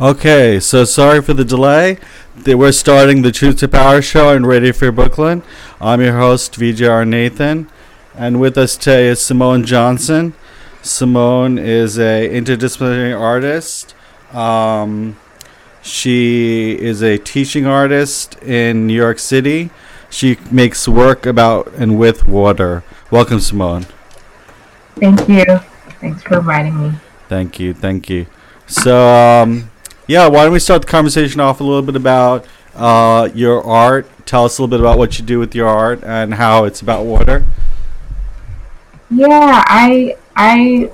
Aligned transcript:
Okay, 0.00 0.60
so 0.60 0.86
sorry 0.86 1.20
for 1.20 1.34
the 1.34 1.44
delay. 1.44 1.98
We're 2.46 2.72
starting 2.72 3.20
the 3.20 3.30
Truth 3.30 3.58
to 3.58 3.68
Power 3.68 4.00
show 4.00 4.30
on 4.34 4.46
Radio 4.46 4.72
Free 4.72 4.90
Brooklyn. 4.90 5.42
I'm 5.78 6.00
your 6.00 6.16
host, 6.16 6.54
VJR 6.54 7.06
Nathan, 7.06 7.68
and 8.14 8.40
with 8.40 8.56
us 8.56 8.78
today 8.78 9.08
is 9.08 9.20
Simone 9.20 9.62
Johnson. 9.66 10.32
Simone 10.80 11.58
is 11.58 11.98
a 11.98 12.30
interdisciplinary 12.30 13.14
artist. 13.14 13.94
Um, 14.32 15.18
she 15.82 16.78
is 16.80 17.02
a 17.02 17.18
teaching 17.18 17.66
artist 17.66 18.42
in 18.42 18.86
New 18.86 18.94
York 18.94 19.18
City. 19.18 19.68
She 20.08 20.38
makes 20.50 20.88
work 20.88 21.26
about 21.26 21.74
and 21.74 21.98
with 21.98 22.26
water. 22.26 22.84
Welcome, 23.10 23.40
Simone. 23.40 23.84
Thank 24.98 25.28
you. 25.28 25.44
Thanks 26.00 26.22
for 26.22 26.38
inviting 26.38 26.80
me. 26.80 26.92
Thank 27.28 27.60
you. 27.60 27.74
Thank 27.74 28.08
you. 28.08 28.24
So, 28.66 29.06
um, 29.06 29.69
yeah, 30.10 30.26
why 30.26 30.42
don't 30.42 30.52
we 30.52 30.58
start 30.58 30.82
the 30.82 30.88
conversation 30.88 31.40
off 31.40 31.60
a 31.60 31.64
little 31.64 31.82
bit 31.82 31.94
about 31.94 32.44
uh, 32.74 33.28
your 33.32 33.62
art? 33.62 34.08
Tell 34.26 34.44
us 34.44 34.58
a 34.58 34.62
little 34.62 34.76
bit 34.76 34.80
about 34.80 34.98
what 34.98 35.20
you 35.20 35.24
do 35.24 35.38
with 35.38 35.54
your 35.54 35.68
art 35.68 36.02
and 36.02 36.34
how 36.34 36.64
it's 36.64 36.80
about 36.80 37.04
water. 37.06 37.46
Yeah, 39.08 39.62
I 39.68 40.16
I 40.34 40.90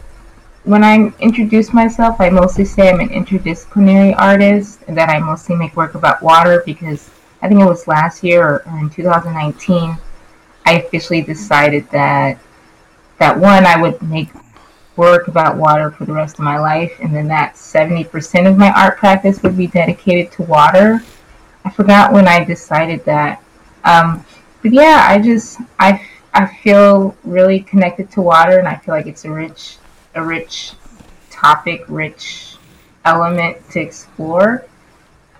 when 0.65 0.85
I 0.85 1.11
introduce 1.19 1.73
myself, 1.73 2.21
I 2.21 2.29
mostly 2.29 2.67
say 2.67 2.91
I'm 2.91 3.01
an 3.01 3.09
interdisciplinary 3.09 4.15
artist 4.19 4.81
and 4.87 4.95
that 4.99 5.09
I 5.09 5.19
mostly 5.19 5.57
make 5.57 5.75
work 5.77 5.95
about 5.95 6.21
water 6.21 6.63
because 6.67 7.09
I 7.41 7.49
think 7.49 7.63
it 7.63 7.65
was 7.65 7.89
last 7.89 8.23
year 8.23 8.63
or, 8.67 8.79
in 8.81 8.91
2019 8.91 9.97
I 10.67 10.73
officially 10.73 11.23
decided 11.23 11.89
that 11.91 12.39
that 13.17 13.39
one 13.39 13.65
I 13.65 13.81
would 13.81 14.03
make 14.03 14.29
work 14.97 15.29
about 15.29 15.57
water 15.57 15.91
for 15.91 16.05
the 16.05 16.13
rest 16.13 16.39
of 16.39 16.45
my 16.45 16.59
life, 16.59 16.93
and 17.01 17.15
then 17.15 17.27
that 17.29 17.55
70% 17.55 18.49
of 18.49 18.57
my 18.57 18.71
art 18.73 18.97
practice 18.97 19.43
would 19.43 19.57
be 19.57 19.67
dedicated 19.67 20.33
to 20.33 20.43
water. 20.43 21.03
I 21.65 21.71
forgot 21.71 22.13
when 22.13 22.27
I 22.27 22.45
decided 22.45 23.05
that. 23.05 23.43
Um, 23.85 24.25
but 24.63 24.73
yeah, 24.73 25.07
I 25.09 25.21
just, 25.21 25.59
I, 25.79 26.07
I 26.35 26.47
feel 26.47 27.17
really 27.25 27.61
connected 27.61 28.11
to 28.13 28.23
water, 28.23 28.59
and 28.59 28.67
I 28.67 28.77
feel 28.77 28.95
like 28.95 29.07
it's 29.07 29.25
a 29.25 29.31
rich, 29.31 29.77
a 30.15 30.25
rich 30.25 30.73
topic, 31.31 31.85
rich 31.89 32.57
element 33.05 33.59
to 33.71 33.81
explore. 33.81 34.67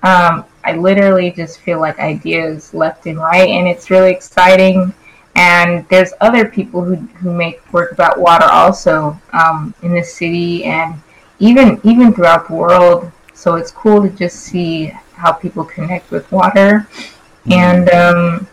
Um, 0.03 0.45
I 0.65 0.77
literally 0.77 1.31
just 1.31 1.61
feel 1.61 1.81
like 1.81 1.99
ideas 1.99 2.75
left 2.75 3.07
and 3.07 3.19
right, 3.19 3.49
and 3.49 3.67
it's 3.67 3.91
really 3.91 4.13
exciting 4.13 4.95
and 5.37 5.87
there's 5.89 6.13
other 6.21 6.47
people 6.47 6.83
who, 6.83 6.97
who 6.97 7.33
make 7.33 7.61
work 7.73 7.93
about 7.93 8.19
water 8.19 8.47
also 8.47 9.21
um, 9.33 9.75
in 9.83 9.95
the 9.95 10.03
city 10.03 10.65
and 10.65 10.95
even 11.39 11.81
even 11.85 12.13
throughout 12.13 12.49
the 12.49 12.55
world. 12.55 13.13
So 13.35 13.55
it's 13.55 13.71
cool 13.71 14.03
to 14.03 14.09
just 14.09 14.41
see 14.41 14.87
how 15.15 15.33
people 15.33 15.65
connect 15.65 16.11
with 16.11 16.31
water. 16.33 16.89
Mm-hmm. 17.47 17.53
and 17.53 17.91
um, 17.91 18.47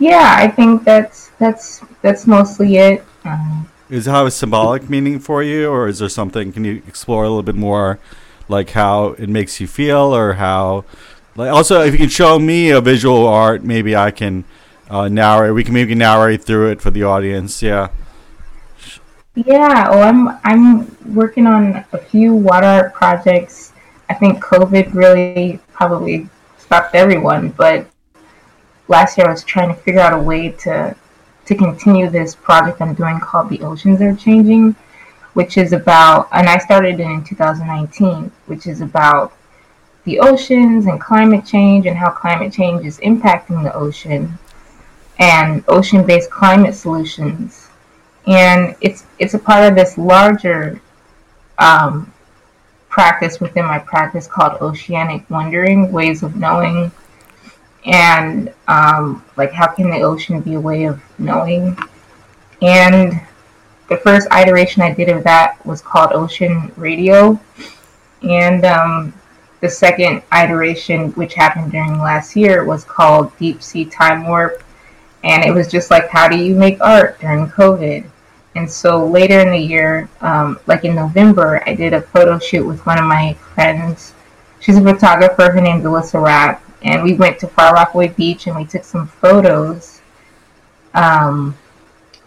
yeah 0.00 0.34
i 0.38 0.48
think 0.48 0.82
that's 0.82 1.28
that's 1.38 1.84
that's 2.02 2.26
mostly 2.26 2.78
it. 2.78 3.04
Um, 3.24 3.68
is 3.88 4.08
it 4.08 4.10
have 4.10 4.26
a 4.26 4.30
symbolic 4.32 4.90
meaning 4.90 5.20
for 5.20 5.42
you 5.44 5.70
or 5.70 5.86
is 5.86 6.00
there 6.00 6.08
something 6.08 6.52
can 6.52 6.64
you 6.64 6.82
explore 6.88 7.22
a 7.22 7.28
little 7.28 7.44
bit 7.44 7.54
more 7.54 8.00
like 8.48 8.70
how 8.70 9.10
it 9.10 9.28
makes 9.28 9.60
you 9.60 9.68
feel 9.68 10.12
or 10.14 10.34
how 10.34 10.84
like 11.36 11.52
also 11.52 11.82
if 11.82 11.92
you 11.92 11.98
can 11.98 12.08
show 12.08 12.40
me 12.40 12.70
a 12.70 12.80
visual 12.80 13.24
art 13.24 13.62
maybe 13.62 13.94
i 13.94 14.10
can 14.10 14.44
uh, 14.88 15.08
narrate. 15.08 15.54
We 15.54 15.64
can 15.64 15.74
maybe 15.74 15.94
narrate 15.94 16.42
through 16.42 16.70
it 16.70 16.80
for 16.80 16.90
the 16.90 17.04
audience. 17.04 17.62
Yeah. 17.62 17.88
Yeah. 19.34 19.90
Well, 19.90 20.02
I'm 20.02 20.38
I'm 20.44 21.14
working 21.14 21.46
on 21.46 21.84
a 21.92 21.98
few 21.98 22.34
water 22.34 22.66
art 22.66 22.94
projects. 22.94 23.72
I 24.08 24.14
think 24.14 24.42
COVID 24.42 24.94
really 24.94 25.60
probably 25.72 26.28
stopped 26.56 26.94
everyone, 26.94 27.50
but 27.50 27.86
last 28.88 29.18
year 29.18 29.26
I 29.26 29.30
was 29.30 29.44
trying 29.44 29.68
to 29.68 29.80
figure 29.80 30.00
out 30.00 30.12
a 30.12 30.22
way 30.22 30.50
to 30.50 30.96
to 31.46 31.54
continue 31.54 32.10
this 32.10 32.34
project 32.34 32.82
I'm 32.82 32.94
doing 32.94 33.20
called 33.20 33.48
The 33.48 33.62
Oceans 33.62 34.02
Are 34.02 34.14
Changing, 34.14 34.76
which 35.32 35.56
is 35.56 35.72
about, 35.72 36.28
and 36.30 36.46
I 36.46 36.58
started 36.58 37.00
it 37.00 37.04
in 37.04 37.24
2019, 37.24 38.30
which 38.44 38.66
is 38.66 38.82
about 38.82 39.32
the 40.04 40.20
oceans 40.20 40.84
and 40.84 41.00
climate 41.00 41.46
change 41.46 41.86
and 41.86 41.96
how 41.96 42.10
climate 42.10 42.52
change 42.52 42.84
is 42.84 42.98
impacting 42.98 43.62
the 43.62 43.72
ocean 43.74 44.38
and 45.18 45.64
ocean-based 45.68 46.30
climate 46.30 46.74
solutions. 46.74 47.68
And 48.26 48.76
it's 48.80 49.06
it's 49.18 49.34
a 49.34 49.38
part 49.38 49.68
of 49.68 49.74
this 49.74 49.98
larger 49.98 50.80
um, 51.58 52.12
practice 52.88 53.40
within 53.40 53.64
my 53.64 53.78
practice 53.78 54.26
called 54.26 54.60
oceanic 54.60 55.28
wondering, 55.30 55.90
ways 55.92 56.22
of 56.22 56.36
knowing, 56.36 56.92
and 57.84 58.52
um, 58.68 59.24
like 59.36 59.52
how 59.52 59.68
can 59.68 59.90
the 59.90 60.02
ocean 60.02 60.40
be 60.40 60.54
a 60.54 60.60
way 60.60 60.84
of 60.84 61.00
knowing? 61.18 61.76
And 62.60 63.20
the 63.88 63.96
first 63.96 64.28
iteration 64.32 64.82
I 64.82 64.92
did 64.92 65.08
of 65.08 65.24
that 65.24 65.64
was 65.64 65.80
called 65.80 66.12
Ocean 66.12 66.70
Radio, 66.76 67.40
and 68.22 68.64
um, 68.66 69.14
the 69.60 69.70
second 69.70 70.22
iteration, 70.34 71.12
which 71.12 71.34
happened 71.34 71.72
during 71.72 71.98
last 71.98 72.36
year, 72.36 72.64
was 72.64 72.84
called 72.84 73.36
Deep 73.38 73.62
Sea 73.62 73.86
Time 73.86 74.26
Warp 74.26 74.62
and 75.24 75.44
it 75.44 75.52
was 75.52 75.68
just 75.68 75.90
like, 75.90 76.08
how 76.08 76.28
do 76.28 76.36
you 76.36 76.54
make 76.54 76.80
art 76.80 77.20
during 77.20 77.48
COVID? 77.48 78.08
And 78.54 78.70
so 78.70 79.06
later 79.06 79.40
in 79.40 79.50
the 79.50 79.58
year, 79.58 80.08
um, 80.20 80.58
like 80.66 80.84
in 80.84 80.94
November, 80.94 81.62
I 81.66 81.74
did 81.74 81.92
a 81.92 82.00
photo 82.00 82.38
shoot 82.38 82.66
with 82.66 82.84
one 82.86 82.98
of 82.98 83.04
my 83.04 83.34
friends. 83.54 84.14
She's 84.60 84.76
a 84.76 84.82
photographer. 84.82 85.50
Her 85.50 85.60
name's 85.60 85.84
Alyssa 85.84 86.22
Rapp. 86.22 86.62
And 86.82 87.02
we 87.02 87.14
went 87.14 87.38
to 87.40 87.48
Far 87.48 87.74
Rockaway 87.74 88.08
Beach 88.08 88.46
and 88.46 88.56
we 88.56 88.64
took 88.64 88.84
some 88.84 89.08
photos 89.08 90.00
um, 90.94 91.56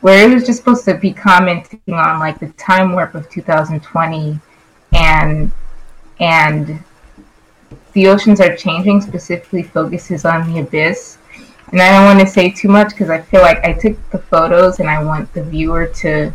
where 0.01 0.29
it 0.29 0.33
was 0.33 0.45
just 0.45 0.59
supposed 0.59 0.85
to 0.85 0.95
be 0.95 1.13
commenting 1.13 1.79
on 1.89 2.19
like 2.19 2.39
the 2.39 2.49
time 2.49 2.93
warp 2.93 3.15
of 3.15 3.29
2020 3.29 4.39
and 4.93 5.51
and 6.19 6.83
the 7.93 8.07
oceans 8.07 8.39
are 8.39 8.55
changing 8.55 9.01
specifically 9.01 9.63
focuses 9.63 10.25
on 10.25 10.51
the 10.51 10.59
abyss 10.59 11.17
and 11.71 11.81
I 11.81 11.89
don't 11.91 12.05
want 12.05 12.19
to 12.19 12.27
say 12.27 12.49
too 12.49 12.67
much 12.67 12.89
because 12.89 13.09
I 13.09 13.21
feel 13.21 13.41
like 13.41 13.63
I 13.63 13.73
took 13.73 13.97
the 14.09 14.19
photos 14.19 14.79
and 14.79 14.89
I 14.89 15.03
want 15.03 15.31
the 15.33 15.43
viewer 15.43 15.87
to 15.87 16.33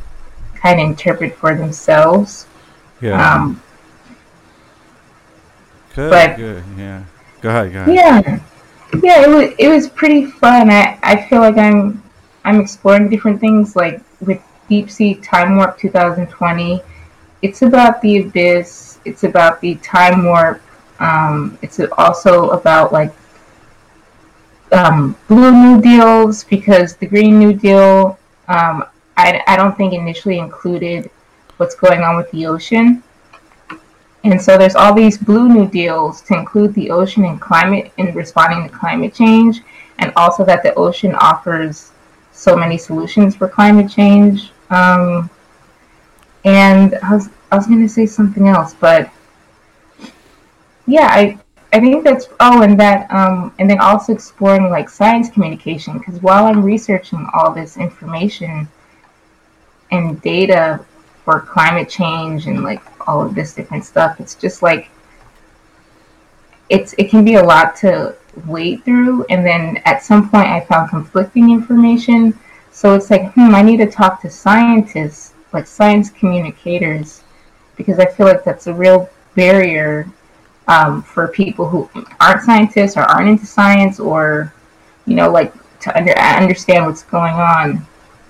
kind 0.54 0.80
of 0.80 0.86
interpret 0.86 1.36
for 1.36 1.54
themselves. 1.54 2.46
Yeah. 3.00 3.34
Um, 3.34 3.62
good. 5.94 6.10
But, 6.10 6.36
good. 6.36 6.64
Yeah. 6.78 7.04
Go 7.42 7.50
ahead. 7.50 7.72
Go 7.72 7.80
ahead. 7.80 7.94
Yeah. 7.94 8.40
Yeah. 9.02 9.22
It 9.22 9.28
was. 9.28 9.54
It 9.58 9.68
was 9.68 9.88
pretty 9.88 10.26
fun. 10.26 10.70
I. 10.70 10.98
I 11.02 11.26
feel 11.28 11.40
like 11.40 11.58
I'm. 11.58 12.02
I'm 12.44 12.60
exploring 12.60 13.10
different 13.10 13.40
things 13.40 13.76
like 13.76 14.00
with 14.20 14.40
Deep 14.68 14.90
Sea 14.90 15.14
Time 15.16 15.56
Warp 15.56 15.76
2020. 15.76 16.80
It's 17.42 17.62
about 17.62 18.00
the 18.00 18.22
abyss. 18.22 19.00
It's 19.04 19.24
about 19.24 19.60
the 19.60 19.74
time 19.76 20.24
warp. 20.24 20.62
Um, 20.98 21.58
it's 21.60 21.78
also 21.98 22.50
about 22.50 22.92
like 22.92 23.12
um, 24.72 25.16
blue 25.28 25.52
New 25.52 25.80
Deals 25.80 26.44
because 26.44 26.96
the 26.96 27.06
Green 27.06 27.38
New 27.38 27.52
Deal, 27.52 28.18
um, 28.48 28.84
I, 29.16 29.42
I 29.46 29.56
don't 29.56 29.76
think 29.76 29.92
initially 29.92 30.38
included 30.38 31.10
what's 31.56 31.74
going 31.74 32.02
on 32.02 32.16
with 32.16 32.30
the 32.32 32.46
ocean. 32.46 33.02
And 34.24 34.40
so 34.42 34.58
there's 34.58 34.74
all 34.74 34.92
these 34.92 35.18
blue 35.18 35.48
New 35.48 35.68
Deals 35.68 36.20
to 36.22 36.34
include 36.34 36.74
the 36.74 36.90
ocean 36.90 37.24
and 37.24 37.40
climate 37.40 37.92
in 37.96 38.12
responding 38.14 38.68
to 38.68 38.76
climate 38.76 39.14
change, 39.14 39.62
and 39.98 40.12
also 40.16 40.44
that 40.44 40.62
the 40.62 40.74
ocean 40.74 41.14
offers 41.14 41.92
so 42.32 42.56
many 42.56 42.76
solutions 42.76 43.36
for 43.36 43.48
climate 43.48 43.90
change. 43.90 44.50
Um, 44.70 45.30
and 46.44 46.96
I 47.02 47.14
was 47.14 47.28
I 47.52 47.56
was 47.56 47.66
going 47.66 47.82
to 47.82 47.88
say 47.88 48.06
something 48.06 48.48
else, 48.48 48.74
but 48.74 49.10
yeah, 50.86 51.08
I 51.10 51.38
I 51.76 51.80
think 51.80 52.04
that's 52.04 52.30
oh, 52.40 52.62
and 52.62 52.80
that 52.80 53.06
um, 53.12 53.52
and 53.58 53.68
then 53.68 53.80
also 53.80 54.14
exploring 54.14 54.70
like 54.70 54.88
science 54.88 55.28
communication 55.28 55.98
because 55.98 56.22
while 56.22 56.46
I'm 56.46 56.64
researching 56.64 57.28
all 57.34 57.52
this 57.52 57.76
information 57.76 58.66
and 59.90 60.18
data 60.22 60.82
for 61.22 61.42
climate 61.42 61.90
change 61.90 62.46
and 62.46 62.64
like 62.64 62.80
all 63.06 63.20
of 63.20 63.34
this 63.34 63.52
different 63.52 63.84
stuff, 63.84 64.20
it's 64.20 64.34
just 64.34 64.62
like 64.62 64.88
it's 66.70 66.94
it 66.96 67.10
can 67.10 67.26
be 67.26 67.34
a 67.34 67.44
lot 67.44 67.76
to 67.76 68.16
wade 68.46 68.82
through, 68.86 69.26
and 69.28 69.44
then 69.44 69.76
at 69.84 70.02
some 70.02 70.30
point 70.30 70.48
I 70.48 70.60
found 70.60 70.88
conflicting 70.88 71.50
information. 71.50 72.32
So 72.70 72.94
it's 72.94 73.10
like, 73.10 73.34
hmm, 73.34 73.54
I 73.54 73.60
need 73.60 73.76
to 73.78 73.86
talk 73.86 74.22
to 74.22 74.30
scientists, 74.30 75.34
like 75.52 75.66
science 75.66 76.08
communicators, 76.08 77.22
because 77.76 77.98
I 77.98 78.06
feel 78.06 78.26
like 78.26 78.44
that's 78.44 78.66
a 78.66 78.72
real 78.72 79.10
barrier 79.34 80.10
um, 80.68 81.02
for 81.02 81.28
people 81.28 81.68
who 81.68 81.88
aren't 82.20 82.42
scientists 82.42 82.96
or 82.96 83.02
aren't 83.02 83.28
into 83.28 83.46
science 83.46 84.00
or, 84.00 84.52
you 85.06 85.14
know, 85.14 85.30
like 85.30 85.52
to 85.80 85.96
under, 85.96 86.16
understand 86.18 86.86
what's 86.86 87.02
going 87.04 87.34
on. 87.34 87.86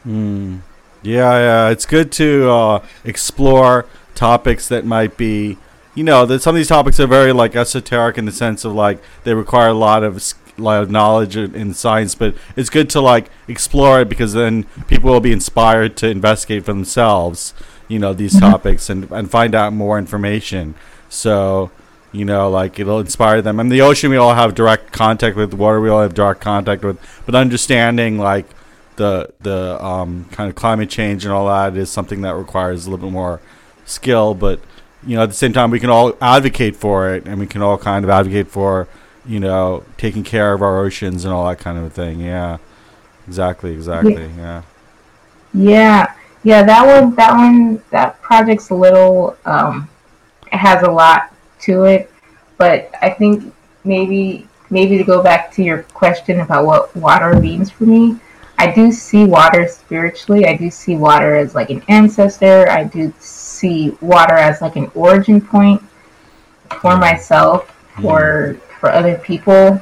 Mm. 0.06 0.60
Yeah, 1.02 1.32
yeah, 1.38 1.68
it's 1.70 1.86
good 1.86 2.10
to 2.12 2.50
uh, 2.50 2.84
explore 3.04 3.86
topics 4.14 4.68
that 4.68 4.84
might 4.84 5.16
be 5.16 5.58
you 5.94 6.02
know 6.04 6.24
that 6.26 6.40
some 6.40 6.54
of 6.54 6.56
these 6.56 6.68
topics 6.68 6.98
are 6.98 7.06
very 7.06 7.32
like 7.32 7.54
esoteric 7.54 8.18
in 8.18 8.24
the 8.24 8.32
sense 8.32 8.64
of 8.64 8.72
like 8.72 8.98
they 9.24 9.34
require 9.34 9.68
a 9.68 9.74
lot 9.74 10.02
of 10.02 10.22
lot 10.58 10.82
of 10.82 10.90
knowledge 10.90 11.36
in, 11.36 11.74
science, 11.74 12.14
but 12.14 12.34
it's 12.56 12.70
good 12.70 12.88
to 12.90 13.00
like 13.00 13.30
explore 13.48 14.00
it 14.00 14.08
because 14.08 14.32
then 14.32 14.64
people 14.86 15.10
will 15.10 15.20
be 15.20 15.32
inspired 15.32 15.96
to 15.98 16.08
investigate 16.08 16.64
for 16.64 16.72
themselves, 16.72 17.54
you 17.88 17.98
know, 17.98 18.12
these 18.12 18.34
Mm-hmm. 18.34 18.50
topics 18.50 18.90
and 18.90 19.10
and 19.10 19.30
find 19.30 19.54
out 19.54 19.72
more 19.72 19.98
information. 19.98 20.74
So, 21.08 21.70
you 22.12 22.24
know, 22.24 22.48
like 22.50 22.78
it'll 22.78 23.00
inspire 23.00 23.42
them. 23.42 23.60
And 23.60 23.70
the 23.70 23.80
ocean, 23.82 24.10
we 24.10 24.16
all 24.16 24.34
have 24.34 24.54
direct 24.54 24.92
contact 24.92 25.36
with. 25.36 25.54
Water, 25.54 25.80
we 25.80 25.88
all 25.88 26.02
have 26.02 26.14
direct 26.14 26.40
contact 26.40 26.84
with. 26.84 26.98
But 27.24 27.34
understanding 27.34 28.18
like 28.18 28.46
the 28.96 29.32
the 29.40 29.82
um, 29.84 30.26
kind 30.32 30.48
of 30.48 30.56
climate 30.56 30.90
change 30.90 31.24
and 31.24 31.32
all 31.32 31.46
that 31.46 31.76
is 31.76 31.90
something 31.90 32.22
that 32.22 32.34
requires 32.34 32.86
a 32.86 32.90
little 32.90 33.06
bit 33.06 33.12
more 33.12 33.40
skill. 33.84 34.34
But 34.34 34.60
you 35.06 35.16
know, 35.16 35.22
at 35.22 35.28
the 35.28 35.34
same 35.34 35.52
time, 35.52 35.70
we 35.70 35.80
can 35.80 35.90
all 35.90 36.16
advocate 36.20 36.76
for 36.76 37.14
it, 37.14 37.26
and 37.26 37.38
we 37.38 37.46
can 37.46 37.62
all 37.62 37.78
kind 37.78 38.04
of 38.04 38.10
advocate 38.10 38.48
for 38.48 38.88
you 39.24 39.40
know 39.40 39.84
taking 39.96 40.24
care 40.24 40.52
of 40.52 40.62
our 40.62 40.80
oceans 40.80 41.24
and 41.24 41.32
all 41.32 41.46
that 41.48 41.58
kind 41.58 41.78
of 41.78 41.92
thing. 41.92 42.20
Yeah, 42.20 42.58
exactly, 43.26 43.72
exactly. 43.72 44.30
Yeah. 44.36 44.62
Yeah, 45.54 46.12
yeah, 46.42 46.62
that 46.62 46.86
one, 46.86 47.14
that 47.14 47.32
one, 47.32 47.82
that 47.90 48.20
project's 48.20 48.70
a 48.70 48.74
little, 48.74 49.36
um, 49.46 49.88
it 50.52 50.58
has 50.58 50.82
a 50.82 50.90
lot 50.90 51.32
to 51.66 51.84
it, 51.84 52.10
but 52.56 52.90
I 53.00 53.10
think 53.10 53.54
maybe, 53.84 54.48
maybe 54.70 54.98
to 54.98 55.04
go 55.04 55.22
back 55.22 55.52
to 55.52 55.62
your 55.62 55.82
question 55.84 56.40
about 56.40 56.66
what 56.66 56.96
water 56.96 57.38
means 57.38 57.70
for 57.70 57.84
me, 57.84 58.18
I 58.58 58.70
do 58.70 58.90
see 58.90 59.24
water 59.24 59.68
spiritually. 59.68 60.46
I 60.46 60.56
do 60.56 60.70
see 60.70 60.96
water 60.96 61.36
as 61.36 61.54
like 61.54 61.70
an 61.70 61.82
ancestor. 61.88 62.68
I 62.70 62.84
do 62.84 63.12
see 63.18 63.90
water 64.00 64.34
as 64.34 64.62
like 64.62 64.76
an 64.76 64.90
origin 64.94 65.40
point 65.40 65.82
for 66.80 66.96
myself, 66.96 67.70
for 68.00 68.54
mm-hmm. 68.54 68.80
for 68.80 68.90
other 68.90 69.18
people. 69.18 69.80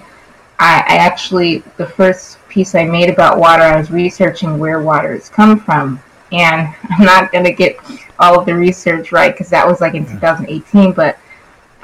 I, 0.59 0.85
I 0.87 0.97
actually 0.97 1.59
the 1.77 1.87
first 1.87 2.39
piece 2.49 2.75
I 2.75 2.85
made 2.85 3.11
about 3.11 3.39
water, 3.39 3.63
I 3.63 3.77
was 3.77 3.91
researching 3.91 4.59
where 4.59 4.81
water 4.83 5.13
has 5.13 5.29
come 5.29 5.59
from, 5.61 6.01
and 6.33 6.75
I'm 6.91 7.05
not 7.05 7.33
gonna 7.33 7.53
get 7.53 7.77
all 8.19 8.41
of 8.41 8.47
the 8.47 8.55
research 8.55 9.13
right 9.13 9.33
because 9.33 9.51
that 9.51 9.67
was 9.67 9.81
like 9.81 9.95
in 9.95 10.05
2018. 10.05 10.93
But 10.93 11.19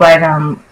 but 0.00 0.22
um, 0.24 0.64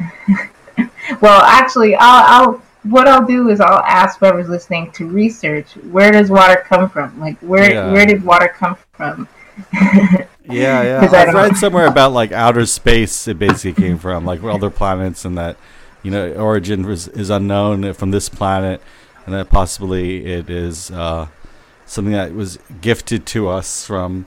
well, 1.20 1.40
actually, 1.42 1.94
I'll, 1.94 2.44
I'll 2.52 2.62
what 2.84 3.06
I'll 3.08 3.24
do 3.26 3.48
is 3.48 3.60
I'll 3.60 3.78
ask 3.84 4.18
whoever's 4.18 4.48
listening 4.48 4.90
to 4.92 5.06
research 5.06 5.72
where 5.92 6.10
does 6.10 6.30
water 6.30 6.64
come 6.66 6.88
from? 6.90 7.18
Like 7.20 7.38
where 7.38 7.72
Yeah. 7.72 7.92
where 7.92 8.06
did 8.06 8.24
water 8.24 8.48
come 8.48 8.76
from? 8.92 9.28
Yeah, 10.46 10.82
yeah. 10.82 11.08
I 11.10 11.24
don't- 11.24 11.34
read 11.34 11.56
somewhere 11.56 11.86
about 11.86 12.12
like 12.12 12.30
outer 12.32 12.66
space. 12.66 13.26
It 13.26 13.38
basically 13.38 13.82
came 13.82 13.98
from 13.98 14.26
like 14.26 14.42
other 14.44 14.68
planets, 14.68 15.24
and 15.24 15.38
that 15.38 15.56
you 16.02 16.10
know 16.10 16.32
origin 16.34 16.84
is, 16.84 17.08
is 17.08 17.30
unknown 17.30 17.94
from 17.94 18.10
this 18.10 18.28
planet, 18.28 18.82
and 19.24 19.34
that 19.34 19.48
possibly 19.48 20.26
it 20.26 20.50
is 20.50 20.90
uh, 20.90 21.28
something 21.86 22.12
that 22.12 22.34
was 22.34 22.58
gifted 22.82 23.24
to 23.26 23.48
us 23.48 23.86
from 23.86 24.26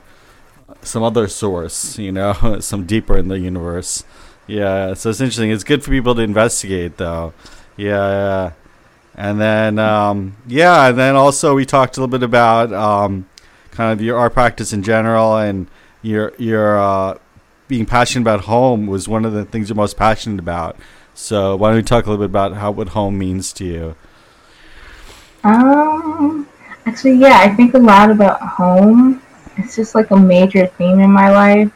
some 0.81 1.03
other 1.03 1.27
source. 1.27 1.99
You 1.99 2.11
know, 2.13 2.57
some 2.61 2.87
deeper 2.87 3.15
in 3.15 3.27
the 3.27 3.37
universe. 3.37 4.03
Yeah, 4.47 4.93
so 4.93 5.09
it's 5.09 5.19
interesting. 5.19 5.51
It's 5.51 5.65
good 5.65 5.83
for 5.83 5.91
people 5.91 6.15
to 6.15 6.21
investigate, 6.21 6.97
though. 6.97 7.33
Yeah, 7.75 8.09
yeah. 8.09 8.51
And 9.15 9.41
then, 9.41 9.79
um, 9.79 10.37
yeah, 10.47 10.89
and 10.89 10.97
then 10.97 11.15
also 11.15 11.55
we 11.55 11.65
talked 11.65 11.97
a 11.97 11.99
little 11.99 12.11
bit 12.11 12.23
about 12.23 12.71
um, 12.71 13.27
kind 13.71 13.91
of 13.91 14.03
your 14.03 14.17
art 14.17 14.33
practice 14.33 14.71
in 14.73 14.83
general, 14.83 15.37
and 15.37 15.67
your 16.01 16.33
your 16.37 16.79
uh, 16.79 17.17
being 17.67 17.85
passionate 17.85 18.21
about 18.21 18.41
home 18.41 18.87
was 18.87 19.07
one 19.07 19.25
of 19.25 19.33
the 19.33 19.43
things 19.43 19.69
you're 19.69 19.75
most 19.75 19.97
passionate 19.97 20.39
about. 20.39 20.77
So 21.13 21.55
why 21.55 21.69
don't 21.69 21.77
we 21.77 21.83
talk 21.83 22.05
a 22.05 22.09
little 22.11 22.23
bit 22.23 22.31
about 22.31 22.53
how 22.53 22.71
what 22.71 22.89
home 22.89 23.17
means 23.17 23.51
to 23.53 23.65
you? 23.65 23.95
Um, 25.43 26.47
actually, 26.85 27.15
yeah, 27.15 27.39
I 27.39 27.49
think 27.55 27.73
a 27.73 27.79
lot 27.79 28.11
about 28.11 28.39
home. 28.41 29.21
It's 29.57 29.75
just 29.75 29.95
like 29.95 30.11
a 30.11 30.17
major 30.17 30.67
theme 30.67 30.99
in 30.99 31.11
my 31.11 31.31
life. 31.31 31.71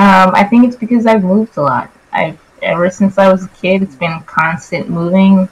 Um, 0.00 0.34
I 0.34 0.44
think 0.44 0.66
it's 0.66 0.76
because 0.76 1.04
I've 1.04 1.24
moved 1.24 1.58
a 1.58 1.60
lot. 1.60 1.92
I've 2.10 2.40
ever 2.62 2.88
since 2.88 3.18
I 3.18 3.30
was 3.30 3.44
a 3.44 3.48
kid, 3.48 3.82
it's 3.82 3.96
been 3.96 4.18
constant 4.20 4.88
moving. 4.88 5.46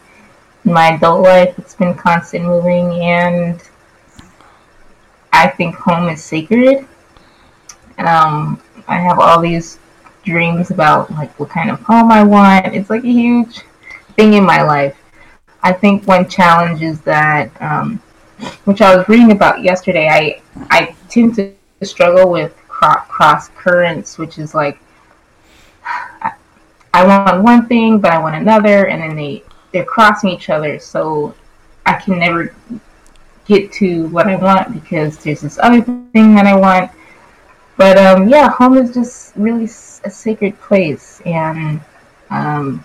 In 0.64 0.72
my 0.72 0.94
adult 0.94 1.22
life, 1.22 1.58
it's 1.58 1.74
been 1.74 1.92
constant 1.92 2.46
moving, 2.46 2.92
and 2.92 3.62
I 5.34 5.48
think 5.48 5.74
home 5.74 6.08
is 6.08 6.24
sacred. 6.24 6.88
Um, 7.98 8.58
I 8.86 8.96
have 8.96 9.18
all 9.18 9.38
these 9.38 9.80
dreams 10.24 10.70
about 10.70 11.10
like 11.10 11.38
what 11.38 11.50
kind 11.50 11.70
of 11.70 11.80
home 11.80 12.10
I 12.10 12.22
want. 12.22 12.74
It's 12.74 12.88
like 12.88 13.04
a 13.04 13.06
huge 13.06 13.60
thing 14.16 14.32
in 14.32 14.44
my 14.44 14.62
life. 14.62 14.96
I 15.62 15.74
think 15.74 16.06
one 16.06 16.26
challenge 16.26 16.80
is 16.80 17.02
that, 17.02 17.50
um, 17.60 17.98
which 18.64 18.80
I 18.80 18.96
was 18.96 19.06
reading 19.10 19.30
about 19.30 19.62
yesterday, 19.62 20.08
I 20.08 20.40
I 20.70 20.96
tend 21.10 21.34
to 21.34 21.52
struggle 21.82 22.30
with 22.30 22.54
cross 22.78 23.48
currents, 23.50 24.18
which 24.18 24.38
is 24.38 24.54
like 24.54 24.78
I, 26.92 27.04
want 27.04 27.42
one 27.42 27.66
thing, 27.66 27.98
but 28.00 28.12
I 28.12 28.18
want 28.18 28.36
another, 28.36 28.86
and 28.86 29.02
then 29.02 29.16
they 29.16 29.42
they're 29.72 29.84
crossing 29.84 30.30
each 30.30 30.50
other, 30.50 30.78
so 30.78 31.34
I 31.86 31.94
can 31.94 32.18
never 32.18 32.54
get 33.46 33.72
to 33.72 34.06
what 34.08 34.26
I 34.26 34.36
want 34.36 34.72
because 34.72 35.18
there's 35.18 35.40
this 35.40 35.58
other 35.62 35.80
thing 35.80 36.34
that 36.34 36.46
I 36.46 36.56
want. 36.56 36.90
But 37.76 37.96
um, 37.98 38.28
yeah, 38.28 38.48
home 38.48 38.76
is 38.76 38.92
just 38.92 39.36
really 39.36 39.64
a 39.64 40.10
sacred 40.10 40.58
place, 40.60 41.20
and 41.24 41.80
um, 42.30 42.84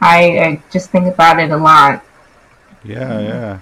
I, 0.00 0.38
I 0.38 0.62
just 0.70 0.90
think 0.90 1.06
about 1.06 1.40
it 1.40 1.50
a 1.50 1.56
lot. 1.56 2.04
Yeah, 2.84 3.20
yeah. 3.20 3.58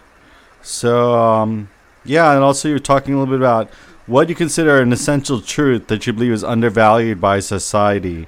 So, 0.62 1.14
um, 1.14 1.69
yeah, 2.05 2.34
and 2.34 2.43
also 2.43 2.69
you're 2.69 2.79
talking 2.79 3.14
a 3.14 3.19
little 3.19 3.32
bit 3.32 3.41
about 3.41 3.70
what 4.08 4.28
you 4.31 4.34
consider 4.34 4.81
an 4.81 4.93
essential 4.93 5.40
truth 5.40 5.87
that 5.88 6.06
you 6.06 6.12
believe 6.12 6.32
is 6.32 6.43
undervalued 6.43 7.20
by 7.20 7.40
society. 7.40 8.26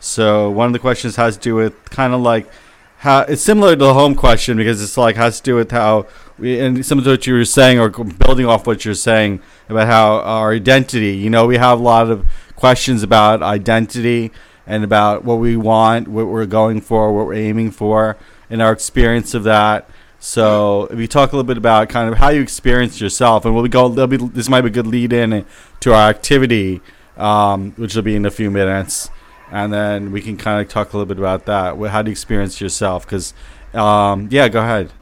So, 0.00 0.50
one 0.50 0.66
of 0.66 0.72
the 0.72 0.78
questions 0.78 1.16
has 1.16 1.36
to 1.36 1.42
do 1.42 1.54
with 1.54 1.88
kind 1.90 2.12
of 2.12 2.20
like 2.20 2.50
how 2.98 3.20
it's 3.20 3.40
similar 3.40 3.70
to 3.70 3.76
the 3.76 3.94
home 3.94 4.14
question 4.14 4.58
because 4.58 4.82
it's 4.82 4.98
like 4.98 5.16
has 5.16 5.38
to 5.38 5.42
do 5.42 5.54
with 5.54 5.70
how 5.70 6.06
we, 6.36 6.60
and 6.60 6.84
some 6.84 6.98
of 6.98 7.06
what 7.06 7.26
you 7.26 7.34
were 7.34 7.44
saying 7.44 7.78
or 7.78 7.88
building 7.88 8.44
off 8.44 8.66
what 8.66 8.84
you're 8.84 8.94
saying 8.94 9.40
about 9.68 9.86
how 9.86 10.16
our 10.18 10.52
identity. 10.52 11.12
You 11.16 11.30
know, 11.30 11.46
we 11.46 11.58
have 11.58 11.78
a 11.78 11.82
lot 11.82 12.10
of 12.10 12.26
questions 12.56 13.02
about 13.02 13.42
identity 13.42 14.32
and 14.66 14.82
about 14.82 15.24
what 15.24 15.36
we 15.36 15.56
want, 15.56 16.08
what 16.08 16.26
we're 16.26 16.46
going 16.46 16.80
for, 16.80 17.14
what 17.14 17.26
we're 17.26 17.34
aiming 17.34 17.70
for, 17.70 18.16
and 18.50 18.60
our 18.60 18.72
experience 18.72 19.32
of 19.32 19.44
that. 19.44 19.88
So, 20.22 20.84
if 20.90 20.98
you 20.98 21.08
talk 21.08 21.32
a 21.32 21.36
little 21.36 21.46
bit 21.46 21.56
about 21.56 21.88
kind 21.88 22.10
of 22.12 22.18
how 22.18 22.28
you 22.28 22.42
experience 22.42 23.00
yourself, 23.00 23.46
and 23.46 23.54
we'll 23.54 23.62
be 23.62 23.70
go, 23.70 24.06
be 24.06 24.18
this 24.18 24.50
might 24.50 24.60
be 24.60 24.68
a 24.68 24.70
good 24.70 24.86
lead 24.86 25.14
in 25.14 25.46
to 25.80 25.94
our 25.94 26.10
activity, 26.10 26.82
um, 27.16 27.72
which 27.72 27.94
will 27.96 28.02
be 28.02 28.16
in 28.16 28.26
a 28.26 28.30
few 28.30 28.50
minutes, 28.50 29.08
and 29.50 29.72
then 29.72 30.12
we 30.12 30.20
can 30.20 30.36
kind 30.36 30.60
of 30.60 30.68
talk 30.68 30.92
a 30.92 30.96
little 30.96 31.06
bit 31.06 31.18
about 31.18 31.46
that. 31.46 31.76
How 31.88 32.02
do 32.02 32.10
you 32.10 32.12
experience 32.12 32.60
yourself? 32.60 33.06
Because, 33.06 33.32
um, 33.72 34.28
yeah, 34.30 34.48
go 34.48 34.60
ahead. 34.60 34.92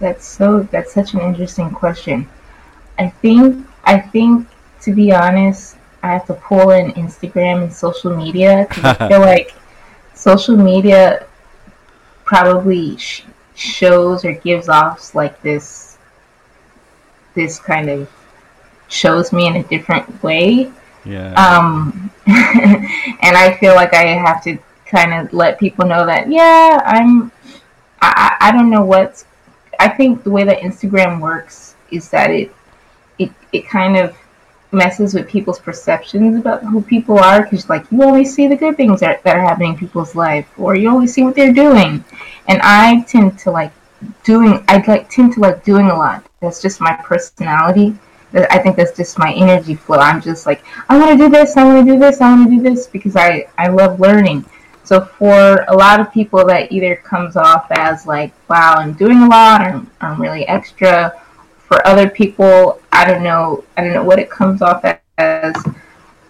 That's 0.00 0.26
so. 0.26 0.62
That's 0.70 0.92
such 0.94 1.12
an 1.12 1.20
interesting 1.20 1.70
question. 1.70 2.26
I 2.98 3.10
think. 3.10 3.66
I 3.84 4.00
think 4.00 4.48
to 4.82 4.94
be 4.94 5.12
honest, 5.12 5.76
I 6.02 6.08
have 6.08 6.26
to 6.26 6.34
pull 6.34 6.70
in 6.70 6.92
Instagram 6.92 7.62
and 7.64 7.72
social 7.72 8.16
media 8.16 8.66
I 8.70 9.08
feel 9.08 9.20
like 9.32 9.54
social 10.14 10.56
media 10.56 11.26
probably 12.24 12.96
sh- 12.96 13.24
shows 13.58 14.24
or 14.24 14.32
gives 14.32 14.68
off 14.68 15.14
like 15.14 15.40
this. 15.42 15.98
This 17.34 17.58
kind 17.58 17.90
of 17.90 18.08
shows 18.88 19.32
me 19.32 19.46
in 19.46 19.56
a 19.56 19.62
different 19.64 20.22
way. 20.22 20.72
Yeah. 21.04 21.32
um 21.34 22.10
and 22.26 23.36
i 23.36 23.56
feel 23.60 23.74
like 23.74 23.94
i 23.94 24.02
have 24.02 24.42
to 24.44 24.58
kind 24.84 25.14
of 25.14 25.32
let 25.32 25.58
people 25.58 25.86
know 25.86 26.04
that 26.04 26.30
yeah 26.30 26.82
i'm 26.84 27.32
I, 28.02 28.36
I 28.40 28.48
I 28.48 28.52
don't 28.52 28.68
know 28.68 28.84
what's 28.84 29.24
i 29.78 29.88
think 29.88 30.22
the 30.22 30.30
way 30.30 30.44
that 30.44 30.58
instagram 30.58 31.20
works 31.20 31.76
is 31.90 32.10
that 32.10 32.30
it 32.30 32.52
it, 33.18 33.30
it 33.52 33.66
kind 33.66 33.96
of 33.96 34.14
messes 34.72 35.14
with 35.14 35.28
people's 35.28 35.58
perceptions 35.58 36.38
about 36.38 36.62
who 36.62 36.82
people 36.82 37.18
are 37.18 37.42
because 37.42 37.68
like 37.68 37.90
you 37.90 38.02
only 38.02 38.24
see 38.24 38.46
the 38.46 38.56
good 38.56 38.76
things 38.76 39.00
that, 39.00 39.22
that 39.22 39.36
are 39.36 39.40
happening 39.40 39.72
in 39.72 39.78
people's 39.78 40.14
life 40.14 40.46
or 40.58 40.74
you 40.74 40.90
only 40.90 41.06
see 41.06 41.22
what 41.22 41.34
they're 41.34 41.52
doing 41.52 42.04
and 42.48 42.60
i 42.62 43.02
tend 43.02 43.38
to 43.38 43.50
like 43.50 43.72
doing 44.24 44.62
i 44.68 44.76
like 44.86 45.08
tend 45.08 45.32
to 45.32 45.40
like 45.40 45.64
doing 45.64 45.86
a 45.86 45.96
lot 45.96 46.24
that's 46.40 46.60
just 46.60 46.80
my 46.80 46.92
personality 47.02 47.96
I 48.34 48.58
think 48.58 48.76
that's 48.76 48.94
just 48.94 49.18
my 49.18 49.32
energy 49.32 49.74
flow. 49.74 49.96
I'm 49.96 50.20
just 50.20 50.44
like, 50.44 50.62
I 50.88 50.98
want 50.98 51.12
to 51.12 51.16
do 51.16 51.30
this, 51.30 51.56
I 51.56 51.64
want 51.64 51.86
to 51.86 51.92
do 51.92 51.98
this, 51.98 52.20
I 52.20 52.30
want 52.30 52.50
to 52.50 52.56
do 52.56 52.62
this 52.62 52.86
because 52.86 53.16
I, 53.16 53.48
I 53.56 53.68
love 53.68 54.00
learning. 54.00 54.44
So 54.84 55.04
for 55.04 55.64
a 55.68 55.76
lot 55.76 56.00
of 56.00 56.12
people, 56.12 56.46
that 56.46 56.72
either 56.72 56.96
comes 56.96 57.36
off 57.36 57.66
as 57.70 58.06
like, 58.06 58.32
wow, 58.48 58.74
I'm 58.76 58.94
doing 58.94 59.22
a 59.22 59.28
lot, 59.28 59.60
or 59.60 59.86
I'm 60.00 60.20
really 60.20 60.46
extra. 60.48 61.12
For 61.68 61.86
other 61.86 62.08
people, 62.10 62.80
I 62.92 63.04
don't 63.04 63.22
know, 63.22 63.64
I 63.76 63.84
don't 63.84 63.92
know 63.92 64.04
what 64.04 64.18
it 64.18 64.30
comes 64.30 64.62
off 64.62 64.84
as, 65.18 65.54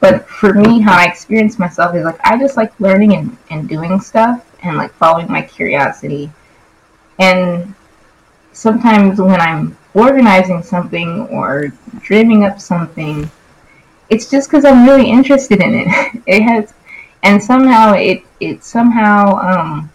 But 0.01 0.29
for 0.29 0.53
me, 0.55 0.81
how 0.81 0.97
I 0.99 1.07
experience 1.07 1.59
myself 1.59 1.95
is 1.95 2.05
like 2.05 2.21
I 2.25 2.39
just 2.39 2.57
like 2.57 2.79
learning 2.81 3.15
and, 3.17 3.37
and 3.51 3.69
doing 3.69 4.01
stuff 4.01 4.45
and 4.63 4.77
like 4.77 4.93
following 4.95 5.31
my 5.31 5.43
curiosity. 5.43 6.31
And 7.19 7.75
sometimes 8.53 9.21
when 9.21 9.41
I'm 9.41 9.77
organizing 9.95 10.63
something 10.63 11.29
or 11.29 11.69
dreaming 12.01 12.45
up 12.45 12.61
something, 12.61 13.31
it's 14.11 14.31
just 14.31 14.51
because 14.51 14.65
I'm 14.65 14.87
really 14.87 15.11
interested 15.11 15.61
in 15.63 15.75
it. 15.75 15.89
it 16.27 16.43
has, 16.43 16.75
and 17.23 17.43
somehow 17.43 17.95
it 17.95 18.23
it 18.41 18.65
somehow 18.65 19.37
um, 19.39 19.91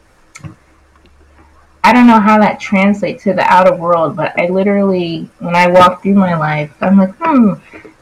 I 1.83 1.91
don't 1.91 2.07
know 2.07 2.19
how 2.19 2.39
that 2.39 2.59
translates 2.59 3.23
to 3.23 3.33
the 3.33 3.43
outer 3.43 3.75
world, 3.75 4.15
but 4.15 4.37
I 4.39 4.47
literally 4.47 5.29
when 5.39 5.55
I 5.55 5.67
walk 5.67 6.01
through 6.01 6.15
my 6.15 6.35
life, 6.35 6.71
I'm 6.81 6.97
like, 6.97 7.13
hmm, 7.15 7.53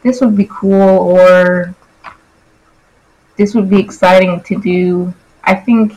this 0.04 0.22
would 0.22 0.38
be 0.38 0.48
cool, 0.52 1.00
or 1.00 1.74
this 3.38 3.56
would 3.56 3.70
be 3.70 3.80
exciting 3.80 4.42
to 4.42 4.62
do. 4.62 5.14
I 5.44 5.56
think 5.56 5.94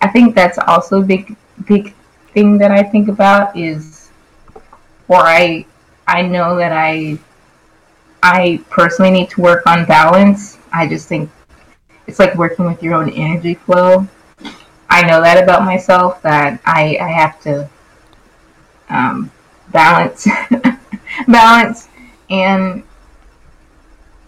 I 0.00 0.08
think 0.08 0.34
that's 0.34 0.58
also 0.58 1.02
a 1.02 1.04
big 1.04 1.36
big 1.66 1.94
thing 2.32 2.56
that 2.58 2.70
I 2.70 2.82
think 2.82 3.08
about 3.08 3.56
is 3.56 4.10
or 5.08 5.18
I 5.18 5.66
I 6.06 6.22
know 6.22 6.56
that 6.56 6.72
I 6.72 7.18
I 8.22 8.64
personally 8.70 9.10
need 9.10 9.30
to 9.30 9.42
work 9.42 9.66
on 9.66 9.84
balance. 9.84 10.58
I 10.72 10.86
just 10.86 11.08
think 11.08 11.30
it's 12.06 12.18
like 12.18 12.34
working 12.34 12.64
with 12.64 12.82
your 12.82 12.94
own 12.94 13.10
energy 13.10 13.54
flow. 13.54 14.08
I 14.90 15.02
know 15.02 15.20
that 15.22 15.42
about 15.42 15.64
myself 15.64 16.22
that 16.22 16.60
I 16.64 16.98
I 17.00 17.08
have 17.08 17.40
to 17.42 17.68
um, 18.88 19.30
balance 19.70 20.26
balance 21.28 21.88
and 22.30 22.82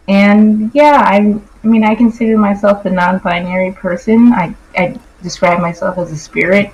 and 0.08 0.70
yeah 0.74 1.02
I 1.04 1.40
I 1.62 1.66
mean 1.66 1.84
I 1.84 1.94
consider 1.94 2.36
myself 2.36 2.84
a 2.84 2.90
non-binary 2.90 3.72
person. 3.72 4.32
I 4.32 4.54
I 4.76 4.98
describe 5.22 5.60
myself 5.60 5.98
as 5.98 6.12
a 6.12 6.16
spirit 6.16 6.72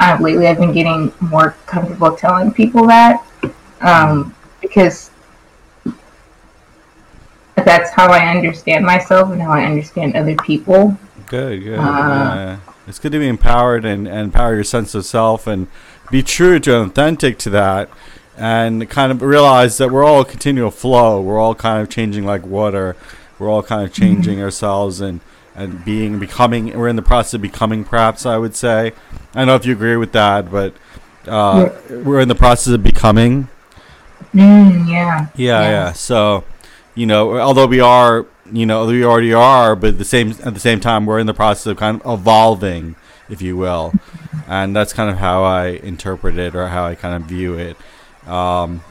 uh, 0.00 0.18
lately, 0.20 0.46
I've 0.46 0.58
been 0.58 0.72
getting 0.72 1.12
more 1.20 1.56
comfortable 1.66 2.16
telling 2.16 2.52
people 2.52 2.86
that 2.88 3.24
um, 3.80 4.34
because 4.60 5.10
that's 7.56 7.90
how 7.92 8.10
I 8.10 8.26
understand 8.34 8.84
myself 8.84 9.30
and 9.30 9.40
how 9.40 9.52
I 9.52 9.64
understand 9.64 10.16
other 10.16 10.36
people. 10.36 10.96
Good, 11.26 11.62
good. 11.62 11.78
Uh, 11.78 11.82
yeah. 11.82 12.58
It's 12.86 12.98
good 12.98 13.12
to 13.12 13.18
be 13.18 13.28
empowered 13.28 13.84
and, 13.84 14.08
and 14.08 14.20
empower 14.20 14.54
your 14.54 14.64
sense 14.64 14.94
of 14.94 15.04
self 15.04 15.46
and 15.46 15.68
be 16.10 16.22
true 16.22 16.58
to 16.60 16.80
and 16.80 16.90
authentic 16.90 17.38
to 17.38 17.50
that 17.50 17.88
and 18.36 18.88
kind 18.88 19.12
of 19.12 19.22
realize 19.22 19.78
that 19.78 19.90
we're 19.90 20.04
all 20.04 20.22
a 20.22 20.24
continual 20.24 20.70
flow. 20.70 21.20
We're 21.20 21.38
all 21.38 21.54
kind 21.54 21.80
of 21.80 21.88
changing 21.88 22.24
like 22.24 22.44
water. 22.44 22.96
We're 23.38 23.48
all 23.48 23.62
kind 23.62 23.84
of 23.84 23.92
changing 23.92 24.34
mm-hmm. 24.34 24.44
ourselves 24.44 25.00
and 25.00 25.20
and 25.54 25.84
being 25.84 26.18
becoming 26.18 26.76
we're 26.78 26.88
in 26.88 26.96
the 26.96 27.02
process 27.02 27.34
of 27.34 27.42
becoming 27.42 27.84
perhaps 27.84 28.24
i 28.24 28.36
would 28.36 28.54
say 28.54 28.92
i 29.34 29.38
don't 29.38 29.46
know 29.46 29.54
if 29.54 29.66
you 29.66 29.72
agree 29.72 29.96
with 29.96 30.12
that 30.12 30.50
but 30.50 30.74
uh, 31.26 31.68
yeah. 31.90 31.96
we're 31.98 32.20
in 32.20 32.28
the 32.28 32.34
process 32.34 32.72
of 32.72 32.82
becoming 32.82 33.48
mm, 34.34 34.88
yeah. 34.88 35.28
yeah 35.36 35.62
yeah 35.62 35.92
so 35.92 36.42
you 36.94 37.06
know 37.06 37.38
although 37.38 37.66
we 37.66 37.80
are 37.80 38.26
you 38.50 38.66
know 38.66 38.86
we 38.86 39.04
already 39.04 39.32
are 39.32 39.76
but 39.76 39.98
the 39.98 40.04
same 40.04 40.30
at 40.44 40.54
the 40.54 40.60
same 40.60 40.80
time 40.80 41.06
we're 41.06 41.18
in 41.18 41.26
the 41.26 41.34
process 41.34 41.66
of 41.66 41.76
kind 41.76 42.00
of 42.02 42.20
evolving 42.20 42.96
if 43.32 43.42
you 43.42 43.56
will. 43.56 43.92
And 44.46 44.76
that's 44.76 44.92
kind 44.92 45.10
of 45.10 45.16
how 45.16 45.42
i 45.42 45.68
interpret 45.68 46.38
it 46.38 46.54
or 46.54 46.68
how 46.68 46.84
i 46.84 46.94
kind 46.94 47.14
of 47.14 47.28
view 47.28 47.54
it. 47.54 47.76
Um, 48.28 48.82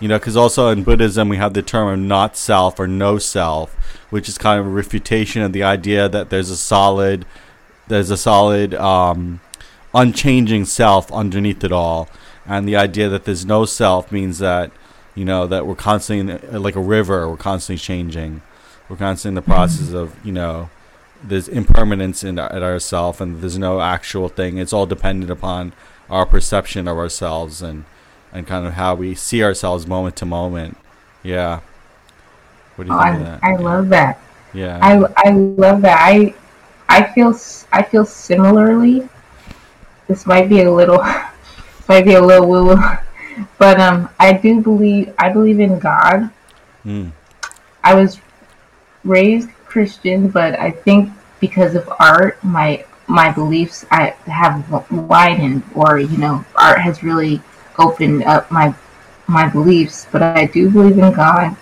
you 0.00 0.08
know, 0.08 0.18
because 0.18 0.36
also 0.36 0.68
in 0.68 0.82
Buddhism 0.82 1.28
we 1.28 1.36
have 1.36 1.54
the 1.54 1.62
term 1.62 1.88
of 1.88 1.98
not 1.98 2.36
self 2.36 2.78
or 2.78 2.86
no 2.86 3.18
self, 3.18 3.72
which 4.10 4.28
is 4.28 4.36
kind 4.36 4.60
of 4.60 4.66
a 4.66 4.70
refutation 4.70 5.40
of 5.40 5.52
the 5.52 5.62
idea 5.62 6.08
that 6.08 6.30
there's 6.30 6.50
a 6.50 6.56
solid, 6.56 7.24
there's 7.86 8.10
a 8.10 8.16
solid, 8.16 8.74
um, 8.74 9.40
unchanging 9.94 10.64
self 10.64 11.10
underneath 11.12 11.62
it 11.62 11.72
all, 11.72 12.08
and 12.44 12.68
the 12.68 12.76
idea 12.76 13.08
that 13.08 13.24
there's 13.24 13.46
no 13.46 13.64
self 13.64 14.10
means 14.10 14.40
that, 14.40 14.72
you 15.14 15.24
know, 15.24 15.46
that 15.46 15.64
we're 15.66 15.76
constantly 15.76 16.36
like 16.58 16.76
a 16.76 16.80
river, 16.80 17.28
we're 17.28 17.36
constantly 17.36 17.78
changing, 17.78 18.42
we're 18.88 18.96
constantly 18.96 19.30
in 19.30 19.34
the 19.36 19.42
process 19.42 19.92
of, 19.92 20.14
you 20.24 20.32
know, 20.32 20.70
there's 21.22 21.48
impermanence 21.48 22.22
in 22.22 22.38
at 22.38 22.62
ourself, 22.62 23.20
and 23.20 23.40
there's 23.40 23.58
no 23.58 23.80
actual 23.80 24.28
thing. 24.28 24.58
It's 24.58 24.72
all 24.72 24.86
dependent 24.86 25.30
upon 25.30 25.72
our 26.10 26.26
perception 26.26 26.86
of 26.86 26.98
ourselves 26.98 27.62
and 27.62 27.84
and 28.32 28.46
kind 28.46 28.66
of 28.66 28.74
how 28.74 28.94
we 28.94 29.14
see 29.14 29.42
ourselves 29.42 29.86
moment 29.86 30.16
to 30.16 30.26
moment. 30.26 30.76
Yeah. 31.22 31.60
What 32.76 32.86
do 32.86 32.92
you 32.92 32.98
oh, 32.98 33.02
think 33.02 33.14
I, 33.14 33.16
of 33.16 33.24
that? 33.24 33.44
I 33.44 33.56
love 33.56 33.88
that. 33.90 34.20
Yeah. 34.52 34.78
I, 34.82 35.28
I 35.28 35.30
love 35.30 35.82
that. 35.82 35.98
I 36.00 36.34
I 36.88 37.12
feel 37.12 37.38
I 37.72 37.82
feel 37.82 38.04
similarly. 38.04 39.08
This 40.08 40.26
might 40.26 40.48
be 40.48 40.62
a 40.62 40.70
little 40.70 40.98
might 41.88 42.04
be 42.04 42.14
a 42.14 42.22
little 42.22 42.46
woo 42.46 42.66
woo, 42.66 42.82
but 43.58 43.80
um, 43.80 44.10
I 44.20 44.32
do 44.34 44.60
believe 44.60 45.14
I 45.18 45.30
believe 45.30 45.60
in 45.60 45.78
God. 45.78 46.30
Mm. 46.84 47.12
I 47.82 47.94
was 47.94 48.20
raised 49.04 49.50
Christian, 49.66 50.28
but 50.28 50.58
I 50.58 50.70
think 50.70 51.10
because 51.40 51.74
of 51.74 51.88
art, 51.98 52.42
my 52.42 52.84
my 53.06 53.30
beliefs 53.30 53.84
I 53.90 54.10
have 54.26 54.70
widened, 54.90 55.62
or 55.74 55.98
you 55.98 56.16
know, 56.16 56.44
art 56.56 56.80
has 56.80 57.02
really 57.02 57.42
opened 57.78 58.24
up 58.24 58.50
my 58.50 58.74
my 59.26 59.48
beliefs, 59.48 60.06
but 60.10 60.22
I 60.22 60.46
do 60.46 60.70
believe 60.70 60.98
in 60.98 61.12
God, 61.12 61.56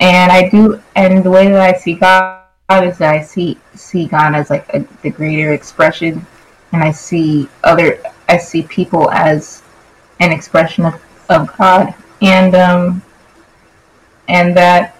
and 0.00 0.32
I 0.32 0.48
do, 0.48 0.82
and 0.96 1.24
the 1.24 1.30
way 1.30 1.48
that 1.48 1.74
I 1.74 1.78
see 1.78 1.94
God 1.94 2.44
is 2.82 2.98
that 2.98 3.14
I 3.14 3.22
see 3.22 3.58
see 3.74 4.06
God 4.06 4.34
as 4.34 4.50
like 4.50 4.68
a, 4.74 4.86
the 5.02 5.10
greater 5.10 5.52
expression, 5.52 6.26
and 6.72 6.82
I 6.82 6.92
see 6.92 7.48
other, 7.64 8.00
I 8.28 8.36
see 8.36 8.62
people 8.62 9.10
as 9.10 9.62
an 10.20 10.32
expression 10.32 10.84
of, 10.84 11.02
of 11.30 11.56
God, 11.56 11.94
and 12.20 12.54
um, 12.54 13.02
and 14.28 14.56
that 14.56 14.97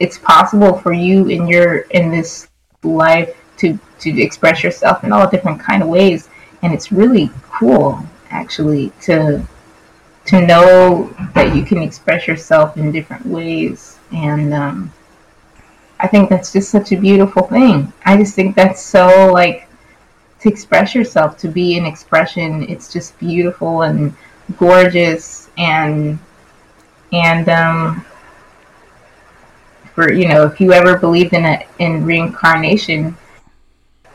it's 0.00 0.18
possible 0.18 0.78
for 0.78 0.92
you 0.92 1.28
in 1.28 1.46
your 1.48 1.78
in 1.90 2.10
this 2.10 2.48
life 2.82 3.36
to 3.58 3.78
to 4.00 4.22
express 4.22 4.62
yourself 4.62 5.02
in 5.04 5.12
all 5.12 5.28
different 5.28 5.60
kind 5.60 5.82
of 5.82 5.88
ways, 5.88 6.28
and 6.62 6.72
it's 6.72 6.92
really 6.92 7.30
cool 7.50 7.98
actually 8.30 8.92
to 9.02 9.42
to 10.26 10.46
know 10.46 11.14
that 11.34 11.56
you 11.56 11.64
can 11.64 11.78
express 11.78 12.26
yourself 12.26 12.76
in 12.76 12.92
different 12.92 13.24
ways. 13.26 13.98
And 14.12 14.54
um, 14.54 14.92
i 16.00 16.06
think 16.06 16.30
that's 16.30 16.52
just 16.52 16.70
such 16.70 16.92
a 16.92 16.96
beautiful 16.96 17.42
thing. 17.42 17.92
I 18.04 18.16
just 18.16 18.34
think 18.34 18.54
that's 18.54 18.82
so 18.82 19.32
like 19.32 19.68
to 20.40 20.48
express 20.48 20.94
yourself 20.94 21.36
to 21.38 21.48
be 21.48 21.76
an 21.76 21.84
expression 21.84 22.62
it's 22.68 22.92
just 22.92 23.18
beautiful 23.18 23.82
and 23.82 24.14
gorgeous 24.56 25.50
and 25.58 26.18
and 27.12 27.48
um 27.48 28.04
for 29.98 30.12
you 30.12 30.28
know 30.28 30.44
if 30.44 30.60
you 30.60 30.72
ever 30.72 30.96
believed 30.96 31.32
in 31.32 31.44
it 31.44 31.66
in 31.80 32.04
reincarnation 32.04 33.16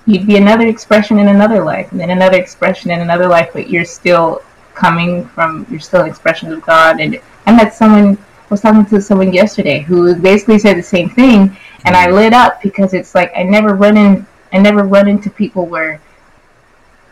you'd 0.05 0.25
be 0.25 0.37
another 0.37 0.67
expression 0.67 1.19
in 1.19 1.27
another 1.27 1.63
life 1.63 1.91
and 1.91 1.99
then 1.99 2.11
another 2.11 2.37
expression 2.37 2.91
in 2.91 3.01
another 3.01 3.27
life 3.27 3.49
but 3.53 3.69
you're 3.69 3.85
still 3.85 4.41
coming 4.73 5.25
from 5.29 5.65
you're 5.69 5.79
still 5.79 6.01
an 6.01 6.09
expression 6.09 6.51
of 6.51 6.61
God. 6.61 6.99
And 6.99 7.19
I 7.45 7.55
met 7.55 7.73
someone 7.73 8.17
I 8.17 8.47
was 8.49 8.61
talking 8.61 8.85
to 8.85 9.01
someone 9.01 9.33
yesterday 9.33 9.79
who 9.79 10.15
basically 10.15 10.59
said 10.59 10.77
the 10.77 10.83
same 10.83 11.09
thing, 11.09 11.57
and 11.85 11.95
I 11.95 12.11
lit 12.11 12.33
up 12.33 12.61
because 12.61 12.93
it's 12.93 13.15
like 13.15 13.31
I 13.35 13.43
never 13.43 13.75
run 13.75 13.97
in 13.97 14.27
I 14.51 14.59
never 14.59 14.83
run 14.83 15.07
into 15.07 15.29
people 15.29 15.65
where 15.65 16.01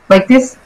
like 0.09 0.27
this 0.27 0.57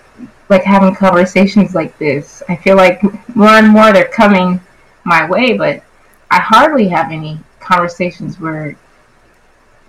like 0.50 0.64
having 0.64 0.94
conversations 0.94 1.74
like 1.74 1.98
this. 1.98 2.44
I 2.50 2.56
feel 2.56 2.76
like 2.76 3.02
more 3.36 3.50
and 3.50 3.70
more 3.70 3.92
they're 3.92 4.08
coming 4.08 4.60
my 5.04 5.28
way, 5.30 5.58
but 5.58 5.84
I 6.32 6.40
hardly 6.40 6.88
have 6.90 7.12
any 7.12 7.40
conversations 7.66 8.40
were 8.40 8.76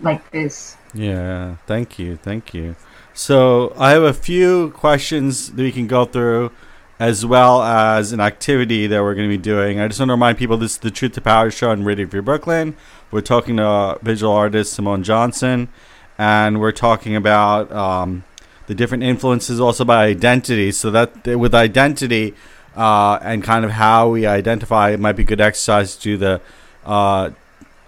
like 0.00 0.28
this. 0.30 0.76
Yeah, 0.94 1.56
thank 1.66 1.98
you, 1.98 2.16
thank 2.16 2.54
you. 2.54 2.76
So 3.14 3.72
I 3.78 3.90
have 3.90 4.02
a 4.02 4.12
few 4.12 4.70
questions 4.70 5.52
that 5.52 5.62
we 5.62 5.72
can 5.72 5.86
go 5.86 6.04
through 6.04 6.50
as 6.98 7.26
well 7.26 7.62
as 7.62 8.12
an 8.12 8.20
activity 8.20 8.86
that 8.86 9.02
we're 9.02 9.14
going 9.14 9.28
to 9.28 9.36
be 9.36 9.42
doing. 9.42 9.78
I 9.78 9.88
just 9.88 10.00
want 10.00 10.08
to 10.08 10.14
remind 10.14 10.38
people 10.38 10.56
this 10.56 10.72
is 10.72 10.78
the 10.78 10.90
Truth 10.90 11.12
to 11.12 11.20
Power 11.20 11.50
show 11.50 11.70
on 11.70 11.84
Radio 11.84 12.06
Free 12.06 12.20
Brooklyn. 12.20 12.74
We're 13.10 13.20
talking 13.20 13.58
to 13.58 13.98
visual 14.02 14.32
artist 14.32 14.72
Simone 14.72 15.02
Johnson, 15.02 15.68
and 16.16 16.60
we're 16.60 16.72
talking 16.72 17.14
about 17.14 17.70
um, 17.72 18.24
the 18.66 18.74
different 18.74 19.02
influences 19.02 19.60
also 19.60 19.84
by 19.84 20.06
identity. 20.06 20.72
So 20.72 20.90
that 20.90 21.26
with 21.26 21.54
identity 21.54 22.34
uh, 22.74 23.18
and 23.22 23.44
kind 23.44 23.64
of 23.64 23.72
how 23.72 24.08
we 24.08 24.26
identify, 24.26 24.90
it 24.90 25.00
might 25.00 25.16
be 25.16 25.24
good 25.24 25.40
exercise 25.40 25.96
to 25.96 26.02
do 26.02 26.16
the 26.16 26.40
uh, 26.86 27.30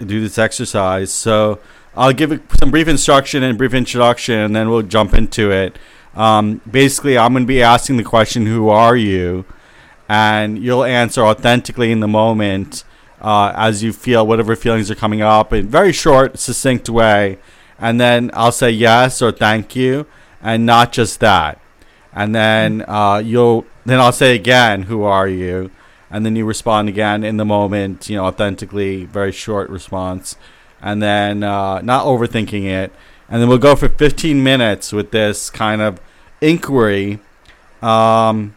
do 0.05 0.21
this 0.21 0.39
exercise. 0.39 1.13
So 1.13 1.61
I'll 1.97 2.13
give 2.13 2.41
some 2.59 2.71
brief 2.71 2.89
instruction 2.89 3.43
and 3.43 3.59
brief 3.59 3.75
introduction, 3.75 4.39
and 4.39 4.55
then 4.55 4.71
we'll 4.71 4.83
jump 4.83 5.15
into 5.15 5.51
it. 5.51 5.79
Um, 6.15 6.61
basically, 6.71 7.19
I'm 7.19 7.33
going 7.33 7.45
to 7.45 7.49
be 7.49 7.63
asking 7.63 7.97
the 7.97 8.05
question, 8.05 8.47
"Who 8.47 8.69
are 8.69 8.97
you?" 8.97 9.45
and 10.09 10.59
you'll 10.59 10.85
answer 10.85 11.23
authentically 11.23 11.93
in 11.93 12.01
the 12.01 12.09
moment 12.09 12.83
uh, 13.21 13.53
as 13.55 13.83
you 13.83 13.93
feel 13.93 14.27
whatever 14.27 14.57
feelings 14.57 14.91
are 14.91 14.95
coming 14.95 15.21
up 15.21 15.53
in 15.53 15.69
very 15.69 15.93
short, 15.93 16.39
succinct 16.39 16.89
way, 16.89 17.39
and 17.79 18.01
then 18.01 18.31
I'll 18.33 18.53
say 18.53 18.71
yes 18.71 19.21
or 19.21 19.33
thank 19.33 19.77
you, 19.77 20.07
and 20.41 20.65
not 20.65 20.93
just 20.93 21.21
that, 21.21 21.61
and 22.13 22.35
then 22.35 22.85
uh, 22.89 23.21
you'll 23.25 23.67
then 23.85 24.01
I'll 24.01 24.13
say 24.13 24.35
again, 24.35 24.83
who 24.83 25.03
are 25.03 25.29
you, 25.29 25.71
and 26.11 26.25
then 26.25 26.37
you 26.37 26.45
respond 26.45 26.89
again 26.89 27.25
in 27.25 27.37
the 27.37 27.45
moment, 27.45 28.09
you 28.09 28.17
know, 28.17 28.25
authentically, 28.25 29.05
very 29.05 29.33
short 29.33 29.69
response, 29.71 30.37
and 30.81 31.03
then 31.03 31.43
uh, 31.43 31.81
not 31.81 32.05
overthinking 32.05 32.65
it, 32.65 32.93
and 33.29 33.43
then 33.43 33.49
we'll 33.49 33.59
go 33.59 33.77
for 33.77 33.89
15 33.89 34.43
minutes 34.43 34.93
with 34.93 35.11
this 35.11 35.51
kind 35.51 35.83
of 35.83 36.01
inquiry. 36.41 37.19
Um, 37.83 38.57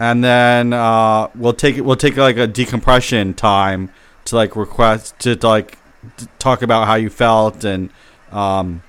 and 0.00 0.22
then 0.22 0.72
uh, 0.72 1.28
we'll 1.34 1.52
take 1.52 1.76
we'll 1.84 1.96
take 1.96 2.16
like 2.16 2.36
a 2.36 2.46
decompression 2.46 3.34
time 3.34 3.90
to 4.26 4.36
like 4.36 4.56
request 4.56 5.18
to, 5.20 5.36
to 5.36 5.48
like 5.48 5.78
to 6.16 6.26
talk 6.38 6.62
about 6.62 6.86
how 6.86 6.94
you 6.94 7.10
felt 7.10 7.64
and 7.64 7.90
um, 8.30 8.82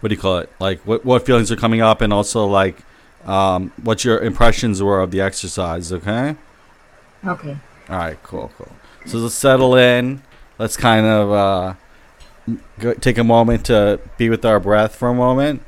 what 0.00 0.08
do 0.08 0.14
you 0.14 0.20
call 0.20 0.38
it? 0.38 0.50
Like 0.58 0.80
what 0.80 1.04
what 1.04 1.24
feelings 1.24 1.52
are 1.52 1.56
coming 1.56 1.80
up 1.80 2.00
and 2.00 2.12
also 2.12 2.46
like 2.46 2.78
um, 3.24 3.72
what 3.82 4.04
your 4.04 4.18
impressions 4.18 4.82
were 4.82 5.00
of 5.00 5.10
the 5.10 5.20
exercise 5.20 5.92
okay 5.92 6.36
Okay. 7.24 7.56
all 7.88 7.96
right 7.96 8.22
cool 8.22 8.50
cool. 8.56 8.72
So 9.06 9.18
let's 9.18 9.34
settle 9.34 9.74
in. 9.74 10.22
Let's 10.58 10.76
kind 10.76 11.06
of 11.06 11.32
uh, 11.32 11.74
go, 12.78 12.94
take 12.94 13.18
a 13.18 13.24
moment 13.24 13.66
to 13.66 14.00
be 14.16 14.30
with 14.30 14.44
our 14.44 14.60
breath 14.60 14.94
for 14.94 15.08
a 15.08 15.14
moment 15.14 15.62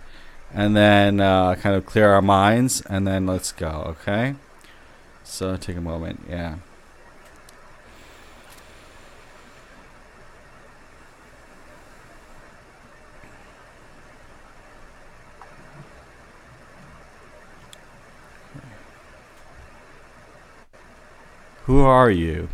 and 0.52 0.76
then 0.76 1.20
uh, 1.20 1.56
kind 1.56 1.74
of 1.74 1.84
clear 1.84 2.12
our 2.12 2.22
minds 2.22 2.80
and 2.82 3.06
then 3.06 3.26
let's 3.26 3.50
go 3.50 3.84
okay? 3.88 4.36
So 5.24 5.56
take 5.56 5.76
a 5.76 5.80
moment 5.80 6.26
yeah 6.28 6.56
who 21.64 21.80
are 21.80 22.10
you 22.10 22.48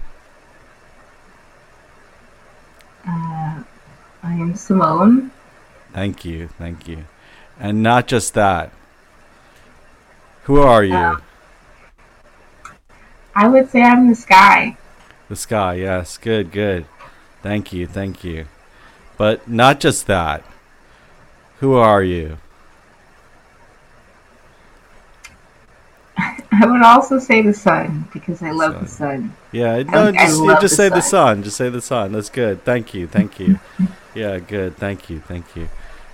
Uh, 3.06 3.62
I 4.22 4.32
am 4.34 4.54
Simone. 4.54 5.30
thank 5.92 6.24
you 6.24 6.48
thank 6.58 6.86
you 6.86 7.04
and 7.58 7.82
not 7.82 8.06
just 8.06 8.34
that 8.34 8.70
who 10.44 10.60
are 10.60 10.84
you 10.84 10.94
Uh, 10.94 11.16
I 13.34 13.48
would 13.48 13.70
say 13.70 13.80
I'm 13.82 14.08
the 14.08 14.14
sky. 14.14 14.76
The 15.28 15.36
sky, 15.36 15.74
yes. 15.74 16.18
Good, 16.18 16.50
good. 16.50 16.84
Thank 17.42 17.72
you, 17.72 17.86
thank 17.86 18.24
you. 18.24 18.46
But 19.16 19.48
not 19.48 19.78
just 19.78 20.08
that. 20.08 20.42
Who 21.60 21.74
are 21.74 22.02
you? 22.02 22.38
I 26.52 26.66
would 26.66 26.82
also 26.82 27.18
say 27.18 27.42
the 27.42 27.54
sun 27.54 28.08
because 28.12 28.42
I 28.42 28.50
love 28.50 28.80
the 28.80 28.86
sun. 28.86 29.34
Yeah, 29.52 29.82
no, 29.82 30.08
I 30.08 30.12
just, 30.12 30.40
love 30.40 30.60
just 30.60 30.76
the 30.76 30.76
say 30.76 30.88
the 30.88 31.00
sun. 31.00 31.36
sun. 31.36 31.42
Just 31.44 31.56
say 31.56 31.68
the 31.68 31.80
sun. 31.80 32.12
That's 32.12 32.28
good. 32.28 32.64
Thank 32.64 32.92
you, 32.94 33.06
thank 33.06 33.38
you. 33.38 33.58
yeah, 34.14 34.38
good. 34.38 34.76
Thank 34.76 35.08
you, 35.08 35.20
thank 35.20 35.56
you. 35.56 35.68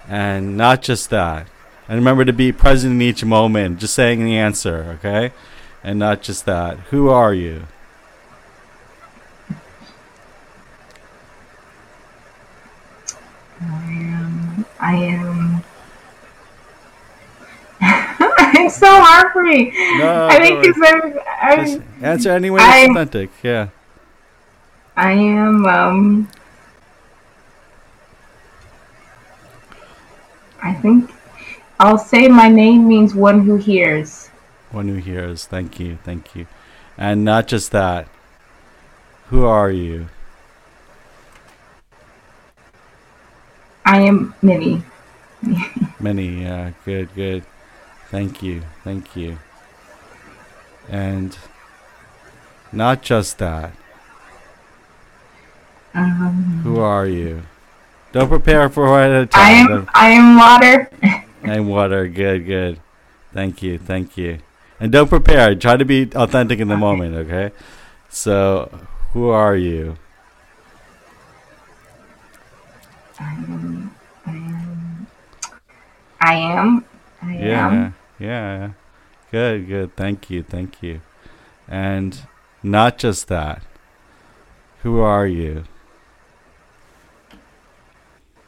And 0.08 0.56
not 0.56 0.82
just 0.82 1.10
that. 1.10 1.48
And 1.88 1.98
remember 1.98 2.24
to 2.24 2.32
be 2.32 2.52
present 2.52 2.92
in 2.94 3.02
each 3.02 3.24
moment, 3.24 3.78
just 3.80 3.94
saying 3.94 4.24
the 4.24 4.36
answer, 4.36 4.98
okay? 4.98 5.32
And 5.82 5.98
not 5.98 6.22
just 6.22 6.44
that. 6.46 6.78
Who 6.90 7.08
are 7.08 7.34
you? 7.34 7.66
I 13.60 13.64
am. 13.64 14.66
I 14.80 14.94
am. 14.94 15.64
It's 18.64 18.76
so 18.76 18.88
hard 18.88 19.32
for 19.32 19.42
me. 19.42 19.72
No, 19.98 20.28
I 20.30 20.38
think 20.40 20.62
because 20.62 20.82
I'm. 20.82 21.18
I'm 21.40 21.84
answer 22.02 22.30
anyway. 22.30 22.60
Authentic. 22.60 23.30
Yeah. 23.42 23.68
I 24.96 25.12
am. 25.12 25.66
Um. 25.66 26.28
I 30.62 30.74
think 30.74 31.10
I'll 31.78 31.98
say 31.98 32.28
my 32.28 32.48
name 32.48 32.88
means 32.88 33.14
one 33.14 33.42
who 33.42 33.56
hears. 33.56 34.28
One 34.70 34.88
who 34.88 34.96
hears. 34.96 35.46
Thank 35.46 35.78
you, 35.78 35.98
thank 36.02 36.34
you. 36.34 36.46
And 36.98 37.24
not 37.24 37.46
just 37.46 37.70
that. 37.72 38.08
Who 39.28 39.44
are 39.44 39.70
you? 39.70 40.08
I 43.84 44.00
am 44.00 44.34
Minnie. 44.42 44.82
Minnie, 46.00 46.42
yeah, 46.42 46.72
good, 46.84 47.14
good. 47.14 47.44
Thank 48.16 48.42
you, 48.42 48.62
thank 48.82 49.14
you. 49.14 49.36
And 50.88 51.36
not 52.72 53.02
just 53.02 53.36
that. 53.40 53.72
Um, 55.92 56.60
Who 56.64 56.78
are 56.78 57.06
you? 57.06 57.42
Don't 58.12 58.28
prepare 58.28 58.70
for 58.70 58.88
one 58.88 59.10
at 59.10 59.22
a 59.22 59.26
time. 59.26 59.68
I 59.68 59.70
am. 59.70 59.90
I 59.94 60.08
am 60.12 60.36
water. 60.38 60.90
And 61.42 61.68
water, 61.68 62.08
good, 62.08 62.46
good. 62.46 62.80
Thank 63.34 63.62
you, 63.62 63.76
thank 63.76 64.16
you. 64.16 64.38
And 64.80 64.90
don't 64.90 65.08
prepare. 65.08 65.54
Try 65.54 65.76
to 65.76 65.84
be 65.84 66.10
authentic 66.14 66.58
in 66.58 66.68
the 66.68 66.74
Okay. 66.74 66.80
moment, 66.80 67.16
okay? 67.16 67.54
So, 68.08 68.70
who 69.12 69.28
are 69.28 69.54
you? 69.54 69.98
I 73.20 73.34
am. 73.34 73.94
I 74.24 74.32
am. 74.32 75.06
I 76.22 76.32
am. 76.32 76.86
Yeah, 77.42 77.68
am. 77.68 77.94
Yeah. 78.18 78.70
Good, 79.30 79.66
good. 79.68 79.96
Thank 79.96 80.30
you, 80.30 80.42
thank 80.42 80.82
you. 80.82 81.00
And 81.68 82.20
not 82.62 82.98
just 82.98 83.28
that. 83.28 83.62
Who 84.82 85.00
are 85.00 85.26
you? 85.26 85.64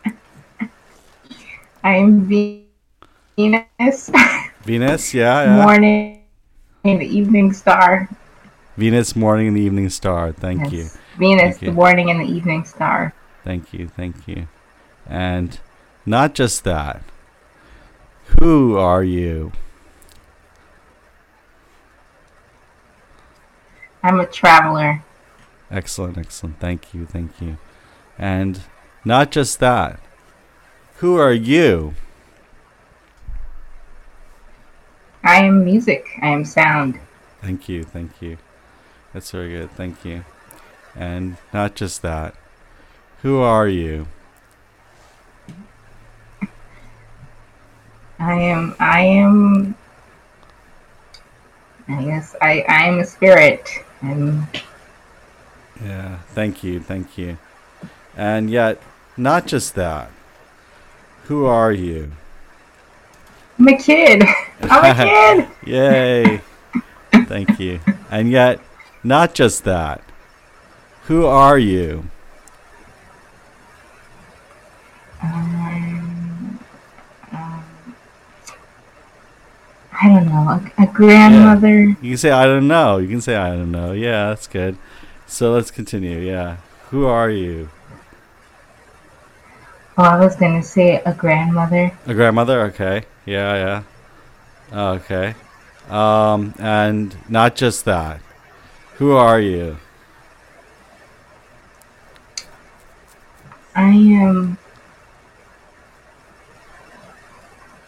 I 1.84 1.96
am 1.96 2.26
Venus. 2.26 4.10
Venus, 4.62 5.14
yeah, 5.14 5.42
yeah. 5.44 5.64
Morning 5.64 6.22
and 6.84 7.00
the 7.00 7.06
evening 7.06 7.52
star. 7.52 8.08
Venus, 8.76 9.16
morning 9.16 9.48
and 9.48 9.56
the 9.56 9.60
evening 9.62 9.88
star. 9.90 10.32
Thank 10.32 10.70
Yes. 10.70 10.72
you, 10.72 10.90
Venus, 11.18 11.58
Thank 11.58 11.60
the 11.64 11.66
you. 11.66 11.72
morning 11.72 12.10
and 12.10 12.20
the 12.20 12.24
evening 12.26 12.64
star. 12.64 13.12
thank 13.44 13.72
you, 13.72 13.88
thank 13.88 14.28
you. 14.28 14.48
And 15.06 15.58
not 16.06 16.34
just 16.34 16.64
that. 16.64 17.02
Who 18.40 18.76
are 18.76 19.02
you? 19.02 19.52
I'm 24.02 24.20
a 24.20 24.26
traveler. 24.26 25.02
Excellent, 25.70 26.16
excellent. 26.16 26.60
Thank 26.60 26.94
you, 26.94 27.04
thank 27.04 27.40
you. 27.40 27.58
And 28.16 28.62
not 29.04 29.30
just 29.30 29.60
that. 29.60 30.00
Who 30.96 31.16
are 31.16 31.32
you? 31.32 31.94
I 35.24 35.42
am 35.42 35.64
music. 35.64 36.06
I 36.22 36.28
am 36.28 36.44
sound. 36.44 36.98
Thank 37.42 37.68
you, 37.68 37.82
thank 37.82 38.22
you. 38.22 38.38
That's 39.12 39.30
very 39.30 39.50
good. 39.50 39.70
Thank 39.72 40.04
you. 40.04 40.24
And 40.94 41.36
not 41.52 41.74
just 41.74 42.02
that. 42.02 42.34
Who 43.22 43.38
are 43.38 43.68
you? 43.68 44.08
I 48.18 48.34
am. 48.34 48.74
I 48.80 49.00
am. 49.00 49.76
I 51.88 52.04
guess 52.04 52.34
I. 52.42 52.64
I 52.68 52.84
am 52.86 52.98
a 52.98 53.04
spirit. 53.04 53.68
I'm. 54.02 54.46
Yeah, 55.82 56.18
thank 56.34 56.64
you, 56.64 56.80
thank 56.80 57.16
you. 57.16 57.38
And 58.16 58.50
yet, 58.50 58.82
not 59.16 59.46
just 59.46 59.74
that. 59.76 60.10
Who 61.24 61.46
are 61.46 61.72
you? 61.72 62.10
I'm 63.58 63.68
a 63.68 63.76
kid. 63.76 64.22
I'm 64.62 64.84
a 64.84 65.44
kid. 65.64 65.68
Yay! 65.68 66.40
thank 67.26 67.60
you. 67.60 67.80
And 68.10 68.30
yet, 68.30 68.60
not 69.04 69.34
just 69.34 69.64
that. 69.64 70.02
Who 71.04 71.26
are 71.26 71.58
you? 71.58 72.08
Um, 75.22 75.67
I 80.00 80.08
don't 80.08 80.26
know. 80.26 80.60
A, 80.78 80.82
a 80.84 80.86
grandmother. 80.86 81.80
You 81.80 81.94
can 81.96 82.16
say, 82.16 82.30
I 82.30 82.44
don't 82.46 82.68
know. 82.68 82.98
You 82.98 83.08
can 83.08 83.20
say, 83.20 83.36
I 83.36 83.50
don't 83.50 83.72
know. 83.72 83.92
Yeah, 83.92 84.28
that's 84.28 84.46
good. 84.46 84.76
So 85.26 85.52
let's 85.52 85.70
continue. 85.70 86.18
Yeah. 86.18 86.58
Who 86.90 87.06
are 87.06 87.30
you? 87.30 87.68
Oh, 89.98 90.04
I 90.04 90.18
was 90.20 90.36
gonna 90.36 90.62
say 90.62 91.02
a 91.04 91.12
grandmother. 91.12 91.90
A 92.06 92.14
grandmother? 92.14 92.62
Okay. 92.66 93.02
Yeah, 93.26 93.82
yeah. 94.72 94.94
Okay. 94.94 95.34
Um, 95.90 96.54
and 96.58 97.16
not 97.28 97.56
just 97.56 97.84
that. 97.84 98.20
Who 98.98 99.12
are 99.12 99.40
you? 99.40 99.78
I 103.74 103.90
am 103.90 104.58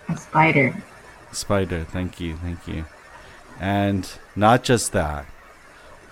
a 0.09 0.16
spider. 0.16 0.83
Spider, 1.33 1.85
thank 1.85 2.21
you, 2.21 2.37
thank 2.37 2.66
you. 2.66 2.85
And 3.61 4.11
not 4.35 4.62
just 4.64 4.93
that. 4.93 5.27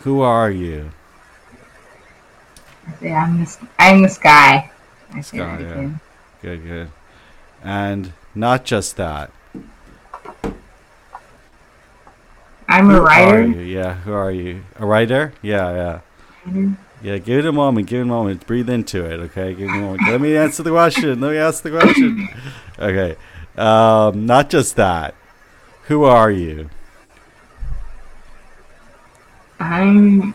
Who 0.00 0.20
are 0.20 0.50
you? 0.50 0.90
I 2.87 2.92
say 3.00 3.12
I'm 3.12 3.38
the, 3.44 3.68
I'm 3.78 4.02
the 4.02 4.09
sky. 4.09 4.70
I 5.12 5.20
Sky, 5.22 5.59
yeah. 5.61 5.90
Good, 6.42 6.62
good. 6.62 6.90
And 7.62 8.12
not 8.35 8.64
just 8.64 8.96
that. 8.96 9.31
I'm 12.68 12.87
Who 12.87 12.96
a 12.96 13.00
are 13.00 13.04
writer. 13.04 13.42
you? 13.46 13.61
Yeah, 13.61 13.94
who 13.94 14.12
are 14.12 14.31
you? 14.31 14.62
A 14.78 14.87
writer? 14.87 15.33
Yeah, 15.42 15.72
yeah. 15.72 16.00
Writer. 16.46 16.76
Yeah, 17.02 17.18
give 17.18 17.38
it 17.38 17.46
a 17.46 17.52
moment. 17.52 17.87
Give 17.87 18.00
it 18.00 18.02
a 18.02 18.07
moment. 18.07 18.46
Breathe 18.46 18.68
into 18.68 19.04
it, 19.04 19.18
okay? 19.20 19.54
Give 19.54 19.68
it 19.68 19.72
a 19.74 19.81
moment. 19.81 20.02
Let 20.07 20.20
me 20.20 20.37
answer 20.37 20.62
the 20.62 20.70
question. 20.70 21.20
Let 21.20 21.31
me 21.33 21.38
ask 21.38 21.62
the 21.62 21.70
question. 21.70 22.28
Okay. 22.78 23.16
Um, 23.58 24.26
not 24.26 24.50
just 24.50 24.76
that. 24.76 25.14
Who 25.84 26.04
are 26.04 26.30
you? 26.30 26.70
I'm. 29.60 30.34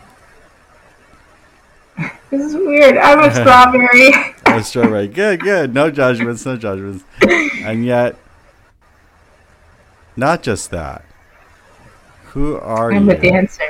This 2.30 2.46
is 2.46 2.56
weird. 2.56 2.96
I'm 2.98 3.20
a 3.20 3.32
strawberry. 3.34 4.10
Oh, 4.46 4.60
strawberry. 4.60 5.06
Good, 5.06 5.38
good. 5.38 5.72
No 5.72 5.88
judgments, 5.88 6.44
no 6.44 6.56
judgments. 6.56 7.04
And 7.62 7.84
yet, 7.84 8.16
not 10.16 10.42
just 10.42 10.72
that. 10.72 11.04
Who 12.32 12.56
are 12.56 12.90
I'm 12.92 13.04
you? 13.06 13.12
a 13.12 13.16
dancer. 13.16 13.62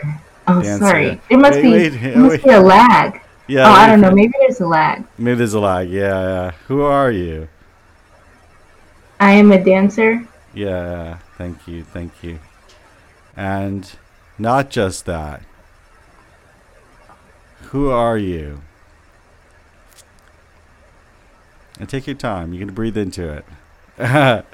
Oh, 0.49 0.63
Dancer. 0.63 0.79
sorry. 0.87 1.21
It 1.29 1.37
must 1.37 1.57
Wait, 1.57 1.63
be. 1.63 1.71
wait, 1.73 1.93
it 1.95 2.17
must 2.17 2.31
wait. 2.31 2.45
be 2.45 2.51
a 2.51 2.61
lag. 2.61 3.21
Yeah. 3.49 3.69
oh, 3.69 3.73
I 3.73 3.87
don't 3.87 4.01
know. 4.01 4.11
Maybe 4.13 4.33
there's 4.41 4.61
a 4.61 4.67
lag. 4.67 5.05
Maybe 5.19 5.37
there's 5.37 5.53
a 5.53 5.61
lag. 5.61 5.91
Yeah, 5.91 6.01
yeah. 6.23 6.51
Who 6.69 6.81
are 6.81 7.11
you? 7.11 7.49
I 9.25 9.33
am 9.33 9.53
a 9.53 9.65
dancer. 9.65 10.23
Yeah. 10.53 11.17
Thank 11.39 11.67
you, 11.67 11.83
thank 11.83 12.23
you. 12.23 12.41
And 13.35 13.91
not 14.39 14.69
just 14.69 15.07
that. 15.07 15.41
Who 17.71 17.89
are 17.89 18.19
you? 18.19 18.61
And 21.81 21.89
take 21.89 22.07
your 22.07 22.17
time. 22.17 22.53
You 22.53 22.67
can 22.67 22.75
breathe 22.75 22.99
into 22.99 23.33
it. 23.33 23.47
I 23.99 24.45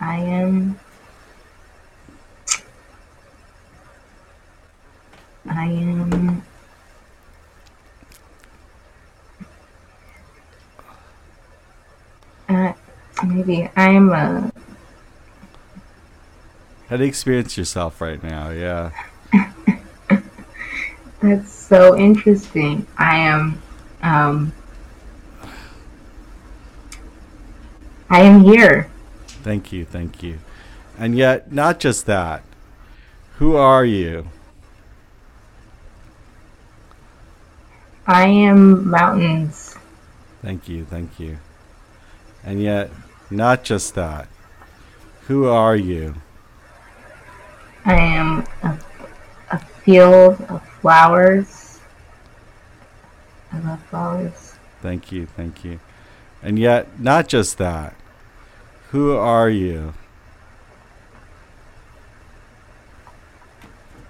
I 0.00 0.16
am. 0.18 0.76
I 5.48 5.66
am. 5.66 6.42
Uh, 12.48 12.72
maybe 13.26 13.68
I 13.76 13.90
am 13.90 14.10
a. 14.10 14.52
How 16.88 16.96
do 16.96 17.02
you 17.02 17.08
experience 17.08 17.58
yourself 17.58 18.00
right 18.00 18.22
now? 18.22 18.50
Yeah. 18.50 18.90
That's 21.20 21.52
so 21.52 21.96
interesting. 21.96 22.86
I 22.96 23.16
am. 23.16 23.62
Um. 24.02 24.52
I 28.08 28.20
am 28.20 28.40
here. 28.40 28.88
Thank 29.26 29.72
you, 29.72 29.84
thank 29.84 30.22
you. 30.22 30.38
And 30.98 31.16
yet, 31.16 31.52
not 31.52 31.80
just 31.80 32.06
that. 32.06 32.42
Who 33.38 33.56
are 33.56 33.84
you? 33.84 34.28
I 38.06 38.28
am 38.28 38.88
mountains. 38.88 39.76
Thank 40.40 40.68
you, 40.68 40.84
thank 40.84 41.18
you. 41.18 41.38
And 42.46 42.62
yet, 42.62 42.90
not 43.28 43.64
just 43.64 43.96
that. 43.96 44.28
Who 45.26 45.46
are 45.46 45.74
you? 45.74 46.14
I 47.84 47.94
am 47.94 48.46
a, 48.62 48.78
a 49.50 49.58
field 49.58 50.40
of 50.42 50.64
flowers. 50.80 51.80
I 53.52 53.58
love 53.58 53.82
flowers. 53.86 54.54
Thank 54.80 55.10
you, 55.10 55.26
thank 55.26 55.64
you. 55.64 55.80
And 56.40 56.56
yet, 56.56 57.00
not 57.00 57.26
just 57.26 57.58
that. 57.58 57.96
Who 58.90 59.16
are 59.16 59.50
you? 59.50 59.94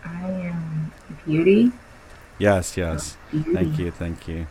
I 0.05 0.31
am 0.31 0.93
beauty. 1.25 1.73
Yes, 2.39 2.77
yes. 2.77 3.17
Beauty. 3.31 3.55
Thank 3.55 3.79
you, 3.79 3.91
thank 3.91 4.29
you. 4.29 4.47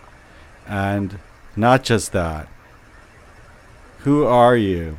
And 0.65 1.19
not 1.55 1.83
just 1.83 2.11
that. 2.13 2.47
Who 4.05 4.23
are 4.25 4.55
you? 4.55 4.97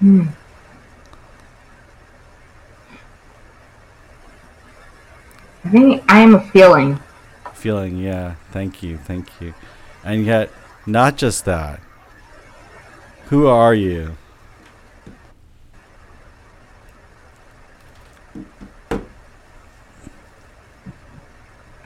Hmm. 0.00 0.26
I 5.64 5.68
think 5.70 6.04
I 6.08 6.20
am 6.20 6.34
a 6.34 6.40
feeling. 6.50 7.00
Feeling, 7.54 7.96
yeah. 7.96 8.34
Thank 8.50 8.82
you, 8.82 8.98
thank 8.98 9.40
you. 9.40 9.54
And 10.04 10.26
yet, 10.26 10.50
not 10.84 11.16
just 11.16 11.46
that. 11.46 11.80
Who 13.28 13.46
are 13.46 13.72
you? 13.72 14.18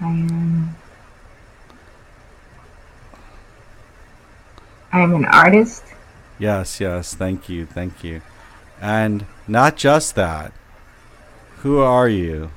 Am. 0.01 0.77
I 4.93 5.01
am 5.01 5.15
an 5.15 5.25
artist. 5.27 5.85
Yes, 6.39 6.81
yes. 6.81 7.15
Thank 7.15 7.49
you, 7.49 7.67
thank 7.67 8.05
you. 8.05 8.23
And 8.81 9.27
not 9.49 9.77
just 9.77 10.15
that. 10.15 10.53
Who 11.59 11.79
are 11.79 12.09
you? 12.09 12.51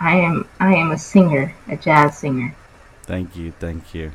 I 0.00 0.16
am. 0.16 0.48
I 0.58 0.74
am 0.74 0.90
a 0.90 0.98
singer, 0.98 1.54
a 1.68 1.76
jazz 1.76 2.18
singer. 2.18 2.54
Thank 3.04 3.36
you, 3.36 3.52
thank 3.52 3.94
you. 3.94 4.12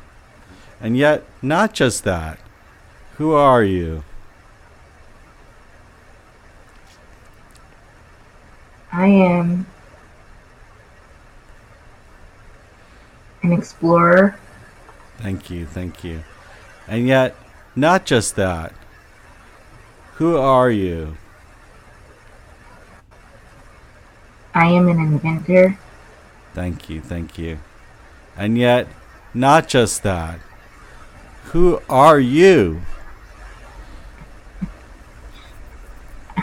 And 0.80 0.96
yet, 0.96 1.24
not 1.42 1.72
just 1.72 2.04
that. 2.04 2.38
Who 3.16 3.32
are 3.32 3.64
you? 3.64 4.04
I 8.92 9.06
am 9.06 9.66
an 13.42 13.52
explorer. 13.52 14.38
Thank 15.18 15.50
you, 15.50 15.66
thank 15.66 16.04
you. 16.04 16.22
And 16.86 17.06
yet, 17.06 17.34
not 17.74 18.06
just 18.06 18.36
that. 18.36 18.72
Who 20.14 20.36
are 20.36 20.70
you? 20.70 21.16
I 24.54 24.66
am 24.66 24.88
an 24.88 24.98
inventor. 24.98 25.78
Thank 26.54 26.88
you, 26.90 27.00
thank 27.00 27.38
you. 27.38 27.58
And 28.36 28.58
yet, 28.58 28.88
not 29.34 29.68
just 29.68 30.02
that. 30.02 30.40
Who 31.52 31.80
are 31.88 32.18
you? 32.18 32.82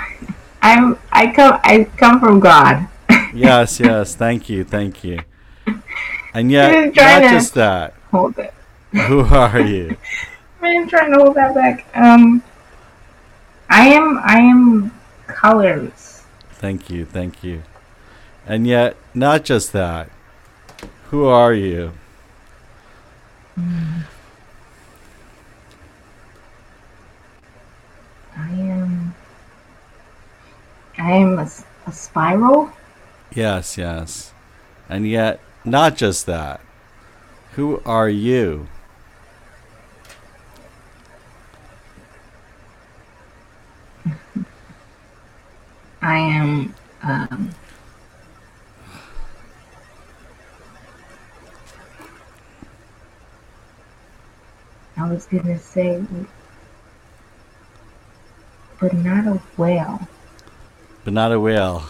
I'm. 0.62 0.98
I 1.12 1.32
come. 1.32 1.60
I 1.64 1.84
come 1.98 2.20
from 2.20 2.40
God. 2.40 2.88
Yes, 3.34 3.80
yes, 3.82 4.16
thank 4.16 4.50
you, 4.50 4.64
thank 4.64 5.04
you. 5.04 5.20
And 6.36 6.52
yet, 6.52 6.96
not 6.96 7.22
just 7.24 7.54
that. 7.54 7.94
Hold 8.12 8.38
it. 8.38 8.54
Who 9.08 9.22
are 9.22 9.62
you? 9.62 9.98
I'm 10.62 10.88
trying 10.88 11.14
to 11.14 11.20
hold 11.20 11.36
that 11.36 11.56
back. 11.56 11.86
Um. 11.96 12.44
I 13.70 13.88
am. 13.88 14.20
I 14.20 14.40
am 14.40 14.92
colors. 15.28 16.24
Thank 16.52 16.90
you, 16.90 17.06
thank 17.06 17.44
you. 17.44 17.64
And 18.46 18.68
yet, 18.68 18.96
not 19.14 19.44
just 19.44 19.74
that. 19.74 20.10
Who 21.10 21.26
are 21.26 21.54
you? 21.54 21.94
I 23.58 24.10
am. 28.38 29.16
I 30.98 31.12
am 31.12 31.40
a, 31.40 31.50
a 31.88 31.92
spiral. 31.92 32.72
Yes, 33.34 33.78
yes. 33.78 34.34
And 34.90 35.08
yet, 35.08 35.40
not 35.66 35.96
just 35.96 36.26
that. 36.28 36.62
Who 37.54 37.82
are 37.86 38.10
you? 38.10 38.68
I 46.02 46.18
am. 46.18 46.76
Um. 47.02 47.50
I 54.98 55.10
was 55.10 55.26
gonna 55.26 55.60
say, 55.60 56.04
but 58.80 58.94
not 58.94 59.28
a 59.28 59.42
whale. 59.58 60.08
But 61.04 61.14
not 61.14 61.32
a 61.32 61.40
whale. 61.40 61.84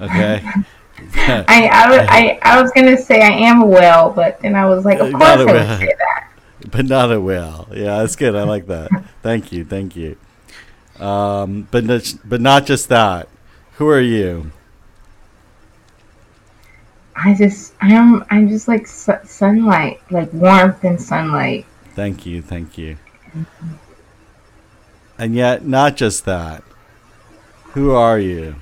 Okay. 0.00 0.42
I, 1.16 1.44
I, 1.48 2.06
I, 2.08 2.38
I 2.42 2.62
was 2.62 2.70
gonna 2.72 2.96
say 2.96 3.20
I 3.20 3.30
am 3.30 3.62
a 3.62 3.66
whale, 3.66 4.10
but 4.10 4.40
then 4.40 4.54
I 4.54 4.66
was 4.66 4.84
like, 4.84 5.00
of 5.00 5.10
course 5.10 5.22
not 5.22 5.40
I 5.40 5.44
would 5.44 5.78
say 5.80 5.94
that. 5.98 6.30
but 6.70 6.86
not 6.86 7.12
a 7.12 7.20
whale. 7.20 7.68
Yeah, 7.72 7.98
that's 7.98 8.16
good. 8.16 8.34
I 8.34 8.44
like 8.44 8.66
that. 8.66 8.90
thank 9.22 9.52
you, 9.52 9.64
thank 9.64 9.96
you. 9.96 10.16
Um, 10.98 11.66
but 11.70 11.84
not, 11.84 12.14
but 12.24 12.40
not 12.40 12.66
just 12.66 12.88
that. 12.88 13.28
Who 13.74 13.88
are 13.88 14.00
you? 14.00 14.52
I 17.16 17.34
just, 17.34 17.74
I'm, 17.80 18.24
I'm 18.30 18.48
just 18.48 18.68
like 18.68 18.86
su- 18.86 19.12
sunlight, 19.24 20.00
like 20.10 20.32
warmth 20.32 20.84
and 20.84 21.00
sunlight. 21.00 21.66
Thank 21.94 22.26
you, 22.26 22.42
thank 22.42 22.76
you. 22.78 22.98
And 25.18 25.34
yet, 25.34 25.64
not 25.64 25.96
just 25.96 26.24
that. 26.24 26.62
Who 27.72 27.90
are 27.92 28.18
you? 28.18 28.56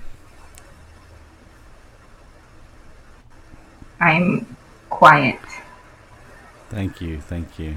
I'm 4.02 4.56
quiet. 4.90 5.38
Thank 6.70 7.00
you, 7.00 7.20
thank 7.20 7.56
you. 7.56 7.76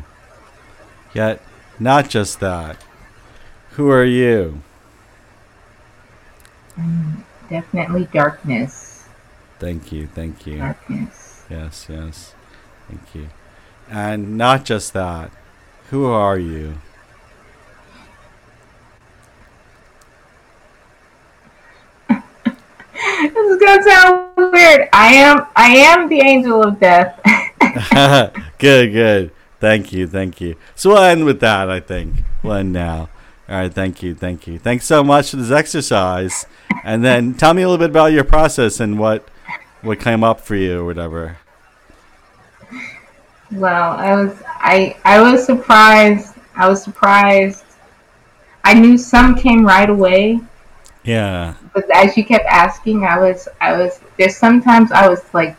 Yet, 1.13 1.39
not 1.79 2.09
just 2.09 2.39
that. 2.39 2.83
Who 3.71 3.89
are 3.89 4.03
you? 4.03 4.63
Definitely 7.47 8.05
darkness. 8.11 9.07
Thank 9.59 9.91
you, 9.91 10.07
thank 10.07 10.47
you. 10.47 10.57
Darkness. 10.57 11.43
Yes, 11.47 11.85
yes. 11.89 12.33
Thank 12.87 13.13
you. 13.13 13.29
And 13.87 14.35
not 14.35 14.65
just 14.65 14.93
that. 14.93 15.29
Who 15.91 16.05
are 16.05 16.39
you? 16.39 16.79
This 23.21 23.31
is 23.33 23.59
gonna 23.59 23.83
sound 23.83 24.24
weird. 24.35 24.89
I 24.93 25.13
am, 25.15 25.47
I 25.55 25.75
am 25.77 26.09
the 26.09 26.19
angel 26.21 26.63
of 26.63 26.79
death. 26.79 27.19
good, 28.59 28.91
good. 28.91 29.31
Thank 29.59 29.91
you, 29.93 30.07
thank 30.07 30.41
you. 30.41 30.55
So 30.75 30.89
we'll 30.91 31.03
end 31.03 31.25
with 31.25 31.39
that, 31.39 31.69
I 31.69 31.79
think. 31.79 32.17
We'll 32.43 32.53
end 32.53 32.73
now. 32.73 33.09
All 33.47 33.55
right, 33.57 33.73
thank 33.73 34.01
you, 34.03 34.15
thank 34.15 34.47
you. 34.47 34.57
Thanks 34.59 34.85
so 34.85 35.03
much 35.03 35.31
for 35.31 35.37
this 35.37 35.51
exercise. 35.51 36.45
And 36.83 37.03
then 37.03 37.33
tell 37.35 37.53
me 37.53 37.61
a 37.61 37.69
little 37.69 37.83
bit 37.83 37.91
about 37.91 38.11
your 38.11 38.23
process 38.23 38.79
and 38.79 38.97
what 38.99 39.27
what 39.81 39.99
came 39.99 40.23
up 40.23 40.39
for 40.41 40.55
you 40.55 40.79
or 40.81 40.85
whatever. 40.85 41.37
Well, 43.51 43.91
I 43.93 44.15
was 44.15 44.41
I 44.45 44.97
I 45.05 45.21
was 45.21 45.45
surprised. 45.45 46.33
I 46.55 46.67
was 46.67 46.83
surprised. 46.83 47.63
I 48.63 48.73
knew 48.73 48.97
some 48.97 49.35
came 49.35 49.63
right 49.63 49.89
away, 49.89 50.39
Yeah. 51.03 51.53
But 51.75 51.85
as 51.93 52.15
you 52.17 52.23
kept 52.25 52.45
asking, 52.45 53.03
I 53.03 53.19
was 53.19 53.47
I 53.61 53.77
was 53.77 53.99
there's 54.17 54.35
sometimes 54.37 54.91
I 54.91 55.07
was 55.07 55.21
like 55.33 55.55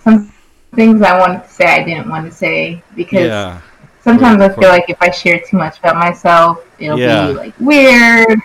some 0.00 0.30
things 0.74 1.00
I 1.02 1.18
wanted 1.18 1.44
to 1.44 1.48
say 1.48 1.66
I 1.66 1.84
didn't 1.84 2.10
want 2.10 2.26
to 2.28 2.32
say 2.36 2.82
because 2.96 3.28
Yeah. 3.28 3.60
sometimes 4.02 4.42
I 4.42 4.48
feel 4.50 4.68
like 4.68 4.90
if 4.90 4.98
I 5.00 5.10
share 5.10 5.38
too 5.38 5.56
much 5.56 5.78
about 5.78 5.96
myself, 5.96 6.58
it'll 6.80 6.98
Yeah. 6.98 7.28
be 7.28 7.34
like 7.34 7.54
weird. 7.60 8.38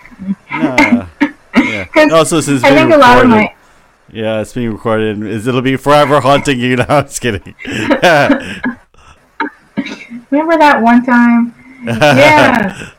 Nah. 0.50 1.06
Yeah. 1.56 1.86
Also, 2.12 2.40
since 2.40 2.62
it's 2.62 2.64
I 2.64 2.70
being 2.70 2.88
think 2.88 2.94
a 2.94 2.98
lot 2.98 3.18
of 3.18 3.24
recorded. 3.24 3.50
my 3.50 3.54
Yeah, 4.12 4.40
it's 4.40 4.52
being 4.52 4.72
recorded. 4.72 5.22
Is 5.22 5.46
it'll 5.46 5.60
be 5.62 5.76
forever 5.76 6.20
haunting 6.20 6.60
you? 6.60 6.76
No, 6.80 6.84
I'm 6.88 7.04
just 7.04 7.20
kidding. 7.20 7.54
remember 10.30 10.56
that 10.58 10.80
one 10.80 11.04
time. 11.04 11.54
Yeah. 11.84 12.90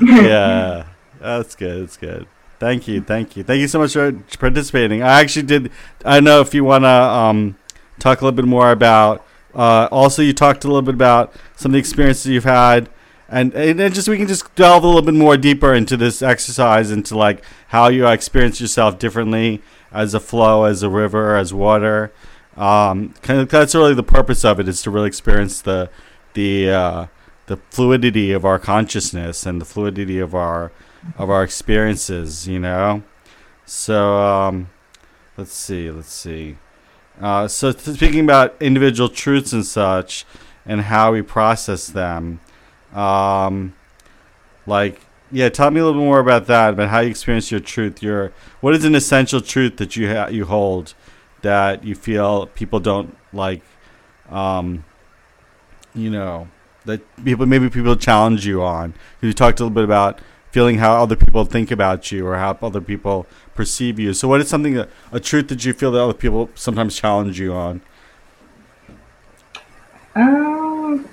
yeah, 0.00 0.84
that's 1.20 1.54
good. 1.54 1.82
That's 1.84 1.96
good. 1.96 2.26
Thank 2.62 2.86
you, 2.86 3.00
thank 3.00 3.36
you, 3.36 3.42
thank 3.42 3.60
you 3.60 3.66
so 3.66 3.80
much 3.80 3.94
for 3.94 4.12
participating. 4.38 5.02
I 5.02 5.20
actually 5.20 5.46
did. 5.46 5.72
I 6.04 6.20
know 6.20 6.40
if 6.40 6.54
you 6.54 6.62
want 6.62 6.84
to 6.84 6.88
um, 6.88 7.56
talk 7.98 8.20
a 8.20 8.24
little 8.24 8.36
bit 8.36 8.44
more 8.44 8.70
about. 8.70 9.26
Uh, 9.52 9.88
also, 9.90 10.22
you 10.22 10.32
talked 10.32 10.62
a 10.62 10.68
little 10.68 10.80
bit 10.80 10.94
about 10.94 11.34
some 11.56 11.70
of 11.70 11.72
the 11.72 11.80
experiences 11.80 12.26
you've 12.26 12.44
had, 12.44 12.88
and 13.28 13.52
and 13.52 13.92
just 13.92 14.08
we 14.08 14.16
can 14.16 14.28
just 14.28 14.54
delve 14.54 14.84
a 14.84 14.86
little 14.86 15.02
bit 15.02 15.14
more 15.14 15.36
deeper 15.36 15.74
into 15.74 15.96
this 15.96 16.22
exercise, 16.22 16.92
into 16.92 17.18
like 17.18 17.42
how 17.70 17.88
you 17.88 18.06
experience 18.06 18.60
yourself 18.60 18.96
differently 18.96 19.60
as 19.90 20.14
a 20.14 20.20
flow, 20.20 20.62
as 20.62 20.84
a 20.84 20.88
river, 20.88 21.34
as 21.34 21.52
water. 21.52 22.12
Um, 22.56 23.14
kind 23.22 23.40
of 23.40 23.48
that's 23.48 23.74
really 23.74 23.94
the 23.94 24.04
purpose 24.04 24.44
of 24.44 24.60
it 24.60 24.68
is 24.68 24.82
to 24.82 24.90
really 24.92 25.08
experience 25.08 25.60
the 25.60 25.90
the 26.34 26.70
uh, 26.70 27.06
the 27.46 27.56
fluidity 27.70 28.30
of 28.30 28.44
our 28.44 28.60
consciousness 28.60 29.46
and 29.46 29.60
the 29.60 29.64
fluidity 29.64 30.20
of 30.20 30.32
our 30.32 30.70
of 31.18 31.30
our 31.30 31.42
experiences 31.42 32.46
you 32.46 32.58
know 32.58 33.02
so 33.64 34.16
um 34.18 34.68
let's 35.36 35.52
see 35.52 35.90
let's 35.90 36.12
see 36.12 36.56
uh 37.20 37.46
so 37.48 37.70
speaking 37.70 38.20
about 38.20 38.54
individual 38.60 39.08
truths 39.08 39.52
and 39.52 39.66
such 39.66 40.24
and 40.64 40.82
how 40.82 41.12
we 41.12 41.22
process 41.22 41.88
them 41.88 42.40
um 42.94 43.74
like 44.66 45.00
yeah 45.30 45.48
tell 45.48 45.70
me 45.70 45.80
a 45.80 45.84
little 45.84 46.00
bit 46.00 46.04
more 46.04 46.20
about 46.20 46.46
that 46.46 46.74
about 46.74 46.88
how 46.88 47.00
you 47.00 47.10
experience 47.10 47.50
your 47.50 47.60
truth 47.60 48.02
your 48.02 48.32
what 48.60 48.74
is 48.74 48.84
an 48.84 48.94
essential 48.94 49.40
truth 49.40 49.76
that 49.76 49.96
you 49.96 50.08
ha- 50.12 50.28
you 50.28 50.44
hold 50.44 50.94
that 51.42 51.82
you 51.84 51.94
feel 51.94 52.46
people 52.48 52.78
don't 52.78 53.16
like 53.32 53.62
um 54.30 54.84
you 55.94 56.10
know 56.10 56.48
that 56.84 57.00
people 57.24 57.46
maybe 57.46 57.70
people 57.70 57.96
challenge 57.96 58.46
you 58.46 58.62
on. 58.62 58.94
You 59.20 59.32
talked 59.32 59.60
a 59.60 59.64
little 59.64 59.74
bit 59.74 59.84
about 59.84 60.20
feeling 60.52 60.76
how 60.76 61.02
other 61.02 61.16
people 61.16 61.46
think 61.46 61.70
about 61.70 62.12
you 62.12 62.26
or 62.26 62.36
how 62.36 62.56
other 62.60 62.82
people 62.82 63.26
perceive 63.54 63.98
you. 63.98 64.12
So, 64.12 64.28
what 64.28 64.40
is 64.42 64.48
something 64.48 64.74
that, 64.74 64.90
a 65.10 65.18
truth 65.18 65.48
that 65.48 65.64
you 65.64 65.72
feel 65.72 65.90
that 65.92 66.00
other 66.00 66.12
people 66.12 66.50
sometimes 66.54 66.94
challenge 66.94 67.40
you 67.40 67.54
on? 67.54 67.80
Um, 70.14 71.08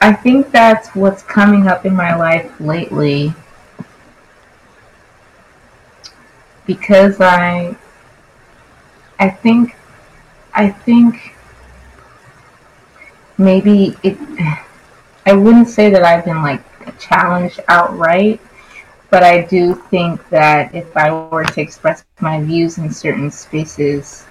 I 0.00 0.12
think 0.12 0.50
that's 0.50 0.88
what's 0.96 1.22
coming 1.22 1.68
up 1.68 1.86
in 1.86 1.94
my 1.94 2.16
life 2.16 2.60
lately. 2.60 3.32
Because 6.66 7.20
I, 7.20 7.76
I 9.20 9.30
think, 9.30 9.76
I 10.52 10.70
think 10.70 11.36
maybe 13.38 13.96
it, 14.02 14.18
I 15.26 15.34
wouldn't 15.34 15.68
say 15.68 15.90
that 15.90 16.02
I've 16.02 16.24
been 16.24 16.42
like 16.42 16.60
challenged 17.02 17.60
outright, 17.68 18.40
but 19.10 19.22
I 19.22 19.42
do 19.42 19.74
think 19.74 20.26
that 20.30 20.74
if 20.74 20.96
I 20.96 21.12
were 21.12 21.44
to 21.44 21.60
express 21.60 22.04
my 22.20 22.40
views 22.42 22.78
in 22.78 22.90
certain 22.90 23.30
spaces, 23.30 24.24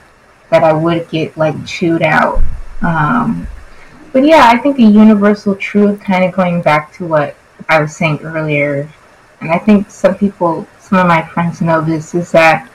that 0.49 0.63
I 0.63 0.73
would 0.73 1.09
get 1.09 1.37
like 1.37 1.65
chewed 1.65 2.01
out. 2.01 2.43
Um, 2.81 3.47
but 4.11 4.25
yeah, 4.25 4.49
I 4.51 4.57
think 4.57 4.79
a 4.79 4.83
universal 4.83 5.55
truth, 5.55 6.01
kind 6.01 6.25
of 6.25 6.33
going 6.33 6.61
back 6.61 6.91
to 6.93 7.07
what 7.07 7.35
I 7.69 7.79
was 7.79 7.95
saying 7.95 8.21
earlier, 8.23 8.89
and 9.39 9.51
I 9.51 9.57
think 9.57 9.89
some 9.89 10.15
people, 10.15 10.67
some 10.79 10.97
of 10.97 11.07
my 11.07 11.21
friends 11.25 11.61
know 11.61 11.81
this, 11.81 12.13
is 12.13 12.31
that, 12.31 12.69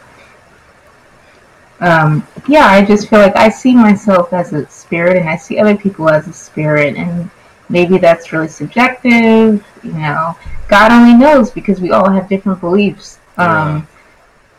um, 1.80 2.26
yeah, 2.48 2.66
I 2.66 2.84
just 2.84 3.08
feel 3.08 3.18
like 3.18 3.36
I 3.36 3.50
see 3.50 3.74
myself 3.74 4.32
as 4.32 4.52
a 4.52 4.66
spirit 4.68 5.18
and 5.18 5.28
I 5.28 5.36
see 5.36 5.58
other 5.58 5.76
people 5.76 6.08
as 6.08 6.26
a 6.26 6.32
spirit, 6.32 6.96
and 6.96 7.30
maybe 7.68 7.98
that's 7.98 8.32
really 8.32 8.48
subjective, 8.48 9.64
you 9.82 9.92
know. 9.92 10.36
God 10.68 10.90
only 10.92 11.14
knows 11.14 11.50
because 11.50 11.80
we 11.80 11.90
all 11.90 12.10
have 12.10 12.28
different 12.28 12.60
beliefs. 12.60 13.18
Um, 13.36 13.86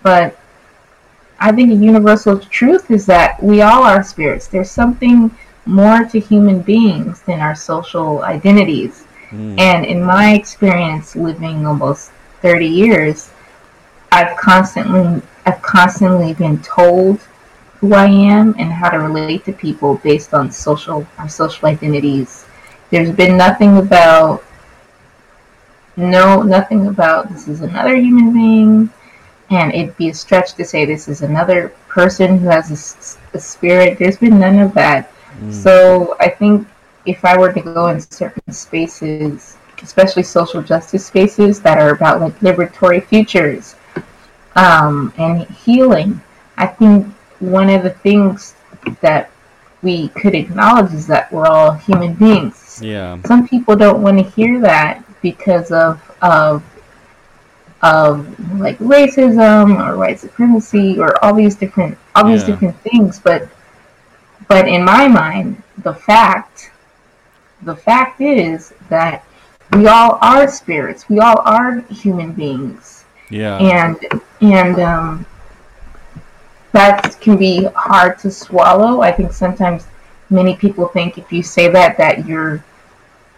But 0.04 0.40
I 1.40 1.52
think 1.52 1.72
a 1.72 1.76
universal 1.76 2.40
truth 2.40 2.90
is 2.92 3.06
that 3.08 3.42
we 3.42 3.62
all 3.62 3.84
are 3.84 4.04
spirits. 4.04 4.48
There's 4.48 4.72
something 4.72 5.32
more 5.66 6.06
to 6.06 6.20
human 6.20 6.62
beings 6.62 7.22
than 7.22 7.42
our 7.42 7.56
social 7.56 8.24
identities. 8.24 9.04
Mm. 9.30 9.60
And 9.60 9.86
in 9.86 10.04
my 10.04 10.34
experience 10.34 11.16
living 11.16 11.66
almost 11.66 12.12
30 12.42 12.66
years, 12.66 13.32
I've 14.12 14.38
constantly 14.38 15.22
I've 15.46 15.62
constantly 15.62 16.34
been 16.34 16.62
told 16.62 17.20
who 17.80 17.94
I 17.94 18.06
am 18.08 18.56
and 18.58 18.72
how 18.72 18.90
to 18.90 19.00
relate 19.00 19.46
to 19.46 19.54
people 19.54 19.96
based 20.04 20.34
on 20.34 20.52
social 20.52 21.06
our 21.18 21.30
social 21.30 21.68
identities. 21.68 22.46
There's 22.90 23.12
been 23.12 23.38
nothing 23.38 23.78
about 23.78 24.44
no 25.96 26.44
nothing 26.44 26.88
about 26.88 27.30
this 27.30 27.48
is 27.48 27.62
another 27.62 27.96
human 27.96 28.32
being 28.32 28.90
and 29.50 29.74
it'd 29.74 29.98
be 29.98 30.10
a 30.10 30.14
stretch 30.14 30.54
to 30.54 30.66
say 30.66 30.86
this 30.86 31.08
is 31.08 31.22
another 31.22 31.70
person 31.88 32.38
who 32.38 32.48
has 32.48 32.70
a 33.34 33.40
spirit. 33.40 33.98
There's 33.98 34.18
been 34.18 34.40
none 34.40 34.60
of 34.60 34.74
that. 34.74 35.12
Mm. 35.40 35.54
So 35.54 36.16
I 36.20 36.30
think 36.30 36.68
if 37.06 37.24
I 37.24 37.38
were 37.38 37.54
to 37.54 37.62
go 37.62 37.88
in 37.88 38.00
certain 38.02 38.52
spaces, 38.52 39.58
especially 39.82 40.24
social 40.24 40.62
justice 40.62 41.06
spaces 41.06 41.62
that 41.62 41.78
are 41.78 41.92
about 41.92 42.20
like 42.20 42.38
liberatory 42.40 43.04
futures 43.06 43.76
um, 44.56 45.14
and 45.18 45.48
healing, 45.50 46.22
I 46.58 46.68
think 46.68 47.08
one 47.40 47.70
of 47.70 47.84
the 47.84 47.92
things 47.92 48.56
that 49.02 49.32
we 49.82 50.10
could 50.10 50.36
acknowledge 50.36 50.94
is 50.94 51.08
that 51.08 51.32
we're 51.32 51.46
all 51.46 51.72
human 51.72 52.16
beings. 52.16 52.67
Yeah. 52.82 53.18
Some 53.26 53.48
people 53.48 53.76
don't 53.76 54.02
want 54.02 54.18
to 54.18 54.24
hear 54.24 54.60
that 54.62 55.04
because 55.22 55.72
of 55.72 56.02
of 56.22 56.64
of 57.82 58.60
like 58.60 58.78
racism 58.80 59.80
or 59.86 59.98
white 59.98 60.20
supremacy 60.20 61.00
or 61.00 61.24
all 61.24 61.34
these 61.34 61.56
different 61.56 61.98
all 62.16 62.26
these 62.26 62.42
Yeah. 62.42 62.48
different 62.48 62.80
things. 62.82 63.20
But 63.20 63.48
but 64.48 64.68
in 64.68 64.84
my 64.84 65.08
mind, 65.08 65.62
the 65.84 65.94
fact 65.94 66.72
the 67.64 67.76
fact 67.76 68.22
is 68.22 68.74
that 68.90 69.24
we 69.74 69.88
all 69.88 70.18
are 70.22 70.48
spirits. 70.48 71.10
We 71.10 71.20
all 71.20 71.40
are 71.44 71.82
human 71.90 72.32
beings 72.32 73.06
Yeah. 73.30 73.58
and 73.58 73.98
and 74.42 74.80
um, 74.80 75.26
that 76.72 77.20
can 77.20 77.38
be 77.38 77.66
hard 77.76 78.20
to 78.20 78.32
swallow. 78.32 79.02
I 79.02 79.12
think 79.12 79.34
sometimes 79.34 79.86
many 80.30 80.56
people 80.56 80.88
think 80.88 81.18
if 81.18 81.32
you 81.32 81.44
say 81.44 81.70
that 81.70 81.98
that 81.98 82.26
you're 82.26 82.64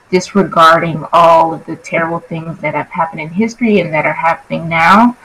disregarding 0.09 1.05
all 1.13 1.53
of 1.53 1.65
the 1.65 1.75
terrible 1.75 2.19
things 2.19 2.59
that 2.59 2.73
have 2.73 2.89
happened 2.89 3.21
in 3.21 3.29
history 3.29 3.79
and 3.79 3.93
that 3.93 4.05
are 4.05 4.13
happening 4.13 4.67
now, 4.67 5.15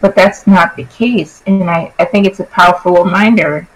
but 0.00 0.14
that's 0.14 0.46
not 0.46 0.76
the 0.76 0.84
case. 0.84 1.42
And 1.46 1.70
I, 1.70 1.92
I 1.98 2.04
think 2.04 2.26
it's 2.26 2.40
a 2.40 2.44
powerful 2.44 3.04
reminder 3.04 3.66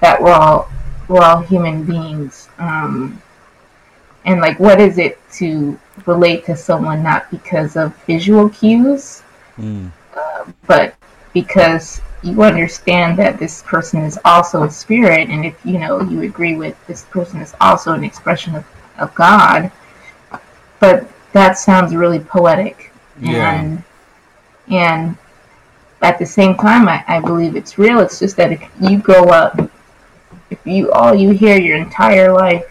that 0.00 0.20
we're 0.20 0.32
all 0.32 0.68
we're 1.08 1.22
all 1.22 1.40
human 1.40 1.84
beings. 1.84 2.48
Um, 2.58 3.22
and 4.24 4.40
like, 4.40 4.58
what 4.58 4.80
is 4.80 4.98
it 4.98 5.20
to 5.34 5.78
relate 6.04 6.44
to 6.46 6.56
someone 6.56 7.02
not 7.02 7.30
because 7.30 7.76
of 7.76 7.94
visual 8.04 8.48
cues? 8.48 9.22
Mm. 9.58 9.90
but 10.66 10.94
because 11.32 12.02
you 12.26 12.42
understand 12.42 13.18
that 13.18 13.38
this 13.38 13.62
person 13.62 14.00
is 14.02 14.18
also 14.24 14.64
a 14.64 14.70
spirit 14.70 15.28
and 15.28 15.44
if 15.44 15.54
you 15.64 15.78
know 15.78 16.00
you 16.02 16.22
agree 16.22 16.54
with 16.54 16.74
this 16.86 17.04
person 17.06 17.40
is 17.40 17.54
also 17.60 17.92
an 17.92 18.04
expression 18.04 18.54
of, 18.54 18.64
of 18.98 19.14
god 19.14 19.70
but 20.80 21.08
that 21.32 21.56
sounds 21.58 21.94
really 21.94 22.18
poetic 22.18 22.92
Yeah. 23.20 23.60
and 23.60 23.82
and 24.68 25.16
at 26.02 26.18
the 26.18 26.26
same 26.26 26.56
time 26.56 26.88
I, 26.88 27.04
I 27.06 27.20
believe 27.20 27.56
it's 27.56 27.78
real 27.78 28.00
it's 28.00 28.18
just 28.18 28.36
that 28.36 28.52
if 28.52 28.62
you 28.80 28.98
grow 28.98 29.24
up 29.24 29.58
if 30.50 30.66
you 30.66 30.90
all 30.92 31.14
you 31.14 31.30
hear 31.30 31.58
your 31.58 31.76
entire 31.76 32.32
life 32.32 32.64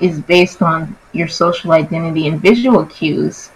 is 0.00 0.20
based 0.20 0.62
on 0.62 0.96
your 1.12 1.28
social 1.28 1.72
identity 1.72 2.28
and 2.28 2.40
visual 2.40 2.84
cues 2.86 3.50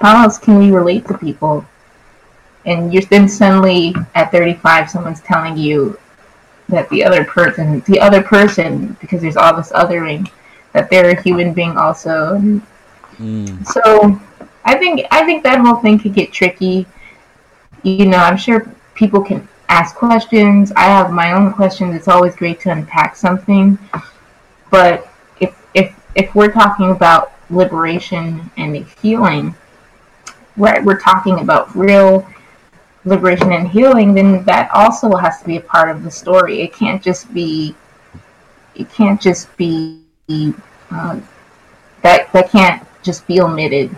how 0.00 0.22
else 0.22 0.38
can 0.38 0.58
we 0.58 0.70
relate 0.70 1.06
to 1.08 1.18
people? 1.18 1.64
And 2.66 2.92
you're 2.92 3.02
then 3.02 3.28
suddenly 3.28 3.94
at 4.14 4.30
35, 4.30 4.90
someone's 4.90 5.20
telling 5.20 5.56
you 5.56 5.98
that 6.68 6.88
the 6.88 7.04
other 7.04 7.24
person, 7.24 7.80
the 7.80 8.00
other 8.00 8.22
person, 8.22 8.96
because 9.00 9.20
there's 9.20 9.36
all 9.36 9.54
this 9.54 9.70
othering, 9.72 10.30
that 10.72 10.90
they're 10.90 11.10
a 11.10 11.22
human 11.22 11.52
being 11.52 11.76
also. 11.76 12.38
Mm. 13.18 13.64
so 13.66 14.20
I 14.64 14.76
think 14.76 15.06
I 15.10 15.24
think 15.24 15.44
that 15.44 15.60
whole 15.60 15.76
thing 15.76 15.98
could 15.98 16.14
get 16.14 16.32
tricky. 16.32 16.86
You 17.82 18.06
know, 18.06 18.16
I'm 18.16 18.36
sure 18.36 18.66
people 18.94 19.22
can 19.22 19.46
ask 19.68 19.94
questions. 19.94 20.72
I 20.74 20.84
have 20.84 21.10
my 21.10 21.32
own 21.32 21.52
questions. 21.52 21.94
It's 21.94 22.08
always 22.08 22.34
great 22.34 22.60
to 22.60 22.70
unpack 22.70 23.14
something. 23.14 23.78
But 24.70 25.08
if 25.40 25.54
if 25.74 25.94
if 26.14 26.34
we're 26.34 26.52
talking 26.52 26.90
about 26.90 27.32
liberation 27.50 28.50
and 28.56 28.86
healing, 29.00 29.54
right, 30.56 30.82
we're 30.82 31.00
talking 31.00 31.40
about 31.40 31.74
real 31.76 32.26
liberation 33.04 33.52
and 33.52 33.68
healing, 33.68 34.14
then 34.14 34.44
that 34.44 34.70
also 34.72 35.14
has 35.16 35.38
to 35.40 35.44
be 35.46 35.56
a 35.56 35.60
part 35.60 35.90
of 35.90 36.02
the 36.02 36.10
story. 36.10 36.62
It 36.62 36.72
can't 36.72 37.02
just 37.02 37.32
be 37.32 37.74
it 38.74 38.90
can't 38.92 39.20
just 39.20 39.54
be 39.56 40.00
um, 40.90 41.26
that 42.02 42.32
that 42.32 42.50
can't 42.50 42.84
just 43.02 43.26
be 43.26 43.40
omitted. 43.40 43.90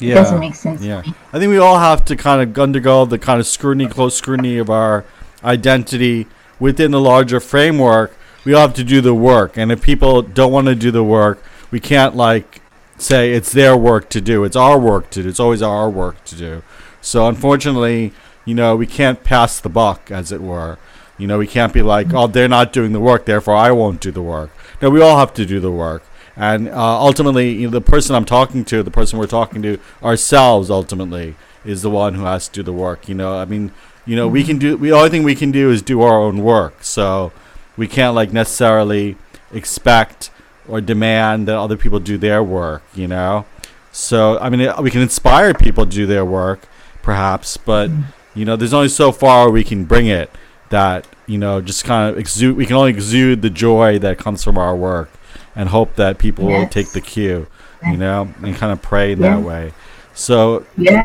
It 0.00 0.08
Yeah. 0.08 0.14
doesn't 0.14 0.40
make 0.40 0.54
sense 0.54 0.82
Yeah. 0.82 1.02
to 1.02 1.08
me. 1.08 1.14
I 1.32 1.38
think 1.38 1.50
we 1.50 1.58
all 1.58 1.78
have 1.78 2.04
to 2.06 2.16
kind 2.16 2.42
of 2.42 2.58
undergo 2.58 3.04
the 3.04 3.18
kind 3.18 3.40
of 3.40 3.46
scrutiny, 3.46 3.86
close 3.86 4.16
scrutiny 4.16 4.58
of 4.58 4.68
our 4.68 5.04
identity 5.44 6.26
within 6.58 6.90
the 6.90 7.00
larger 7.00 7.40
framework. 7.40 8.16
We 8.44 8.54
all 8.54 8.62
have 8.62 8.74
to 8.74 8.84
do 8.84 9.00
the 9.00 9.14
work. 9.14 9.56
And 9.56 9.70
if 9.72 9.80
people 9.82 10.22
don't 10.22 10.52
want 10.52 10.66
to 10.66 10.74
do 10.74 10.90
the 10.90 11.04
work, 11.04 11.42
we 11.70 11.80
can't 11.80 12.16
like 12.16 12.60
say 12.98 13.32
it's 13.32 13.52
their 13.52 13.76
work 13.76 14.08
to 14.10 14.20
do. 14.20 14.44
It's 14.44 14.56
our 14.56 14.78
work 14.78 15.10
to 15.10 15.22
do. 15.22 15.28
It's 15.28 15.40
always 15.40 15.62
our 15.62 15.88
work 15.90 16.24
to 16.26 16.34
do. 16.36 16.62
So 17.00 17.26
unfortunately, 17.28 18.12
you 18.46 18.54
know, 18.54 18.74
we 18.74 18.86
can't 18.86 19.22
pass 19.22 19.60
the 19.60 19.68
buck, 19.68 20.10
as 20.10 20.32
it 20.32 20.40
were. 20.40 20.78
You 21.18 21.26
know, 21.26 21.36
we 21.36 21.46
can't 21.46 21.74
be 21.74 21.82
like, 21.82 22.14
oh, 22.14 22.26
they're 22.26 22.48
not 22.48 22.72
doing 22.72 22.92
the 22.92 23.00
work, 23.00 23.26
therefore 23.26 23.56
I 23.56 23.70
won't 23.72 24.00
do 24.00 24.10
the 24.10 24.22
work. 24.22 24.50
No, 24.80 24.88
we 24.88 25.02
all 25.02 25.18
have 25.18 25.34
to 25.34 25.44
do 25.44 25.60
the 25.60 25.70
work. 25.70 26.02
And 26.36 26.68
uh, 26.68 27.00
ultimately, 27.00 27.52
you 27.52 27.66
know, 27.66 27.70
the 27.70 27.80
person 27.80 28.14
I'm 28.14 28.26
talking 28.26 28.64
to, 28.66 28.82
the 28.82 28.90
person 28.90 29.18
we're 29.18 29.26
talking 29.26 29.62
to, 29.62 29.78
ourselves 30.02 30.70
ultimately 30.70 31.34
is 31.64 31.82
the 31.82 31.90
one 31.90 32.14
who 32.14 32.24
has 32.24 32.48
to 32.48 32.54
do 32.54 32.62
the 32.62 32.72
work. 32.72 33.08
You 33.08 33.14
know, 33.14 33.38
I 33.38 33.46
mean, 33.46 33.72
you 34.04 34.14
know, 34.16 34.28
we 34.28 34.40
mm-hmm. 34.40 34.48
can 34.48 34.58
do. 34.58 34.76
We 34.76 34.92
only 34.92 35.08
thing 35.08 35.24
we 35.24 35.34
can 35.34 35.50
do 35.50 35.70
is 35.70 35.82
do 35.82 36.02
our 36.02 36.18
own 36.18 36.42
work. 36.42 36.84
So 36.84 37.32
we 37.76 37.88
can't 37.88 38.14
like 38.14 38.32
necessarily 38.32 39.16
expect 39.52 40.30
or 40.68 40.80
demand 40.80 41.48
that 41.48 41.56
other 41.56 41.76
people 41.76 42.00
do 42.00 42.18
their 42.18 42.42
work. 42.42 42.82
You 42.94 43.08
know, 43.08 43.46
so 43.90 44.38
I 44.38 44.50
mean, 44.50 44.68
uh, 44.68 44.80
we 44.80 44.90
can 44.90 45.00
inspire 45.00 45.54
people 45.54 45.84
to 45.84 45.90
do 45.90 46.06
their 46.06 46.24
work, 46.24 46.68
perhaps, 47.02 47.56
but 47.56 47.88
mm-hmm. 47.88 48.10
You 48.36 48.44
know, 48.44 48.54
there's 48.54 48.74
only 48.74 48.88
so 48.88 49.10
far 49.10 49.50
we 49.50 49.64
can 49.64 49.84
bring 49.84 50.06
it. 50.06 50.30
That 50.70 51.06
you 51.26 51.38
know, 51.38 51.60
just 51.60 51.84
kind 51.84 52.10
of 52.10 52.18
exude. 52.18 52.56
We 52.56 52.66
can 52.66 52.76
only 52.76 52.90
exude 52.90 53.40
the 53.42 53.50
joy 53.50 53.98
that 54.00 54.18
comes 54.18 54.42
from 54.44 54.58
our 54.58 54.74
work, 54.76 55.10
and 55.54 55.68
hope 55.68 55.94
that 55.96 56.18
people 56.18 56.46
will 56.46 56.68
take 56.68 56.90
the 56.92 57.00
cue. 57.00 57.46
You 57.86 57.96
know, 57.96 58.28
and 58.42 58.54
kind 58.56 58.72
of 58.72 58.82
pray 58.82 59.12
in 59.12 59.20
Yeah. 59.20 59.36
that 59.36 59.42
way. 59.44 59.72
So 60.14 60.64
Yeah. 60.76 61.04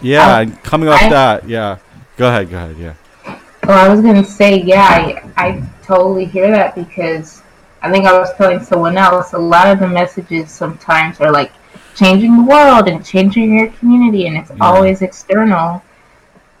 yeah, 0.00 0.36
oh, 0.36 0.40
and 0.40 0.62
coming 0.62 0.88
off 0.88 1.02
I- 1.02 1.10
that, 1.10 1.48
yeah. 1.48 1.76
Go 2.16 2.28
ahead, 2.28 2.50
go 2.50 2.56
ahead, 2.56 2.76
yeah. 2.78 2.92
Well, 3.66 3.76
I 3.78 3.88
was 3.88 4.00
gonna 4.00 4.24
say, 4.24 4.62
yeah, 4.62 4.86
I, 4.88 5.22
I 5.36 5.62
totally 5.84 6.24
hear 6.24 6.50
that 6.50 6.74
because 6.74 7.42
I 7.82 7.90
think 7.90 8.06
I 8.06 8.18
was 8.18 8.32
telling 8.38 8.60
someone 8.60 8.96
else 8.96 9.32
a 9.34 9.38
lot 9.38 9.66
of 9.68 9.78
the 9.80 9.88
messages 9.88 10.50
sometimes 10.50 11.20
are 11.20 11.30
like 11.30 11.52
changing 11.96 12.34
the 12.36 12.42
world 12.44 12.88
and 12.88 13.04
changing 13.04 13.58
your 13.58 13.68
community, 13.68 14.26
and 14.26 14.36
it's 14.38 14.50
Yeah. 14.50 14.64
always 14.64 15.02
external, 15.02 15.82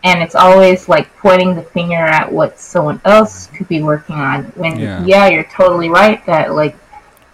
and 0.04 0.22
it's 0.22 0.34
always 0.34 0.88
like 0.88 1.14
pointing 1.16 1.54
the 1.54 1.62
finger 1.62 1.94
at 1.96 2.30
what 2.30 2.58
someone 2.58 3.00
else 3.04 3.46
could 3.48 3.68
be 3.68 3.82
working 3.82 4.16
on. 4.16 4.44
When 4.56 4.78
Yeah. 4.80 5.04
yeah, 5.04 5.28
you're 5.28 5.44
totally 5.44 5.88
right 5.90 6.24
that 6.26 6.54
like 6.54 6.76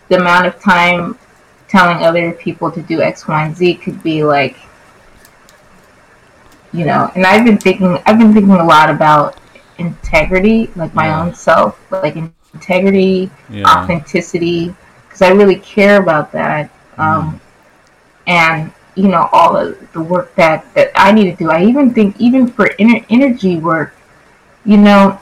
the 0.08 0.16
amount 0.16 0.46
of 0.46 0.60
time 0.60 1.18
telling 1.68 2.04
other 2.04 2.32
people 2.32 2.70
to 2.70 2.82
do 2.82 3.00
X, 3.02 3.28
Y, 3.28 3.44
and 3.46 3.56
Z 3.56 3.74
could 3.76 4.02
be 4.02 4.22
like 4.24 4.56
you 6.72 6.84
know 6.84 7.10
and 7.14 7.24
i've 7.26 7.44
been 7.44 7.58
thinking 7.58 7.98
i've 8.06 8.18
been 8.18 8.32
thinking 8.32 8.52
a 8.52 8.64
lot 8.64 8.90
about 8.90 9.38
integrity 9.78 10.68
like 10.76 10.94
my 10.94 11.06
Yeah. 11.06 11.22
own 11.22 11.34
self 11.34 11.78
like 11.90 12.16
integrity 12.16 13.30
Yeah. 13.48 13.64
authenticity 13.66 14.74
because 15.06 15.22
i 15.22 15.28
really 15.30 15.56
care 15.56 16.00
about 16.02 16.30
that 16.32 16.70
um, 16.98 17.40
and 18.26 18.72
you 18.98 19.08
know 19.08 19.28
all 19.32 19.56
of 19.56 19.92
the 19.92 20.00
work 20.00 20.34
that 20.34 20.66
that 20.74 20.90
i 20.94 21.12
need 21.12 21.30
to 21.30 21.36
do 21.36 21.50
i 21.50 21.62
even 21.62 21.94
think 21.94 22.18
even 22.20 22.46
for 22.46 22.70
inner 22.78 23.00
energy 23.10 23.56
work 23.56 23.94
you 24.64 24.76
know 24.76 25.18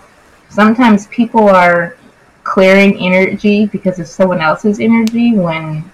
sometimes 0.49 1.07
people 1.09 1.49
are 1.49 1.97
clearing 2.43 2.97
energy 2.99 3.67
because 3.67 3.99
of 3.99 4.07
someone 4.07 4.41
else's 4.41 4.81
energy 4.81 5.35
when 5.35 5.85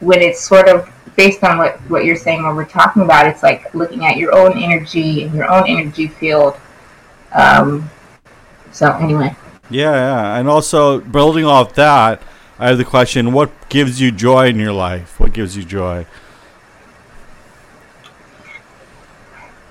when 0.00 0.20
it's 0.20 0.40
sort 0.40 0.68
of 0.68 0.88
based 1.16 1.42
on 1.42 1.58
what 1.58 1.76
what 1.90 2.04
you're 2.04 2.16
saying 2.16 2.44
what 2.44 2.54
we're 2.54 2.64
talking 2.64 3.02
about 3.02 3.26
it's 3.26 3.42
like 3.42 3.72
looking 3.74 4.04
at 4.04 4.16
your 4.16 4.32
own 4.36 4.56
energy 4.56 5.24
and 5.24 5.34
your 5.34 5.50
own 5.50 5.66
energy 5.66 6.06
field 6.06 6.56
um 7.32 7.90
so 8.70 8.92
anyway 8.98 9.34
Yeah, 9.70 9.92
yeah. 9.92 10.38
And 10.38 10.48
also 10.48 11.00
building 11.00 11.44
off 11.44 11.74
that, 11.74 12.22
I 12.58 12.68
have 12.68 12.78
the 12.78 12.84
question, 12.84 13.32
what 13.32 13.50
gives 13.68 14.00
you 14.00 14.12
joy 14.12 14.48
in 14.48 14.58
your 14.58 14.72
life? 14.72 15.18
What 15.18 15.32
gives 15.32 15.56
you 15.56 15.64
joy? 15.64 16.06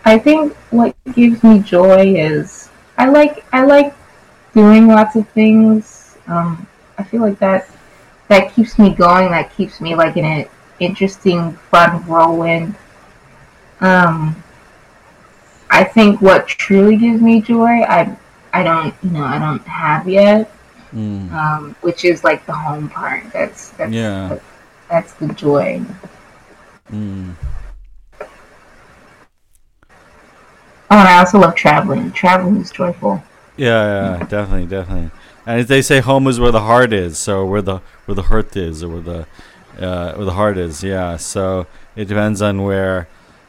I 0.06 0.18
think 0.20 0.54
what 0.72 0.96
gives 1.14 1.44
me 1.44 1.60
joy 1.60 2.16
is 2.16 2.70
I 2.98 3.08
like 3.10 3.46
I 3.54 3.64
like 3.66 3.96
doing 4.54 4.88
lots 4.88 5.16
of 5.16 5.28
things. 5.30 6.18
Um, 6.28 6.68
I 6.98 7.04
feel 7.04 7.22
like 7.22 7.40
that 7.40 7.70
that 8.28 8.54
keeps 8.54 8.78
me 8.78 8.94
going. 8.94 9.32
That 9.32 9.54
keeps 9.56 9.80
me 9.82 9.96
like 9.96 10.18
in 10.18 10.26
an 10.26 10.46
interesting, 10.80 11.54
fun 11.72 12.06
whirlwind. 12.06 12.76
Um, 13.82 14.42
I 15.70 15.84
think 15.84 16.22
what 16.22 16.48
truly 16.48 16.98
gives 16.98 17.22
me 17.22 17.42
joy, 17.42 17.82
I 17.84 18.16
I 18.54 18.64
don't 18.64 18.94
you 19.04 19.10
know 19.12 19.24
I 19.24 19.40
don't 19.40 19.66
have 19.68 20.08
yet, 20.08 20.52
Mm. 20.94 21.32
um, 21.34 21.76
which 21.82 22.06
is 22.06 22.24
like 22.24 22.46
the 22.46 22.54
home 22.54 22.88
part. 22.90 23.24
That's 23.34 23.70
that's 23.72 23.92
Yeah. 23.92 24.38
that's 24.90 25.14
the 25.14 25.28
joy. 25.34 25.82
Mm. 26.92 27.34
Oh, 30.94 31.00
and 31.00 31.08
I 31.08 31.18
also 31.18 31.40
love 31.40 31.56
traveling. 31.56 32.12
Traveling 32.12 32.58
is 32.58 32.70
joyful. 32.70 33.24
Yeah, 33.58 34.20
yeah, 34.20 34.26
definitely, 34.28 34.68
definitely. 34.68 35.10
And 35.44 35.68
they 35.68 35.82
say 35.82 36.02
home 36.02 36.28
is 36.28 36.40
where 36.40 36.52
the 36.52 36.60
heart 36.60 36.94
is, 36.94 37.18
so 37.18 37.44
where 37.48 37.64
the 37.64 37.80
where 38.06 38.14
the 38.14 38.22
heart 38.22 38.56
is, 38.56 38.84
or 38.84 38.90
where 38.90 39.02
the 39.02 39.28
uh, 39.84 40.14
where 40.14 40.26
the 40.26 40.34
heart 40.34 40.56
is. 40.56 40.84
Yeah. 40.84 41.18
So 41.18 41.66
it 41.96 42.06
depends 42.06 42.44
on 42.44 42.62
where, 42.62 43.08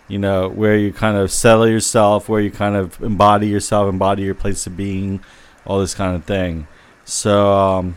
you 0.09 0.19
know, 0.19 0.49
where 0.49 0.75
you 0.79 0.91
kind 0.91 1.19
of 1.19 1.31
settle 1.31 1.69
yourself, 1.69 2.31
where 2.31 2.41
you 2.41 2.51
kind 2.51 2.77
of 2.77 2.99
embody 3.03 3.49
yourself, 3.49 3.91
embody 3.91 4.23
your 4.23 4.35
place 4.35 4.67
of 4.67 4.75
being, 4.75 5.23
all 5.67 5.81
this 5.81 5.95
kind 5.95 6.17
of 6.17 6.25
thing. 6.25 6.67
So, 7.05 7.53
um, 7.53 7.97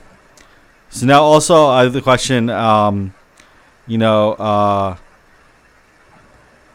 so 0.89 1.05
now 1.05 1.23
also 1.23 1.67
I 1.67 1.83
have 1.83 1.93
the 1.93 2.01
question. 2.01 2.49
Um, 2.49 3.13
you 3.87 3.97
know, 3.97 4.33
uh, 4.33 4.97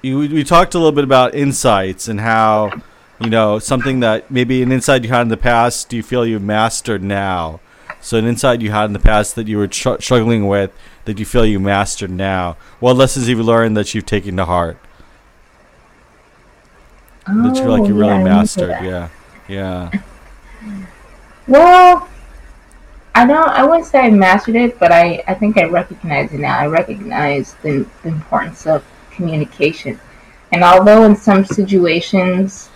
you, 0.02 0.18
we 0.18 0.44
talked 0.44 0.74
a 0.74 0.78
little 0.78 0.92
bit 0.92 1.04
about 1.04 1.34
insights 1.34 2.08
and 2.08 2.20
how 2.20 2.72
you 3.20 3.30
know 3.30 3.58
something 3.58 4.00
that 4.00 4.30
maybe 4.30 4.62
an 4.62 4.72
insight 4.72 5.04
you 5.04 5.10
had 5.10 5.22
in 5.22 5.28
the 5.28 5.36
past 5.36 5.88
do 5.88 5.96
you 5.96 6.02
feel 6.02 6.26
you've 6.26 6.42
mastered 6.42 7.02
now? 7.02 7.60
So 8.00 8.18
an 8.18 8.26
insight 8.26 8.60
you 8.60 8.72
had 8.72 8.86
in 8.86 8.92
the 8.92 8.98
past 8.98 9.36
that 9.36 9.46
you 9.46 9.56
were 9.56 9.68
tr- 9.68 10.00
struggling 10.00 10.48
with 10.48 10.72
that 11.04 11.20
you 11.20 11.24
feel 11.24 11.46
you 11.46 11.60
mastered 11.60 12.10
now. 12.10 12.56
What 12.80 12.96
lessons 12.96 13.28
have 13.28 13.38
you 13.38 13.44
learned 13.44 13.76
that 13.76 13.94
you've 13.94 14.06
taken 14.06 14.36
to 14.36 14.44
heart? 14.44 14.76
Oh, 17.28 17.42
that 17.44 17.56
you 17.56 17.62
feel 17.62 17.78
like 17.78 17.88
you 17.88 17.94
oh, 17.94 18.06
yeah, 18.06 18.12
really 18.12 18.24
mastered 18.24 18.70
yeah. 18.82 19.08
Yeah. 19.48 19.90
Well, 21.46 22.08
I 23.14 23.26
don't. 23.26 23.48
I 23.48 23.64
wouldn't 23.64 23.86
say 23.86 24.00
I 24.00 24.10
mastered 24.10 24.56
it, 24.56 24.78
but 24.78 24.90
I, 24.90 25.22
I 25.28 25.34
think 25.34 25.58
I 25.58 25.64
recognize 25.64 26.32
it 26.32 26.40
now. 26.40 26.58
I 26.58 26.66
recognize 26.66 27.54
the, 27.62 27.86
the 28.02 28.08
importance 28.08 28.66
of 28.66 28.84
communication, 29.14 29.98
and 30.52 30.62
although 30.62 31.04
in 31.04 31.16
some 31.16 31.44
situations, 31.44 32.70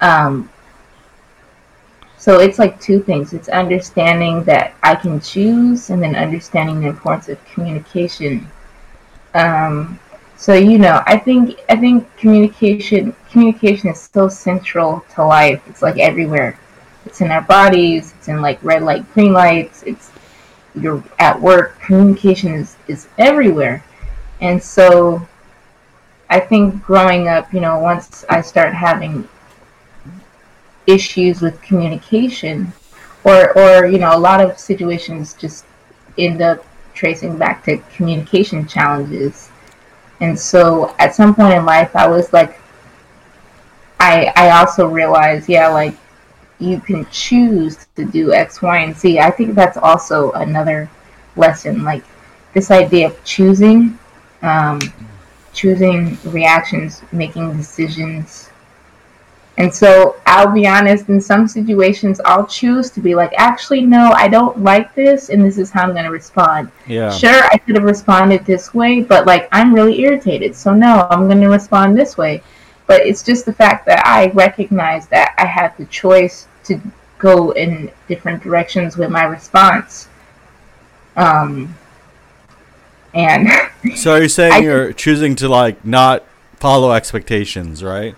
um, 0.00 0.50
so 2.20 2.38
it's 2.38 2.58
like 2.58 2.78
two 2.80 3.02
things. 3.02 3.32
It's 3.32 3.48
understanding 3.48 4.44
that 4.44 4.74
I 4.82 4.94
can 4.94 5.20
choose, 5.20 5.88
and 5.88 6.02
then 6.02 6.14
understanding 6.14 6.80
the 6.80 6.88
importance 6.88 7.28
of 7.30 7.42
communication. 7.46 8.46
Um, 9.34 9.98
so 10.36 10.54
you 10.54 10.78
know, 10.78 11.02
I 11.06 11.18
think 11.18 11.60
I 11.68 11.76
think 11.76 12.14
communication 12.16 13.14
communication 13.30 13.90
is 13.90 14.10
so 14.12 14.28
central 14.28 15.04
to 15.14 15.24
life. 15.24 15.62
It's 15.66 15.82
like 15.82 15.98
everywhere. 15.98 16.58
It's 17.06 17.20
in 17.20 17.30
our 17.30 17.42
bodies. 17.42 18.12
It's 18.18 18.28
in 18.28 18.42
like 18.42 18.62
red 18.62 18.82
light, 18.82 19.10
green 19.12 19.32
lights. 19.32 19.82
It's 19.84 20.10
you're 20.74 21.02
at 21.18 21.40
work. 21.40 21.80
Communication 21.80 22.54
is 22.54 22.76
is 22.86 23.08
everywhere, 23.18 23.82
and 24.40 24.62
so 24.62 25.26
I 26.30 26.40
think 26.40 26.82
growing 26.82 27.28
up, 27.28 27.52
you 27.52 27.60
know, 27.60 27.78
once 27.78 28.24
I 28.30 28.40
start 28.40 28.72
having 28.72 29.28
issues 30.86 31.40
with 31.40 31.60
communication, 31.60 32.72
or 33.24 33.52
or 33.58 33.86
you 33.86 33.98
know, 33.98 34.16
a 34.16 34.18
lot 34.18 34.40
of 34.40 34.58
situations 34.58 35.34
just 35.34 35.64
end 36.16 36.40
up 36.40 36.64
tracing 36.94 37.36
back 37.36 37.64
to 37.64 37.78
communication 37.96 38.66
challenges. 38.66 39.50
And 40.20 40.38
so 40.38 40.94
at 40.98 41.14
some 41.14 41.34
point 41.34 41.54
in 41.54 41.64
life, 41.64 41.96
I 41.96 42.06
was 42.06 42.32
like, 42.32 42.60
I 43.98 44.32
I 44.36 44.50
also 44.50 44.86
realized, 44.86 45.48
yeah, 45.48 45.68
like 45.68 45.94
you 46.60 46.78
can 46.78 47.06
choose 47.10 47.86
to 47.96 48.04
do 48.04 48.32
X, 48.32 48.62
Y, 48.62 48.78
and 48.78 48.96
Z. 48.96 49.18
I 49.18 49.30
think 49.30 49.54
that's 49.54 49.78
also 49.78 50.30
another 50.32 50.88
lesson, 51.36 51.84
like 51.84 52.04
this 52.52 52.70
idea 52.70 53.06
of 53.06 53.24
choosing, 53.24 53.98
um, 54.42 54.78
choosing 55.52 56.18
reactions, 56.24 57.02
making 57.12 57.56
decisions. 57.56 58.50
And 59.58 59.72
so 59.74 60.16
I'll 60.26 60.52
be 60.52 60.66
honest, 60.66 61.08
in 61.08 61.20
some 61.20 61.46
situations, 61.46 62.20
I'll 62.24 62.46
choose 62.46 62.90
to 62.92 63.00
be 63.00 63.14
like, 63.14 63.32
actually, 63.36 63.82
no, 63.82 64.12
I 64.12 64.26
don't 64.28 64.62
like 64.62 64.94
this, 64.94 65.28
and 65.28 65.44
this 65.44 65.58
is 65.58 65.70
how 65.70 65.82
I'm 65.82 65.92
going 65.92 66.04
to 66.04 66.10
respond. 66.10 66.70
yeah 66.86 67.10
Sure, 67.10 67.44
I 67.44 67.58
could 67.58 67.74
have 67.74 67.84
responded 67.84 68.46
this 68.46 68.72
way, 68.72 69.02
but 69.02 69.26
like 69.26 69.48
I'm 69.52 69.74
really 69.74 70.00
irritated. 70.00 70.54
So 70.56 70.72
no, 70.72 71.06
I'm 71.10 71.26
going 71.26 71.40
to 71.40 71.48
respond 71.48 71.98
this 71.98 72.16
way. 72.16 72.42
But 72.86 73.06
it's 73.06 73.22
just 73.22 73.44
the 73.44 73.52
fact 73.52 73.86
that 73.86 74.04
I 74.06 74.28
recognize 74.30 75.06
that 75.08 75.34
I 75.38 75.44
had 75.46 75.76
the 75.76 75.84
choice 75.86 76.48
to 76.64 76.80
go 77.18 77.50
in 77.52 77.90
different 78.08 78.42
directions 78.42 78.96
with 78.96 79.10
my 79.10 79.24
response. 79.24 80.08
Um, 81.16 81.76
and 83.14 83.48
so 83.96 84.16
you're 84.16 84.28
saying 84.28 84.52
I- 84.52 84.58
you're 84.58 84.92
choosing 84.92 85.34
to 85.36 85.48
like 85.48 85.84
not 85.84 86.24
follow 86.56 86.92
expectations 86.92 87.82
right? 87.82 88.14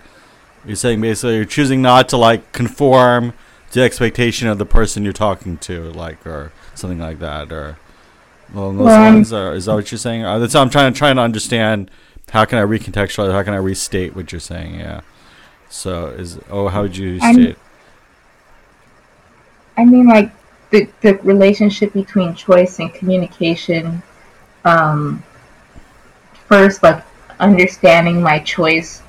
You're 0.65 0.75
saying 0.75 1.01
basically 1.01 1.35
you're 1.35 1.45
choosing 1.45 1.81
not 1.81 2.09
to 2.09 2.17
like 2.17 2.51
conform 2.51 3.33
to 3.71 3.79
the 3.79 3.85
expectation 3.85 4.47
of 4.47 4.57
the 4.57 4.65
person 4.65 5.03
you're 5.03 5.13
talking 5.13 5.57
to 5.59 5.91
like 5.91 6.25
or 6.27 6.51
something 6.75 6.99
like 6.99 7.19
that 7.19 7.51
or 7.51 7.77
along 8.53 8.77
those 8.77 8.85
Well, 8.85 9.01
I'm- 9.01 9.13
lines 9.15 9.33
or 9.33 9.53
is 9.53 9.65
that 9.65 9.73
what 9.75 9.91
you're 9.91 9.97
saying? 9.99 10.21
That's 10.23 10.55
i'm 10.55 10.69
trying 10.69 10.93
trying 10.93 11.15
to 11.17 11.21
understand. 11.21 11.89
How 12.29 12.45
can 12.45 12.57
i 12.57 12.61
recontextualize? 12.63 13.31
How 13.31 13.43
can 13.43 13.53
i 13.53 13.57
restate 13.57 14.15
what 14.15 14.31
you're 14.31 14.39
saying? 14.39 14.79
Yeah. 14.79 15.01
So 15.69 16.07
is 16.07 16.39
oh 16.49 16.67
how 16.67 16.83
would 16.83 16.95
you 16.97 17.19
I'm- 17.21 17.33
state? 17.35 17.57
I 19.77 19.85
mean, 19.85 20.07
like 20.07 20.31
the 20.69 20.87
the 21.01 21.15
relationship 21.17 21.93
between 21.93 22.35
choice 22.35 22.79
and 22.79 22.93
communication. 22.93 24.03
Um, 24.65 25.23
first, 26.47 26.83
like 26.83 27.03
understanding 27.39 28.21
my 28.21 28.39
choice 28.39 29.01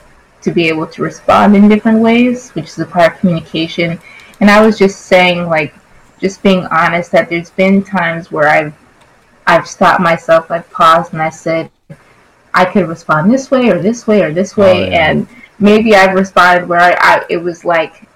to 0.43 0.51
be 0.51 0.69
able 0.69 0.87
to 0.87 1.03
respond 1.03 1.57
in 1.57 1.69
different 1.69 2.01
ways, 2.01 2.51
which 2.51 2.67
is 2.67 2.79
a 2.79 2.87
part 2.87 3.15
of 3.15 3.19
communication. 3.21 3.99
And 4.41 4.51
I 4.51 4.65
was 4.65 4.77
just 4.79 5.03
saying, 5.03 5.47
like, 5.49 5.75
just 6.21 6.43
being 6.43 6.65
honest 6.67 7.13
that 7.13 7.29
there's 7.29 7.51
been 7.51 7.83
times 7.83 8.31
where 8.33 8.49
I've 8.49 8.75
I've 9.47 9.67
stopped 9.67 10.01
myself, 10.01 10.51
I've 10.51 10.69
paused, 10.71 11.13
and 11.13 11.21
I 11.23 11.29
said 11.31 11.71
I 12.55 12.65
could 12.65 12.89
respond 12.89 13.31
this 13.33 13.51
way 13.51 13.69
or 13.71 13.81
this 13.81 14.07
way 14.07 14.23
or 14.23 14.33
this 14.33 14.57
way, 14.57 14.87
Oh, 14.87 14.91
yeah. 14.91 15.11
and 15.11 15.29
maybe 15.59 15.95
I've 15.95 16.15
responded 16.15 16.67
where 16.69 16.81
I, 16.81 16.93
I 16.99 17.27
it 17.29 17.37
was 17.37 17.65
like 17.65 18.09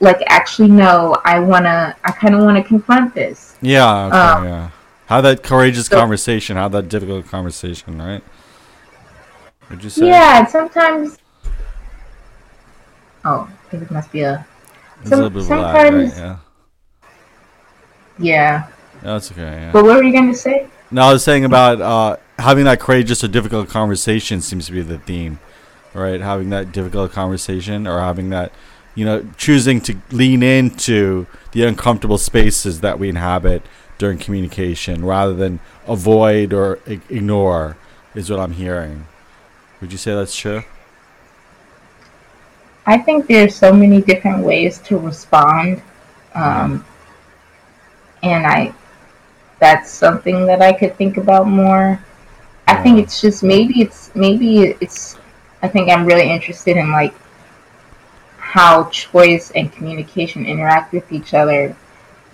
like 0.00 0.22
actually 0.28 0.68
no 0.68 1.16
i 1.24 1.40
want 1.40 1.64
to 1.64 1.96
i 2.04 2.12
kind 2.12 2.32
of 2.32 2.42
want 2.44 2.56
to 2.56 2.62
confront 2.62 3.12
this 3.16 3.56
yeah 3.62 4.06
okay, 4.06 4.16
Um, 4.16 4.44
yeah 4.44 4.70
how 5.08 5.20
that 5.20 5.42
courageous 5.42 5.86
so- 5.86 5.96
conversation 5.98 6.56
how 6.56 6.68
that 6.68 6.88
difficult 6.88 7.26
conversation 7.28 7.98
right 8.00 8.22
would 9.70 9.82
you 9.84 9.90
say 9.90 10.06
yeah 10.06 10.44
sometimes 10.46 11.18
oh 13.24 13.48
i 13.50 13.70
think 13.70 13.82
it 13.82 13.90
must 13.90 14.10
be 14.12 14.22
a 14.22 14.46
a 15.04 15.06
some- 15.06 15.20
little 15.20 15.30
bit 15.30 15.42
of 15.42 15.48
lag, 15.50 15.92
right? 15.94 16.08
yeah 16.16 16.16
yeah 16.16 16.36
Yeah, 18.18 18.66
that's 19.02 19.30
okay. 19.32 19.42
Yeah. 19.42 19.72
but 19.72 19.84
what 19.84 19.96
were 19.96 20.02
you 20.02 20.12
going 20.12 20.30
to 20.32 20.36
say 20.38 20.66
No, 20.90 21.02
I 21.02 21.12
was 21.12 21.22
saying 21.22 21.44
about 21.44 21.80
uh, 21.80 22.16
having 22.38 22.64
that 22.64 22.80
courageous 22.80 23.22
or 23.22 23.28
difficult 23.28 23.68
conversation 23.68 24.40
seems 24.40 24.66
to 24.66 24.72
be 24.72 24.80
the 24.82 24.98
theme, 24.98 25.38
right? 25.94 26.18
Having 26.20 26.48
that 26.50 26.72
difficult 26.72 27.12
conversation 27.12 27.86
or 27.86 28.00
having 28.00 28.30
that, 28.30 28.50
you 28.96 29.04
know, 29.04 29.24
choosing 29.36 29.80
to 29.82 29.94
lean 30.10 30.42
into 30.42 31.26
the 31.52 31.62
uncomfortable 31.64 32.16
spaces 32.18 32.80
that 32.80 32.98
we 32.98 33.08
inhabit 33.10 33.62
during 33.98 34.18
communication 34.18 35.04
rather 35.04 35.34
than 35.34 35.60
avoid 35.86 36.52
or 36.52 36.78
ig- 36.86 37.02
ignore 37.10 37.76
is 38.14 38.30
what 38.30 38.40
I'm 38.40 38.52
hearing. 38.52 39.06
Would 39.80 39.92
you 39.92 39.98
say 39.98 40.14
that's 40.14 40.34
true? 40.34 40.62
i 42.88 42.96
think 42.96 43.26
there's 43.26 43.54
so 43.54 43.72
many 43.72 44.00
different 44.00 44.42
ways 44.42 44.78
to 44.78 44.96
respond 44.96 45.80
um, 46.34 46.84
and 48.22 48.46
i 48.46 48.72
that's 49.60 49.90
something 49.90 50.46
that 50.46 50.62
i 50.62 50.72
could 50.72 50.96
think 50.96 51.18
about 51.18 51.46
more 51.46 52.02
i 52.66 52.74
think 52.82 52.98
it's 52.98 53.20
just 53.20 53.42
maybe 53.42 53.82
it's 53.82 54.10
maybe 54.14 54.74
it's 54.80 55.16
i 55.62 55.68
think 55.68 55.90
i'm 55.90 56.06
really 56.06 56.28
interested 56.28 56.76
in 56.76 56.90
like 56.90 57.14
how 58.38 58.88
choice 58.88 59.50
and 59.50 59.70
communication 59.70 60.46
interact 60.46 60.92
with 60.92 61.12
each 61.12 61.34
other 61.34 61.76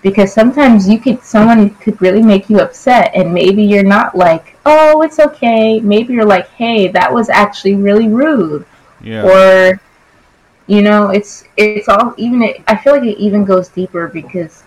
because 0.04 0.34
sometimes 0.34 0.86
you 0.86 0.98
could 1.00 1.20
someone 1.24 1.70
could 1.76 2.00
really 2.00 2.22
make 2.22 2.50
you 2.50 2.60
upset 2.60 3.10
and 3.14 3.32
maybe 3.32 3.64
you're 3.64 3.82
not 3.82 4.14
like 4.14 4.56
oh 4.66 5.00
it's 5.00 5.18
okay. 5.18 5.80
Maybe 5.80 6.12
you're 6.12 6.26
like 6.26 6.48
hey 6.50 6.88
that 6.88 7.12
was 7.12 7.28
actually 7.30 7.74
really 7.74 8.08
rude. 8.08 8.66
Yeah. 9.02 9.24
or 9.24 9.80
you 10.66 10.82
know 10.82 11.08
it's 11.08 11.44
it's 11.58 11.88
all 11.88 12.14
even 12.16 12.42
it, 12.42 12.62
i 12.66 12.74
feel 12.74 12.94
like 12.94 13.02
it 13.02 13.18
even 13.18 13.44
goes 13.44 13.68
deeper 13.68 14.08
because 14.08 14.64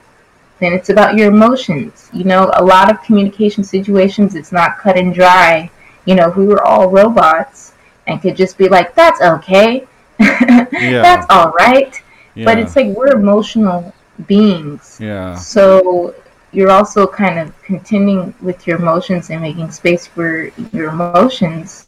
then 0.59 0.73
it's 0.73 0.89
about 0.89 1.15
your 1.15 1.27
emotions. 1.31 2.09
You 2.11 2.23
know 2.23 2.51
a 2.55 2.63
lot 2.63 2.89
of 2.91 3.01
communication 3.03 3.63
situations 3.63 4.33
it's 4.33 4.51
not 4.51 4.79
cut 4.79 4.97
and 4.97 5.13
dry. 5.13 5.69
You 6.05 6.15
know 6.15 6.29
if 6.29 6.35
we 6.35 6.47
were 6.47 6.63
all 6.63 6.89
robots 6.89 7.73
and 8.07 8.19
could 8.21 8.35
just 8.35 8.57
be 8.57 8.69
like 8.69 8.95
that's 8.95 9.21
okay. 9.21 9.87
That's 10.17 11.27
all 11.29 11.51
right. 11.51 11.93
Yeah. 12.33 12.45
but 12.45 12.57
it's 12.57 12.75
like 12.75 12.87
we're 12.87 13.15
emotional 13.15 13.93
beings 14.25 14.97
yeah. 14.99 15.35
so 15.35 16.15
you're 16.51 16.71
also 16.71 17.05
kind 17.05 17.37
of 17.37 17.61
contending 17.61 18.33
with 18.41 18.65
your 18.65 18.77
emotions 18.77 19.29
and 19.29 19.41
making 19.41 19.69
space 19.69 20.07
for 20.07 20.47
your 20.71 20.89
emotions 20.89 21.87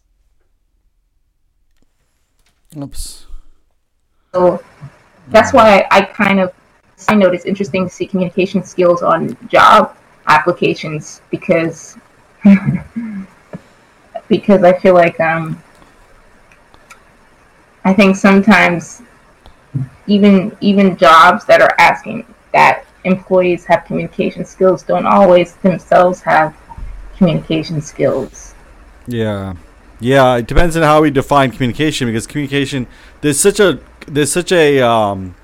Oops. 2.78 3.26
So 4.34 4.64
that's 5.30 5.54
why 5.54 5.88
I 5.90 6.02
kind 6.02 6.40
of 6.40 6.54
I 7.08 7.16
note, 7.16 7.34
it's 7.34 7.46
interesting 7.46 7.88
to 7.88 7.90
see 7.94 8.06
communication 8.06 8.64
skills 8.64 9.02
on 9.02 9.38
job 9.48 9.96
applications 10.28 11.22
because 11.32 11.98
because 14.28 14.64
I 14.64 14.78
feel 14.80 14.94
like 14.94 15.20
um, 15.20 15.62
I 17.86 17.94
think 17.94 18.16
sometimes 18.16 19.02
even 20.10 20.56
even 20.62 20.98
jobs 20.98 21.46
that 21.46 21.62
are 21.62 21.76
asking 21.80 22.26
that 22.54 22.86
employees 23.04 23.66
have 23.66 23.86
communication 23.86 24.44
skills 24.44 24.84
don't 24.84 25.06
always 25.06 25.56
themselves 25.56 26.22
have 26.22 26.56
communication 27.18 27.82
skills. 27.82 28.56
Yeah. 29.08 29.56
Yeah, 30.02 30.38
it 30.38 30.48
depends 30.48 30.78
on 30.78 30.84
how 30.84 31.02
we 31.02 31.12
define 31.12 31.52
communication 31.52 32.08
because 32.08 32.26
communication 32.26 32.88
there's 33.22 33.40
such 33.40 33.60
a 33.60 33.80
there's 34.08 34.32
such 34.32 34.52
a 34.52 34.80
um, 34.80 35.36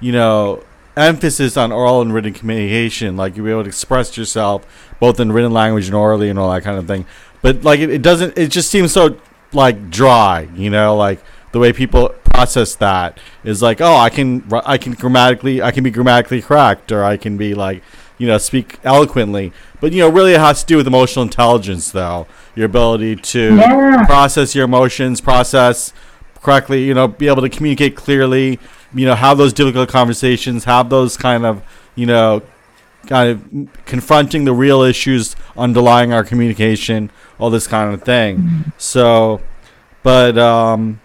you 0.00 0.12
know 0.12 0.64
emphasis 0.96 1.56
on 1.56 1.72
oral 1.72 2.02
and 2.02 2.12
written 2.12 2.34
communication 2.34 3.16
like 3.16 3.34
you'll 3.34 3.46
be 3.46 3.50
able 3.50 3.62
to 3.62 3.68
express 3.68 4.14
yourself 4.18 4.66
both 5.00 5.18
in 5.18 5.32
written 5.32 5.50
language 5.52 5.86
and 5.86 5.94
orally 5.94 6.28
and 6.28 6.38
all 6.38 6.52
that 6.52 6.62
kind 6.62 6.76
of 6.76 6.86
thing 6.86 7.06
but 7.40 7.64
like 7.64 7.80
it, 7.80 7.88
it 7.88 8.02
doesn't 8.02 8.36
it 8.36 8.48
just 8.48 8.70
seems 8.70 8.92
so 8.92 9.16
like 9.54 9.88
dry 9.88 10.46
you 10.54 10.68
know 10.68 10.94
like 10.94 11.18
the 11.52 11.58
way 11.58 11.72
people 11.72 12.08
process 12.32 12.74
that 12.76 13.18
is 13.44 13.60
like 13.62 13.80
oh 13.80 13.96
i 13.96 14.08
can 14.08 14.42
i 14.64 14.78
can 14.78 14.92
grammatically 14.92 15.60
i 15.62 15.70
can 15.70 15.84
be 15.84 15.90
grammatically 15.90 16.40
correct 16.40 16.90
or 16.90 17.04
i 17.04 17.16
can 17.16 17.36
be 17.36 17.54
like 17.54 17.82
you 18.18 18.26
know 18.28 18.38
speak 18.38 18.78
eloquently. 18.84 19.52
But 19.80 19.92
you 19.92 19.98
know 20.00 20.08
really 20.08 20.34
it 20.34 20.38
has 20.40 20.60
to 20.60 20.66
do 20.66 20.76
with 20.76 20.86
emotional 20.86 21.24
intelligence 21.24 21.90
though. 21.90 22.28
Your 22.54 22.66
ability 22.66 23.16
to 23.16 23.56
Yeah. 23.56 24.04
process 24.06 24.54
your 24.54 24.64
emotions 24.66 25.20
process 25.20 25.92
correctly 26.40 26.84
you 26.84 26.94
know 26.94 27.08
be 27.08 27.26
able 27.26 27.42
to 27.42 27.48
communicate 27.48 27.96
clearly 27.96 28.60
you 28.94 29.06
know 29.06 29.14
have 29.16 29.38
those 29.38 29.52
difficult 29.52 29.88
conversations 29.88 30.64
have 30.64 30.88
those 30.90 31.16
kind 31.16 31.44
of 31.44 31.62
you 31.96 32.06
know 32.06 32.42
kind 33.08 33.30
of 33.30 33.68
confronting 33.86 34.44
the 34.44 34.52
real 34.52 34.82
issues 34.82 35.34
underlying 35.56 36.12
our 36.12 36.22
communication 36.22 37.10
all 37.40 37.50
this 37.50 37.66
kind 37.66 37.92
of 37.92 38.02
thing. 38.04 38.72
So 38.78 39.40
but 40.04 40.38
um 40.38 41.00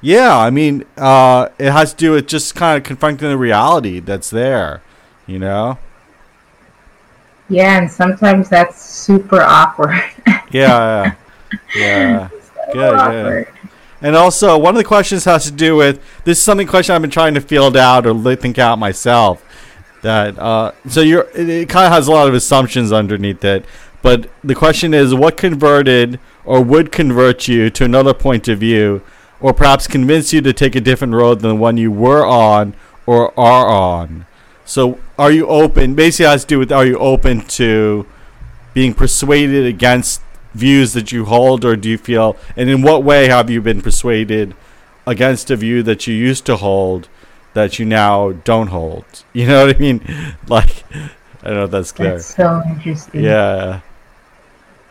yeah 0.00 0.36
i 0.38 0.50
mean 0.50 0.84
uh 0.96 1.48
it 1.58 1.70
has 1.70 1.92
to 1.92 1.96
do 1.98 2.12
with 2.12 2.26
just 2.26 2.54
kind 2.54 2.76
of 2.78 2.84
confronting 2.84 3.28
the 3.28 3.36
reality 3.36 4.00
that's 4.00 4.30
there 4.30 4.82
you 5.26 5.38
know 5.38 5.78
Yeah, 7.48 7.78
and 7.78 7.90
sometimes 7.90 8.48
that's 8.48 8.80
super 8.80 9.40
awkward. 9.40 10.00
yeah 10.50 11.14
yeah, 11.74 12.28
yeah. 12.28 12.28
So 12.40 12.72
Good, 12.72 12.92
yeah. 12.92 13.24
awkward. 13.24 13.48
And 14.00 14.16
also, 14.16 14.56
one 14.56 14.74
of 14.74 14.78
the 14.78 14.84
questions 14.84 15.24
has 15.24 15.44
to 15.46 15.50
do 15.50 15.76
with 15.76 16.00
this 16.24 16.38
is 16.38 16.44
something 16.44 16.66
question 16.66 16.94
I've 16.94 17.02
been 17.02 17.10
trying 17.10 17.34
to 17.34 17.40
field 17.40 17.76
out 17.76 18.06
or 18.06 18.36
think 18.36 18.58
out 18.58 18.78
myself. 18.78 19.44
That 20.02 20.38
uh, 20.38 20.72
so 20.88 21.00
you're 21.00 21.28
it, 21.34 21.48
it 21.48 21.68
kind 21.68 21.86
of 21.86 21.92
has 21.92 22.06
a 22.08 22.12
lot 22.12 22.28
of 22.28 22.34
assumptions 22.34 22.92
underneath 22.92 23.44
it, 23.44 23.64
but 24.02 24.30
the 24.42 24.54
question 24.54 24.94
is 24.94 25.14
what 25.14 25.36
converted 25.36 26.18
or 26.44 26.62
would 26.62 26.90
convert 26.92 27.48
you 27.48 27.68
to 27.70 27.84
another 27.84 28.14
point 28.14 28.48
of 28.48 28.58
view, 28.60 29.02
or 29.40 29.54
perhaps 29.54 29.86
convince 29.86 30.32
you 30.32 30.40
to 30.42 30.52
take 30.52 30.74
a 30.74 30.80
different 30.80 31.14
road 31.14 31.40
than 31.40 31.50
the 31.50 31.56
one 31.56 31.76
you 31.76 31.90
were 31.90 32.24
on 32.24 32.74
or 33.06 33.38
are 33.38 33.66
on. 33.68 34.26
So, 34.64 35.00
are 35.18 35.32
you 35.32 35.46
open? 35.48 35.94
Basically, 35.94 36.26
it 36.26 36.28
has 36.28 36.42
to 36.42 36.48
do 36.48 36.58
with 36.58 36.70
are 36.70 36.86
you 36.86 36.96
open 36.98 37.40
to 37.58 38.06
being 38.72 38.94
persuaded 38.94 39.66
against 39.66 40.22
views 40.54 40.92
that 40.92 41.10
you 41.10 41.24
hold, 41.24 41.64
or 41.64 41.76
do 41.76 41.88
you 41.88 41.98
feel, 41.98 42.36
and 42.56 42.70
in 42.70 42.82
what 42.82 43.02
way 43.02 43.28
have 43.28 43.50
you 43.50 43.60
been 43.60 43.82
persuaded 43.82 44.54
against 45.06 45.50
a 45.50 45.56
view 45.56 45.82
that 45.82 46.06
you 46.06 46.14
used 46.14 46.46
to 46.46 46.56
hold 46.56 47.08
that 47.54 47.78
you 47.78 47.84
now 47.84 48.32
don't 48.32 48.68
hold? 48.68 49.04
You 49.32 49.46
know 49.46 49.66
what 49.66 49.76
I 49.76 49.78
mean? 49.78 50.00
Like, 50.48 50.84
I 51.42 51.46
don't 51.48 51.54
know 51.54 51.64
if 51.64 51.70
that's 51.70 51.92
clear. 51.92 52.12
That's 52.12 52.34
so 52.34 52.62
interesting. 52.68 53.24
Yeah. 53.24 53.80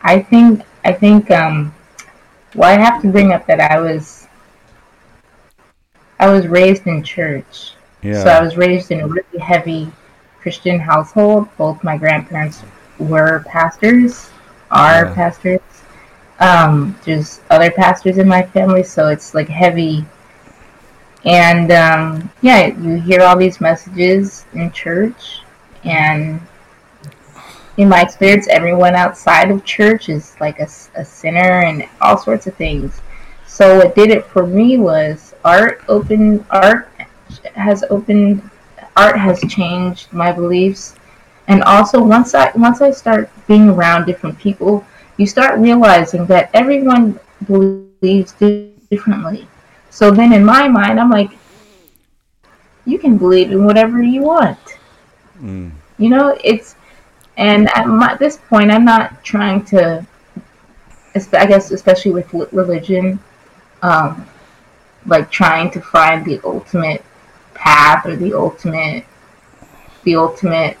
I 0.02 0.20
think 0.20 0.62
I 0.84 0.92
think 0.92 1.30
um 1.30 1.74
well 2.54 2.70
I 2.70 2.82
have 2.82 3.02
to 3.02 3.08
bring 3.12 3.32
up 3.32 3.46
that 3.46 3.60
I 3.60 3.78
was 3.78 4.19
I 6.20 6.28
was 6.28 6.46
raised 6.46 6.86
in 6.86 7.02
church. 7.02 7.72
Yeah. 8.02 8.22
So 8.22 8.30
I 8.30 8.42
was 8.42 8.56
raised 8.56 8.90
in 8.90 9.00
a 9.00 9.08
really 9.08 9.38
heavy 9.40 9.90
Christian 10.40 10.78
household. 10.78 11.48
Both 11.56 11.82
my 11.82 11.96
grandparents 11.96 12.62
were 12.98 13.42
pastors, 13.48 14.30
are 14.70 15.06
Yeah. 15.06 15.14
pastors. 15.14 15.60
Um, 16.38 16.96
there's 17.04 17.40
other 17.50 17.70
pastors 17.70 18.18
in 18.18 18.28
my 18.28 18.42
family, 18.42 18.82
so 18.82 19.08
it's 19.08 19.34
like 19.34 19.48
heavy. 19.48 20.04
And 21.24 21.72
um, 21.72 22.30
yeah, 22.42 22.66
you 22.66 22.96
hear 23.00 23.22
all 23.22 23.36
these 23.36 23.60
messages 23.60 24.44
in 24.52 24.70
church, 24.72 25.40
and 25.84 26.40
in 27.76 27.88
my 27.88 28.02
experience, 28.02 28.46
everyone 28.48 28.94
outside 28.94 29.50
of 29.50 29.64
church 29.64 30.10
is 30.10 30.36
like 30.38 30.60
a, 30.60 30.68
a 30.96 31.04
sinner 31.04 31.62
and 31.62 31.88
all 32.02 32.18
sorts 32.18 32.46
of 32.46 32.54
things. 32.56 33.00
So 33.46 33.78
what 33.78 33.94
did 33.94 34.10
it 34.10 34.26
for 34.26 34.46
me 34.46 34.76
was 34.76 35.29
art 35.44 35.82
opened 35.88 36.44
art 36.50 36.88
has 37.54 37.84
opened 37.90 38.42
art 38.96 39.18
has 39.18 39.40
changed 39.48 40.12
my 40.12 40.32
beliefs. 40.32 40.96
And 41.48 41.62
also 41.64 42.02
once 42.02 42.34
i 42.34 42.50
once 42.54 42.80
i 42.80 42.90
start 42.90 43.30
being 43.48 43.68
around 43.70 44.06
different 44.06 44.38
people 44.38 44.84
you 45.16 45.26
start 45.26 45.58
realizing 45.58 46.26
that 46.26 46.50
everyone 46.54 47.18
believes 47.46 48.32
differently. 48.90 49.46
So 49.90 50.10
then 50.10 50.32
in 50.32 50.44
my 50.44 50.68
mind 50.68 51.00
i'm 51.00 51.10
like 51.10 51.30
you 52.86 52.98
can 52.98 53.18
believe 53.18 53.50
in 53.50 53.64
whatever 53.64 54.02
you 54.02 54.22
want. 54.22 54.58
Mm. 55.42 55.72
you 55.96 56.10
know 56.10 56.36
it's 56.42 56.74
and 57.36 57.68
at 57.74 57.86
my, 57.86 58.14
this 58.16 58.36
point 58.36 58.70
i'm 58.70 58.84
not 58.84 59.22
trying 59.24 59.64
to 59.64 60.04
i 61.14 61.46
guess 61.46 61.70
especially 61.70 62.12
with 62.12 62.32
religion 62.52 63.18
um, 63.82 64.26
like 65.06 65.30
trying 65.30 65.70
to 65.70 65.80
find 65.80 66.24
the 66.24 66.40
ultimate 66.44 67.04
path 67.54 68.06
or 68.06 68.16
the 68.16 68.32
ultimate 68.32 69.04
the 70.04 70.16
ultimate 70.16 70.76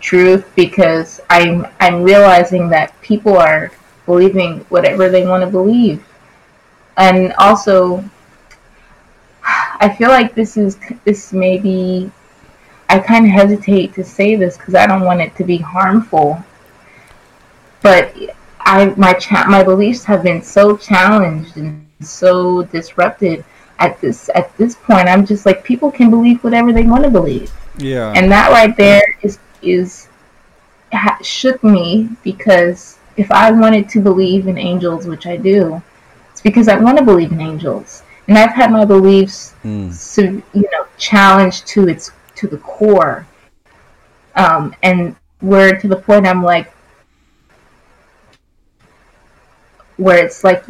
truth 0.00 0.50
because 0.54 1.20
i'm 1.30 1.66
i'm 1.80 2.02
realizing 2.02 2.68
that 2.68 2.98
people 3.02 3.36
are 3.36 3.70
believing 4.06 4.60
whatever 4.68 5.08
they 5.08 5.26
want 5.26 5.42
to 5.42 5.50
believe 5.50 6.04
and 6.96 7.32
also 7.34 8.02
i 9.44 9.94
feel 9.98 10.08
like 10.08 10.34
this 10.34 10.56
is 10.56 10.78
this 11.04 11.32
may 11.32 11.58
be 11.58 12.10
I 12.88 12.98
kind 12.98 13.26
of 13.26 13.32
hesitate 13.32 13.92
to 13.94 14.04
say 14.04 14.34
this 14.34 14.56
because 14.56 14.74
I 14.74 14.86
don't 14.86 15.04
want 15.04 15.20
it 15.20 15.36
to 15.36 15.44
be 15.44 15.58
harmful. 15.58 16.42
But 17.82 18.14
I 18.60 18.86
my 18.96 19.12
cha- 19.12 19.46
my 19.46 19.62
beliefs 19.62 20.04
have 20.04 20.22
been 20.22 20.42
so 20.42 20.76
challenged 20.76 21.56
and 21.56 21.86
so 22.00 22.62
disrupted 22.64 23.44
at 23.78 24.00
this 24.00 24.28
at 24.34 24.56
this 24.56 24.74
point. 24.74 25.08
I'm 25.08 25.24
just 25.26 25.46
like 25.46 25.64
people 25.64 25.90
can 25.90 26.10
believe 26.10 26.42
whatever 26.44 26.72
they 26.72 26.84
want 26.84 27.04
to 27.04 27.10
believe, 27.10 27.52
Yeah. 27.78 28.12
and 28.16 28.30
that 28.32 28.50
right 28.50 28.76
there 28.76 29.02
is 29.22 29.38
is 29.62 30.08
ha- 30.92 31.18
shook 31.22 31.62
me 31.64 32.08
because 32.22 32.98
if 33.16 33.30
I 33.32 33.50
wanted 33.50 33.88
to 33.90 34.00
believe 34.00 34.46
in 34.46 34.56
angels, 34.58 35.06
which 35.06 35.26
I 35.26 35.36
do, 35.36 35.82
it's 36.30 36.40
because 36.40 36.68
I 36.68 36.76
want 36.78 36.98
to 36.98 37.04
believe 37.04 37.32
in 37.32 37.40
angels, 37.40 38.02
and 38.28 38.38
I've 38.38 38.52
had 38.52 38.70
my 38.70 38.84
beliefs 38.84 39.54
Mm. 39.64 39.92
so 39.92 40.22
you 40.22 40.42
know 40.72 40.86
challenged 40.98 41.66
to 41.68 41.88
its 41.88 42.12
to 42.36 42.46
the 42.46 42.58
core 42.58 43.26
um 44.36 44.72
and 44.84 45.16
where 45.40 45.76
to 45.80 45.88
the 45.88 45.96
point 45.96 46.26
i'm 46.28 46.42
like 46.44 46.72
where 49.96 50.24
it's 50.24 50.44
like 50.44 50.64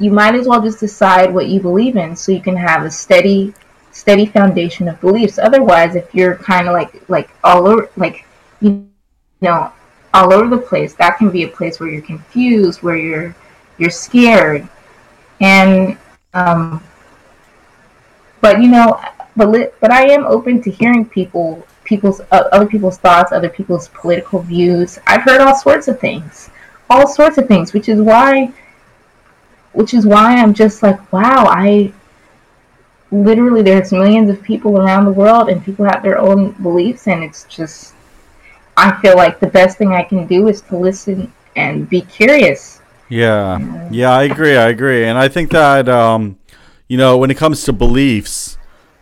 you 0.00 0.10
might 0.10 0.34
as 0.34 0.46
well 0.48 0.62
just 0.62 0.80
decide 0.80 1.32
what 1.32 1.46
you 1.46 1.60
believe 1.60 1.96
in 1.96 2.16
so 2.16 2.32
you 2.32 2.40
can 2.40 2.56
have 2.56 2.84
a 2.84 2.90
steady 2.90 3.52
steady 3.92 4.26
foundation 4.26 4.88
of 4.88 5.00
beliefs 5.00 5.38
otherwise 5.38 5.94
if 5.94 6.14
you're 6.14 6.36
kind 6.36 6.68
of 6.68 6.72
like 6.72 7.08
like 7.08 7.30
all 7.44 7.66
over 7.66 7.90
like 7.96 8.24
you 8.60 8.86
know 9.40 9.72
all 10.14 10.32
over 10.32 10.48
the 10.48 10.62
place 10.62 10.94
that 10.94 11.18
can 11.18 11.30
be 11.30 11.42
a 11.44 11.48
place 11.48 11.80
where 11.80 11.88
you're 11.88 12.02
confused 12.02 12.82
where 12.82 12.96
you're 12.96 13.34
you're 13.78 13.90
scared 13.90 14.68
and 15.40 15.96
um 16.34 16.82
but 18.40 18.60
you 18.60 18.68
know 18.68 19.00
but 19.36 19.48
li- 19.50 19.68
but 19.80 19.90
I 19.90 20.10
am 20.10 20.26
open 20.26 20.62
to 20.62 20.70
hearing 20.70 21.04
people 21.04 21.66
people's 21.84 22.20
uh, 22.30 22.48
other 22.52 22.66
people's 22.66 22.98
thoughts, 22.98 23.32
other 23.32 23.48
people's 23.48 23.88
political 23.88 24.40
views. 24.40 24.98
I've 25.06 25.22
heard 25.22 25.40
all 25.40 25.56
sorts 25.56 25.88
of 25.88 25.98
things, 25.98 26.50
all 26.88 27.06
sorts 27.06 27.38
of 27.38 27.48
things, 27.48 27.72
which 27.72 27.88
is 27.88 28.00
why 28.00 28.52
which 29.72 29.94
is 29.94 30.06
why 30.06 30.36
I'm 30.36 30.54
just 30.54 30.82
like, 30.82 31.12
wow, 31.12 31.46
I 31.48 31.92
literally 33.12 33.62
there's 33.62 33.92
millions 33.92 34.30
of 34.30 34.42
people 34.42 34.78
around 34.78 35.04
the 35.04 35.10
world 35.10 35.48
and 35.48 35.64
people 35.64 35.84
have 35.84 36.02
their 36.02 36.18
own 36.18 36.52
beliefs 36.62 37.08
and 37.08 37.24
it's 37.24 37.42
just 37.44 37.94
I 38.76 38.98
feel 39.00 39.16
like 39.16 39.40
the 39.40 39.48
best 39.48 39.78
thing 39.78 39.92
I 39.92 40.02
can 40.02 40.26
do 40.26 40.48
is 40.48 40.60
to 40.62 40.76
listen 40.76 41.32
and 41.56 41.88
be 41.88 42.00
curious. 42.02 42.80
Yeah, 43.08 43.88
yeah, 43.90 44.10
I 44.12 44.22
agree. 44.22 44.56
I 44.56 44.68
agree, 44.68 45.04
and 45.04 45.18
I 45.18 45.28
think 45.28 45.50
that 45.50 45.88
um, 45.88 46.38
you 46.88 46.96
know, 46.96 47.18
when 47.18 47.30
it 47.30 47.36
comes 47.36 47.64
to 47.64 47.72
beliefs, 47.72 48.56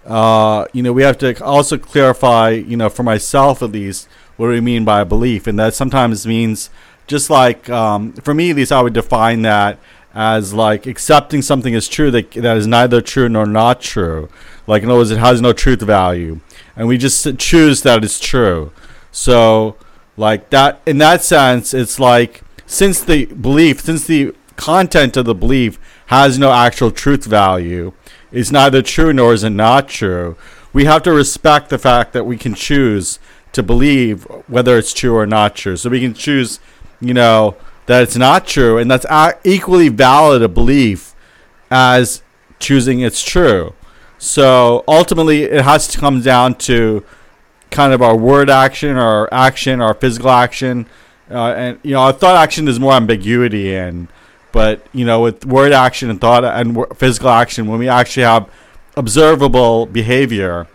uh, 0.06 0.66
you 0.72 0.82
know, 0.82 0.92
we 0.92 1.02
have 1.02 1.18
to 1.18 1.44
also 1.44 1.76
clarify, 1.78 2.50
you 2.50 2.76
know, 2.76 2.88
for 2.88 3.02
myself 3.02 3.62
at 3.62 3.70
least, 3.70 4.08
what 4.36 4.46
do 4.46 4.52
we 4.52 4.60
mean 4.60 4.84
by 4.84 5.02
a 5.02 5.04
belief? 5.04 5.46
And 5.46 5.58
that 5.58 5.74
sometimes 5.74 6.26
means 6.26 6.70
just 7.06 7.30
like, 7.30 7.68
um, 7.70 8.12
for 8.14 8.34
me 8.34 8.50
at 8.50 8.56
least, 8.56 8.72
I 8.72 8.82
would 8.82 8.94
define 8.94 9.42
that 9.42 9.78
as 10.18 10.52
like 10.52 10.84
accepting 10.84 11.40
something 11.40 11.76
as 11.76 11.86
true 11.86 12.10
that, 12.10 12.32
that 12.32 12.56
is 12.56 12.66
neither 12.66 13.00
true 13.00 13.28
nor 13.28 13.46
not 13.46 13.80
true. 13.80 14.28
Like, 14.66 14.82
in 14.82 14.90
other 14.90 14.98
words, 14.98 15.12
it 15.12 15.18
has 15.18 15.40
no 15.40 15.52
truth 15.52 15.80
value. 15.80 16.40
And 16.74 16.88
we 16.88 16.98
just 16.98 17.38
choose 17.38 17.82
that 17.82 18.02
it's 18.02 18.18
true. 18.18 18.72
So, 19.12 19.76
like 20.16 20.50
that, 20.50 20.82
in 20.84 20.98
that 20.98 21.22
sense, 21.22 21.72
it's 21.72 22.00
like, 22.00 22.42
since 22.66 23.00
the 23.00 23.26
belief, 23.26 23.82
since 23.82 24.08
the 24.08 24.34
content 24.56 25.16
of 25.16 25.24
the 25.24 25.36
belief 25.36 25.78
has 26.06 26.36
no 26.36 26.50
actual 26.50 26.90
truth 26.90 27.24
value, 27.24 27.92
is 28.32 28.50
neither 28.50 28.82
true 28.82 29.12
nor 29.12 29.32
is 29.32 29.44
it 29.44 29.50
not 29.50 29.88
true. 29.88 30.36
We 30.72 30.84
have 30.86 31.04
to 31.04 31.12
respect 31.12 31.70
the 31.70 31.78
fact 31.78 32.12
that 32.14 32.26
we 32.26 32.36
can 32.36 32.54
choose 32.54 33.20
to 33.52 33.62
believe 33.62 34.24
whether 34.48 34.76
it's 34.76 34.92
true 34.92 35.14
or 35.14 35.26
not 35.26 35.54
true. 35.54 35.76
So 35.76 35.90
we 35.90 36.00
can 36.00 36.12
choose, 36.12 36.58
you 37.00 37.14
know, 37.14 37.56
that 37.88 38.02
it's 38.02 38.16
not 38.16 38.46
true, 38.46 38.76
and 38.76 38.90
that's 38.90 39.06
equally 39.44 39.88
valid 39.88 40.42
a 40.42 40.48
belief 40.48 41.14
as 41.70 42.22
choosing 42.58 43.00
it's 43.00 43.24
true. 43.24 43.72
So 44.18 44.84
ultimately, 44.86 45.44
it 45.44 45.64
has 45.64 45.88
to 45.88 45.98
come 45.98 46.20
down 46.20 46.56
to 46.56 47.02
kind 47.70 47.94
of 47.94 48.02
our 48.02 48.14
word 48.14 48.50
action, 48.50 48.96
our 48.98 49.26
action, 49.32 49.80
our 49.80 49.94
physical 49.94 50.28
action, 50.28 50.86
uh, 51.30 51.54
and 51.54 51.80
you 51.82 51.92
know, 51.92 52.00
our 52.00 52.12
thought 52.12 52.36
action 52.36 52.68
is 52.68 52.78
more 52.78 52.92
ambiguity 52.92 53.74
in. 53.74 54.08
But 54.52 54.86
you 54.92 55.06
know, 55.06 55.22
with 55.22 55.46
word 55.46 55.72
action 55.72 56.10
and 56.10 56.20
thought 56.20 56.44
and 56.44 56.84
physical 56.94 57.30
action, 57.30 57.68
when 57.68 57.78
we 57.78 57.88
actually 57.88 58.24
have 58.24 58.50
observable 58.96 59.86
behavior, 59.86 60.66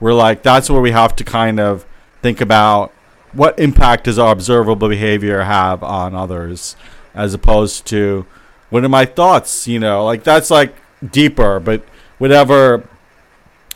we're 0.00 0.14
like 0.14 0.42
that's 0.42 0.70
where 0.70 0.80
we 0.80 0.92
have 0.92 1.14
to 1.16 1.24
kind 1.24 1.60
of 1.60 1.84
think 2.22 2.40
about 2.40 2.90
what 3.34 3.58
impact 3.58 4.04
does 4.04 4.18
our 4.18 4.32
observable 4.32 4.88
behavior 4.88 5.42
have 5.42 5.82
on 5.82 6.14
others, 6.14 6.76
as 7.14 7.34
opposed 7.34 7.86
to 7.86 8.26
what 8.70 8.84
are 8.84 8.88
my 8.88 9.04
thoughts? 9.04 9.68
You 9.68 9.78
know, 9.78 10.04
like 10.04 10.24
that's 10.24 10.50
like 10.50 10.74
deeper, 11.10 11.60
but 11.60 11.84
whatever 12.18 12.88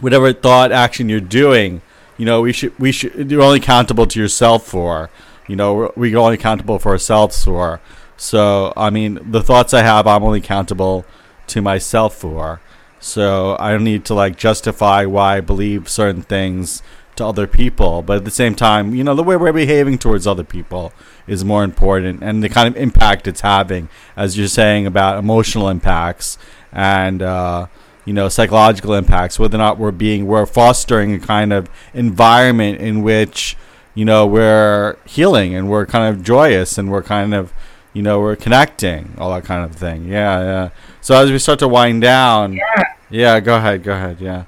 whatever 0.01 0.33
thought 0.33 0.73
action 0.73 1.09
you're 1.09 1.21
doing, 1.21 1.83
you 2.17 2.25
know, 2.25 2.41
we 2.41 2.53
should 2.53 2.79
we 2.79 2.93
should 2.93 3.31
you're 3.31 3.43
only 3.43 3.59
accountable 3.59 4.07
to 4.07 4.21
yourself 4.21 4.67
for. 4.67 5.11
You 5.47 5.57
know, 5.57 5.75
we're, 5.75 5.91
we're 5.97 6.19
only 6.19 6.35
accountable 6.35 6.79
for 6.79 6.93
ourselves 6.93 7.43
for. 7.43 7.81
So, 8.17 8.73
I 8.77 8.91
mean, 8.91 9.19
the 9.31 9.43
thoughts 9.43 9.73
I 9.73 9.83
have, 9.83 10.07
I'm 10.07 10.23
only 10.25 10.41
accountable 10.41 11.07
to 11.47 11.63
myself 11.63 12.17
for. 12.17 12.61
So, 13.01 13.57
I 13.59 13.71
don't 13.71 13.85
need 13.85 14.05
to 14.07 14.15
like 14.15 14.37
justify 14.37 15.07
why 15.07 15.37
I 15.37 15.41
believe 15.41 15.89
certain 15.89 16.23
things 16.23 16.83
to 17.19 17.27
other 17.27 17.47
people. 17.47 18.03
But 18.03 18.19
at 18.19 18.25
the 18.25 18.31
same 18.31 18.55
time, 18.55 18.95
you 18.95 19.05
know, 19.05 19.15
the 19.15 19.23
way 19.23 19.37
we're 19.37 19.53
behaving 19.53 19.99
towards 19.99 20.27
other 20.27 20.45
people 20.45 20.93
is 21.27 21.45
more 21.45 21.63
important 21.63 22.23
and 22.23 22.43
the 22.43 22.49
kind 22.49 22.67
of 22.67 22.81
impact 22.81 23.29
it's 23.29 23.43
having, 23.43 23.89
as 24.17 24.39
you're 24.39 24.49
saying 24.49 24.87
about 24.87 25.19
emotional 25.19 25.69
impacts 25.69 26.39
and, 26.73 27.23
uh, 27.23 27.67
you 28.05 28.15
know, 28.15 28.29
psychological 28.29 28.95
impacts, 28.95 29.39
whether 29.39 29.57
or 29.57 29.59
not 29.59 29.79
we're 29.79 29.91
being, 29.91 30.27
we're 30.27 30.47
fostering 30.47 31.15
a 31.15 31.19
kind 31.19 31.53
of 31.53 31.69
environment 31.93 32.81
in 32.81 33.03
which, 33.03 33.57
you 33.95 34.05
know, 34.05 34.27
we're 34.27 34.97
healing 35.05 35.55
and 35.55 35.69
we're 35.69 35.85
kind 35.85 36.15
of 36.15 36.23
joyous 36.23 36.79
and 36.79 36.91
we're 36.91 37.03
kind 37.03 37.35
of, 37.35 37.53
you 37.93 38.03
know, 38.03 38.21
we're 38.21 38.37
connecting, 38.37 39.15
all 39.19 39.35
that 39.35 39.45
kind 39.45 39.65
of 39.65 39.77
thing. 39.77 40.07
Yeah, 40.07 40.41
yeah. 40.41 40.71
So 41.01 41.17
as 41.17 41.31
we 41.31 41.39
start 41.39 41.59
to 41.59 41.69
wind 41.69 42.01
down, 42.01 42.55
yeah, 42.55 42.83
yeah 43.11 43.41
go 43.41 43.57
ahead, 43.57 43.83
go 43.83 43.93
ahead, 43.93 44.21
yeah. 44.21 44.45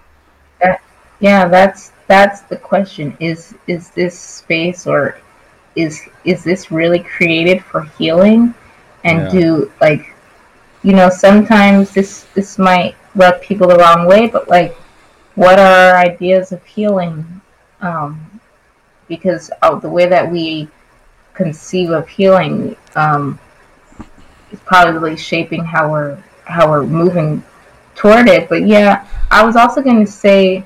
That, 0.60 0.80
yeah, 1.20 1.48
that's 1.48 1.92
that's 2.10 2.40
the 2.40 2.56
question. 2.56 3.16
Is 3.20 3.54
is 3.68 3.90
this 3.90 4.18
space 4.18 4.84
or 4.84 5.16
is 5.76 6.08
is 6.24 6.42
this 6.42 6.72
really 6.72 6.98
created 6.98 7.62
for 7.64 7.82
healing? 7.98 8.52
And 9.04 9.18
yeah. 9.18 9.40
do 9.40 9.72
like, 9.80 10.12
you 10.82 10.92
know, 10.92 11.08
sometimes 11.08 11.92
this 11.92 12.26
this 12.34 12.58
might 12.58 12.96
rub 13.14 13.40
people 13.40 13.68
the 13.68 13.76
wrong 13.76 14.08
way, 14.08 14.26
but 14.26 14.48
like, 14.48 14.74
what 15.36 15.60
are 15.60 15.92
our 15.92 15.98
ideas 15.98 16.50
of 16.50 16.64
healing? 16.64 17.24
Um, 17.80 18.40
because 19.06 19.50
of 19.62 19.80
the 19.80 19.88
way 19.88 20.06
that 20.06 20.28
we 20.28 20.68
conceive 21.34 21.90
of 21.90 22.08
healing 22.08 22.76
um, 22.96 23.38
is 24.50 24.58
probably 24.66 25.16
shaping 25.16 25.64
how 25.64 25.92
we're 25.92 26.16
how 26.44 26.68
we're 26.68 26.82
moving 26.82 27.44
toward 27.94 28.28
it. 28.28 28.48
But 28.48 28.66
yeah, 28.66 29.06
I 29.30 29.44
was 29.44 29.54
also 29.54 29.80
going 29.80 30.04
to 30.04 30.10
say 30.10 30.64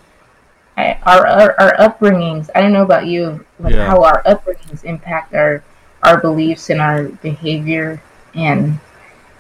our, 0.76 1.26
our, 1.26 1.60
our 1.60 1.76
upbringings. 1.76 2.50
I 2.54 2.60
don't 2.60 2.72
know 2.72 2.82
about 2.82 3.06
you, 3.06 3.44
like 3.58 3.74
yeah. 3.74 3.86
how 3.86 4.02
our 4.02 4.22
upbringings 4.24 4.84
impact 4.84 5.34
our 5.34 5.62
our 6.02 6.20
beliefs 6.20 6.70
and 6.70 6.80
our 6.80 7.04
behavior, 7.04 8.02
and 8.34 8.78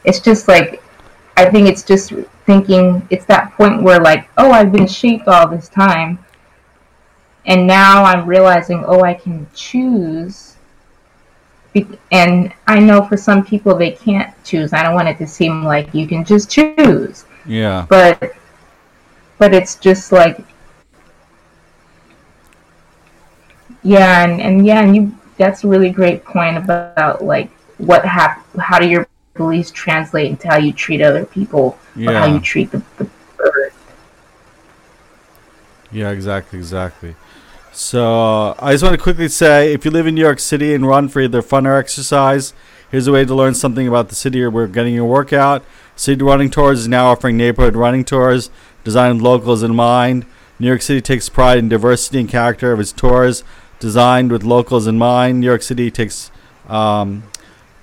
it's 0.04 0.20
just 0.20 0.48
like 0.48 0.82
I 1.36 1.50
think 1.50 1.68
it's 1.68 1.82
just 1.82 2.12
thinking 2.46 3.06
it's 3.10 3.24
that 3.26 3.52
point 3.52 3.82
where 3.82 4.00
like 4.00 4.28
oh 4.38 4.50
I've 4.50 4.72
been 4.72 4.86
shaped 4.86 5.28
all 5.28 5.48
this 5.48 5.68
time, 5.68 6.18
and 7.46 7.66
now 7.66 8.04
I'm 8.04 8.26
realizing 8.26 8.84
oh 8.86 9.02
I 9.02 9.14
can 9.14 9.46
choose 9.54 10.54
and 12.12 12.52
I 12.66 12.78
know 12.78 13.04
for 13.04 13.16
some 13.16 13.44
people 13.44 13.74
they 13.74 13.90
can't 13.90 14.32
choose. 14.44 14.72
I 14.72 14.82
don't 14.82 14.94
want 14.94 15.08
it 15.08 15.18
to 15.18 15.26
seem 15.26 15.64
like 15.64 15.92
you 15.92 16.06
can 16.06 16.24
just 16.24 16.50
choose. 16.50 17.24
Yeah. 17.46 17.86
But 17.88 18.34
but 19.38 19.54
it's 19.54 19.76
just 19.76 20.12
like 20.12 20.44
yeah, 23.84 24.24
and, 24.24 24.40
and 24.40 24.66
yeah, 24.66 24.80
and 24.82 24.96
you 24.96 25.18
that's 25.36 25.64
a 25.64 25.68
really 25.68 25.90
great 25.90 26.24
point 26.24 26.56
about 26.56 27.22
like 27.22 27.50
what 27.78 28.04
hap- 28.04 28.44
how 28.56 28.78
do 28.78 28.88
your 28.88 29.06
beliefs 29.34 29.70
translate 29.70 30.30
into 30.30 30.48
how 30.48 30.56
you 30.56 30.72
treat 30.72 31.02
other 31.02 31.24
people 31.24 31.78
yeah. 31.96 32.10
or 32.10 32.14
how 32.14 32.26
you 32.26 32.40
treat 32.40 32.70
the, 32.70 32.82
the 32.96 33.08
earth. 33.38 33.76
Yeah, 35.92 36.10
exactly, 36.10 36.58
exactly. 36.58 37.14
So 37.72 38.54
I 38.60 38.72
just 38.72 38.84
want 38.84 38.94
to 38.94 39.02
quickly 39.02 39.28
say, 39.28 39.72
if 39.72 39.84
you 39.84 39.90
live 39.90 40.06
in 40.06 40.14
New 40.14 40.20
York 40.20 40.38
City 40.38 40.74
and 40.74 40.86
run 40.86 41.08
for 41.08 41.20
either 41.20 41.42
fun 41.42 41.66
or 41.66 41.76
exercise, 41.76 42.54
here's 42.90 43.08
a 43.08 43.12
way 43.12 43.24
to 43.24 43.34
learn 43.34 43.54
something 43.54 43.88
about 43.88 44.08
the 44.08 44.14
city 44.14 44.46
where 44.46 44.68
getting 44.68 44.94
your 44.94 45.06
workout. 45.06 45.64
City 45.96 46.22
Running 46.22 46.50
Tours 46.50 46.80
is 46.80 46.88
now 46.88 47.06
offering 47.06 47.36
neighborhood 47.36 47.74
running 47.76 48.04
tours 48.04 48.50
designed 48.84 49.16
with 49.16 49.24
locals 49.24 49.62
in 49.62 49.74
mind. 49.74 50.24
New 50.60 50.68
York 50.68 50.82
City 50.82 51.00
takes 51.00 51.28
pride 51.28 51.58
in 51.58 51.68
diversity 51.68 52.20
and 52.20 52.28
character 52.28 52.72
of 52.72 52.78
its 52.78 52.92
tours, 52.92 53.42
designed 53.84 54.32
with 54.32 54.42
locals 54.42 54.86
in 54.86 54.96
mind. 54.96 55.40
New 55.40 55.46
York 55.46 55.60
City 55.60 55.90
takes, 55.90 56.30
um, 56.68 57.22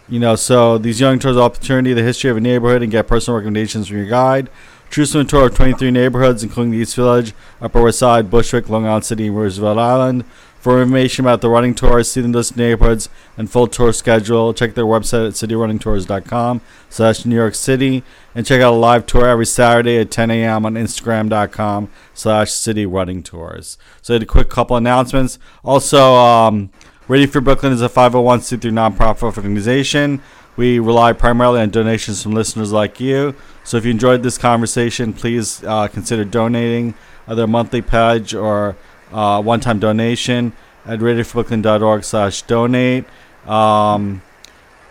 you 0.09 0.19
know, 0.19 0.35
so 0.35 0.79
these 0.79 0.99
young 0.99 1.19
tours 1.19 1.37
opportunity, 1.37 1.93
the 1.93 2.01
history 2.01 2.31
of 2.31 2.37
a 2.37 2.41
neighborhood, 2.41 2.81
and 2.81 2.91
get 2.91 3.07
personal 3.07 3.37
recommendations 3.37 3.87
from 3.87 3.97
your 3.97 4.07
guide. 4.07 4.49
Truthful 4.89 5.23
tour 5.25 5.45
of 5.45 5.55
23 5.55 5.91
neighborhoods, 5.91 6.41
including 6.41 6.71
the 6.71 6.79
East 6.79 6.95
Village, 6.95 7.33
Upper 7.61 7.83
West 7.83 7.99
Side, 7.99 8.31
Bushwick, 8.31 8.67
Long 8.67 8.87
Island 8.87 9.05
City, 9.05 9.29
Roosevelt 9.29 9.77
Island. 9.77 10.25
For 10.61 10.79
information 10.79 11.25
about 11.25 11.41
the 11.41 11.49
running 11.49 11.73
tours, 11.73 12.11
see 12.11 12.21
the 12.21 12.27
list 12.27 12.51
of 12.51 12.57
neighborhoods 12.57 13.09
and 13.35 13.49
full 13.49 13.65
tour 13.65 13.91
schedule, 13.91 14.53
check 14.53 14.75
their 14.75 14.85
website 14.85 15.29
at 15.29 15.33
cityrunningtours.com 15.33 16.61
slash 16.87 17.25
New 17.25 17.35
York 17.35 17.55
City. 17.55 18.03
And 18.35 18.45
check 18.45 18.61
out 18.61 18.73
a 18.73 18.75
live 18.75 19.07
tour 19.07 19.27
every 19.27 19.47
Saturday 19.47 19.97
at 19.97 20.11
10 20.11 20.29
a.m. 20.29 20.67
on 20.67 20.75
Instagram.com 20.75 21.89
slash 22.13 22.51
City 22.51 22.85
Running 22.85 23.23
Tours. 23.23 23.79
So 24.03 24.15
a 24.15 24.23
quick 24.23 24.49
couple 24.49 24.77
announcements. 24.77 25.39
Also, 25.63 26.13
um, 26.13 26.69
Radio 27.07 27.25
Free 27.25 27.41
Brooklyn 27.41 27.73
is 27.73 27.81
a 27.81 27.89
501c3 27.89 28.59
nonprofit 28.71 29.35
organization. 29.35 30.21
We 30.57 30.77
rely 30.77 31.13
primarily 31.13 31.61
on 31.61 31.71
donations 31.71 32.21
from 32.21 32.33
listeners 32.33 32.71
like 32.71 32.99
you. 32.99 33.33
So 33.63 33.77
if 33.77 33.85
you 33.85 33.89
enjoyed 33.89 34.21
this 34.21 34.37
conversation, 34.37 35.11
please 35.11 35.63
uh, 35.63 35.87
consider 35.87 36.23
donating 36.23 36.93
either 37.27 37.45
a 37.45 37.47
monthly 37.47 37.81
pledge 37.81 38.35
or 38.35 38.75
uh, 39.11 39.41
one-time 39.41 39.79
donation 39.79 40.53
at 40.85 40.99
radiofreebrooklyn.org 40.99 42.03
slash 42.03 42.41
donate. 42.43 43.05
Um, 43.45 44.21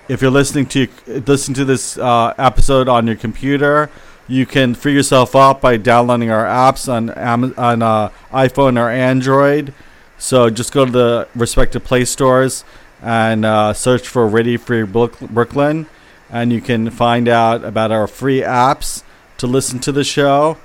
if 0.09 0.21
you're 0.21 0.31
listening 0.31 0.67
to 0.67 0.89
listening 1.07 1.55
to 1.55 1.65
this 1.65 1.97
uh, 1.97 2.35
episode 2.37 2.89
on 2.89 3.07
your 3.07 3.17
computer, 3.17 3.91
you 4.27 4.47
can 4.47 4.75
free 4.75 4.93
yourself 4.93 5.37
up 5.37 5.61
by 5.61 5.77
downloading 5.77 6.31
our 6.31 6.45
apps 6.45 6.93
on 6.93 7.11
on 7.57 7.83
uh, 7.83 8.11
iPhone 8.33 8.79
or 8.79 8.91
Android. 8.91 9.73
So 10.19 10.51
just 10.51 10.73
go 10.73 10.85
to 10.85 10.91
the 10.91 11.29
respective 11.35 11.85
Play 11.85 12.05
stores 12.05 12.65
and 13.03 13.45
uh, 13.45 13.73
search 13.73 14.07
for 14.07 14.27
Radio 14.27 14.59
Free 14.59 14.83
Brooklyn, 14.83 15.87
and 16.29 16.53
you 16.53 16.61
can 16.61 16.91
find 16.91 17.29
out 17.29 17.65
about 17.65 17.91
our 17.91 18.07
free 18.07 18.41
apps 18.41 19.03
to 19.39 19.47
listen 19.47 19.79
to 19.81 19.93
the 19.93 20.05
show. 20.05 20.59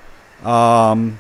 Um, 0.44 1.20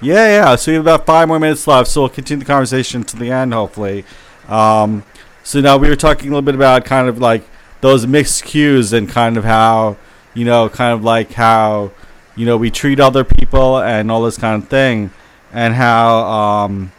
yeah, 0.00 0.26
yeah. 0.26 0.56
So 0.56 0.72
we 0.72 0.76
have 0.76 0.84
about 0.84 1.06
five 1.06 1.28
more 1.28 1.38
minutes 1.38 1.66
left, 1.66 1.88
so 1.90 2.02
we'll 2.02 2.08
continue 2.08 2.44
the 2.44 2.46
conversation 2.46 3.04
to 3.04 3.16
the 3.16 3.30
end, 3.30 3.52
hopefully. 3.52 4.04
Um, 4.48 5.04
so 5.42 5.60
now 5.60 5.76
we 5.76 5.88
were 5.88 5.96
talking 5.96 6.28
a 6.28 6.30
little 6.30 6.42
bit 6.42 6.54
about 6.54 6.84
kind 6.84 7.08
of 7.08 7.18
like 7.18 7.44
those 7.80 8.06
mixed 8.06 8.44
cues 8.44 8.92
and 8.92 9.08
kind 9.08 9.36
of 9.36 9.44
how, 9.44 9.96
you 10.34 10.44
know, 10.44 10.68
kind 10.68 10.92
of 10.92 11.02
like 11.04 11.32
how, 11.32 11.92
you 12.36 12.46
know, 12.46 12.56
we 12.56 12.70
treat 12.70 13.00
other 13.00 13.24
people 13.24 13.78
and 13.78 14.10
all 14.10 14.22
this 14.22 14.38
kind 14.38 14.62
of 14.62 14.68
thing. 14.68 15.10
and 15.52 15.74
how 15.74 16.18
um, 16.24 16.92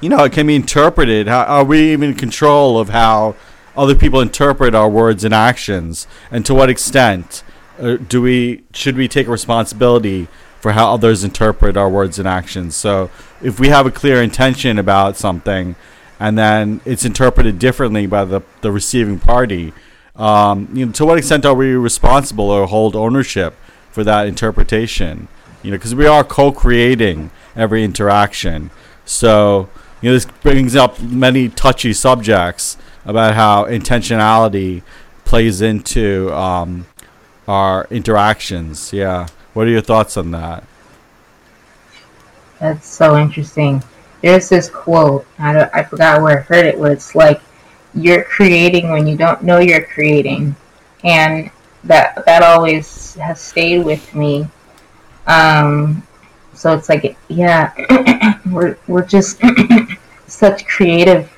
you 0.00 0.08
know 0.08 0.24
it 0.24 0.32
can 0.32 0.46
be 0.46 0.54
interpreted. 0.54 1.26
How 1.28 1.44
are 1.44 1.64
we 1.64 1.92
even 1.92 2.10
in 2.10 2.16
control 2.16 2.78
of 2.78 2.90
how 2.90 3.34
other 3.76 3.94
people 3.94 4.20
interpret 4.20 4.74
our 4.74 4.88
words 4.88 5.24
and 5.24 5.34
actions, 5.34 6.06
and 6.30 6.44
to 6.46 6.54
what 6.54 6.70
extent 6.70 7.42
uh, 7.78 7.96
do 7.96 8.22
we 8.22 8.62
should 8.72 8.96
we 8.96 9.08
take 9.08 9.26
responsibility 9.26 10.28
for 10.64 10.72
how 10.72 10.94
others 10.94 11.22
interpret 11.24 11.76
our 11.76 11.90
words 11.90 12.18
and 12.18 12.26
actions? 12.26 12.74
So 12.74 13.10
if 13.42 13.60
we 13.60 13.68
have 13.68 13.84
a 13.84 13.90
clear 13.90 14.22
intention 14.22 14.78
about 14.78 15.18
something, 15.18 15.76
and 16.18 16.38
then 16.38 16.80
it's 16.86 17.04
interpreted 17.04 17.58
differently 17.58 18.06
by 18.06 18.24
the 18.24 18.40
the 18.62 18.72
receiving 18.72 19.18
party. 19.18 19.74
Um, 20.16 20.70
you 20.72 20.86
know, 20.86 20.92
to 20.92 21.04
what 21.04 21.18
extent 21.18 21.44
are 21.44 21.52
we 21.54 21.74
responsible 21.74 22.48
or 22.48 22.66
hold 22.66 22.96
ownership 22.96 23.52
for 23.90 24.02
that 24.04 24.26
interpretation? 24.26 25.28
You 25.62 25.72
know, 25.72 25.76
because 25.76 25.94
we 25.94 26.06
are 26.06 26.24
co-creating 26.24 27.30
every 27.54 27.84
interaction. 27.84 28.70
So 29.04 29.68
you 30.00 30.08
know, 30.08 30.14
this 30.14 30.24
brings 30.24 30.74
up 30.74 30.98
many 30.98 31.50
touchy 31.50 31.92
subjects 31.92 32.78
about 33.04 33.34
how 33.34 33.66
intentionality 33.66 34.80
plays 35.26 35.60
into 35.60 36.32
um, 36.32 36.86
our 37.46 37.86
interactions. 37.90 38.94
Yeah, 38.94 39.26
what 39.54 39.66
are 39.66 39.70
your 39.70 39.80
thoughts 39.80 40.16
on 40.16 40.32
that? 40.32 40.64
That's 42.60 42.86
so 42.86 43.16
interesting. 43.16 43.82
There's 44.20 44.48
this 44.48 44.68
quote, 44.68 45.26
I, 45.38 45.68
I 45.72 45.82
forgot 45.84 46.22
where 46.22 46.38
I 46.38 46.42
heard 46.42 46.66
it, 46.66 46.78
where 46.78 46.92
it's 46.92 47.14
like, 47.14 47.40
you're 47.94 48.24
creating 48.24 48.90
when 48.90 49.06
you 49.06 49.16
don't 49.16 49.42
know 49.42 49.58
you're 49.58 49.84
creating. 49.84 50.54
And 51.04 51.50
that 51.84 52.24
that 52.26 52.42
always 52.42 53.14
has 53.14 53.40
stayed 53.40 53.84
with 53.84 54.14
me. 54.14 54.48
Um, 55.26 56.02
so 56.54 56.72
it's 56.72 56.88
like, 56.88 57.16
yeah, 57.28 57.72
we're, 58.46 58.76
we're 58.86 59.04
just 59.04 59.40
such 60.26 60.66
creative, 60.66 61.30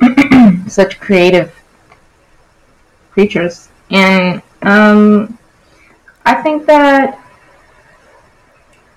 such 0.68 1.00
creative 1.00 1.54
creatures. 3.10 3.68
And 3.90 4.42
um, 4.62 5.38
I 6.24 6.34
think 6.42 6.66
that 6.66 7.18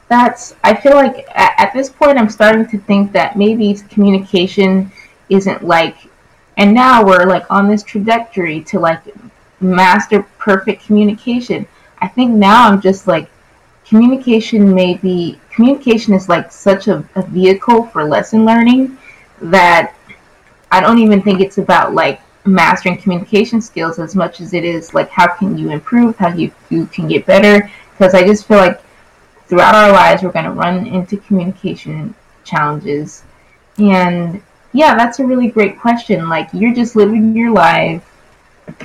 that's 0.10 0.56
I 0.64 0.76
feel 0.76 0.94
like 0.94 1.26
at, 1.34 1.54
at, 1.58 1.74
this 1.74 1.90
point 1.90 2.20
I'm 2.20 2.30
starting 2.30 2.68
to 2.68 2.78
think 2.78 3.12
that 3.14 3.38
maybe 3.38 3.74
communication 3.90 4.92
isn't 5.30 5.64
like 5.64 5.96
and 6.58 6.74
now 6.74 7.04
we're 7.04 7.26
like 7.26 7.50
on 7.50 7.68
this 7.68 7.82
trajectory 7.82 8.62
to 8.66 8.80
like 8.80 9.02
master 9.60 10.24
perfect 10.38 10.86
communication. 10.86 11.66
I 12.00 12.08
think 12.08 12.32
now 12.32 12.68
I'm 12.68 12.82
just 12.82 13.08
like 13.08 13.30
communication 13.86 14.74
may 14.74 14.96
be 14.96 15.40
communication 15.50 16.14
is 16.14 16.30
like 16.30 16.52
such 16.52 16.88
a, 16.88 17.04
a 17.16 17.24
vehicle 17.24 17.86
for 17.88 18.04
lesson 18.04 18.46
learning 18.46 18.98
that 19.42 19.96
I 20.72 20.80
don't 20.80 21.00
even 21.00 21.22
think 21.22 21.40
it's 21.40 21.58
about 21.58 21.94
like 21.94 22.22
mastering 22.46 22.98
communication 22.98 23.62
skills 23.62 24.00
as 24.00 24.16
much 24.16 24.42
as 24.42 24.54
it 24.54 24.66
is 24.66 24.94
like 24.94 25.10
how 25.10 25.34
can 25.36 25.58
you 25.58 25.72
improve, 25.72 26.18
how 26.18 26.34
you, 26.34 26.52
you 26.70 26.86
can 26.88 27.08
get 27.08 27.26
better. 27.26 27.70
Because 27.92 28.14
I 28.14 28.24
just 28.26 28.48
feel 28.48 28.58
like 28.58 28.82
throughout 29.48 29.76
our 29.76 29.92
lives, 29.92 30.24
we're 30.24 30.32
going 30.32 30.46
to 30.46 30.52
run 30.52 30.88
into 30.88 31.18
communication 31.18 32.16
challenges. 32.44 33.24
And 33.78 34.42
yeah, 34.74 34.96
that's 34.96 35.20
a 35.20 35.26
really 35.26 35.50
great 35.50 35.80
question. 35.80 36.28
Like, 36.28 36.50
you're 36.54 36.74
just 36.74 36.96
living 36.96 37.36
your 37.36 37.52
life. 37.52 38.04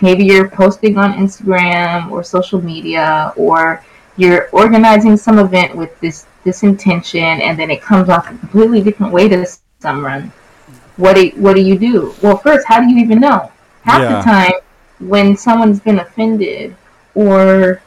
Maybe 0.02 0.24
you're 0.24 0.48
posting 0.48 0.98
on 0.98 1.14
Instagram 1.14 2.10
or 2.10 2.22
social 2.22 2.60
media, 2.60 3.32
or 3.36 3.84
you're 4.16 4.48
organizing 4.50 5.16
some 5.16 5.38
event 5.38 5.74
with 5.74 5.98
this 6.00 6.26
this 6.44 6.62
intention, 6.62 7.20
and 7.22 7.58
then 7.58 7.70
it 7.70 7.80
comes 7.80 8.08
off 8.08 8.26
a 8.26 8.36
completely 8.36 8.82
different 8.82 9.12
way 9.12 9.28
to 9.28 9.46
someone. 9.78 10.32
What 10.98 11.16
do 11.16 11.30
what 11.36 11.56
do 11.56 11.62
you 11.62 11.78
do? 11.78 12.14
Well, 12.22 12.36
first, 12.36 12.66
how 12.66 12.80
do 12.80 12.88
you 12.88 12.98
even 12.98 13.20
know? 13.20 13.50
Half 13.82 14.02
yeah. 14.02 14.18
the 14.18 14.22
time, 14.22 14.52
when 15.08 15.36
someone's 15.36 15.80
been 15.80 16.00
offended, 16.00 16.76
or 17.14 17.82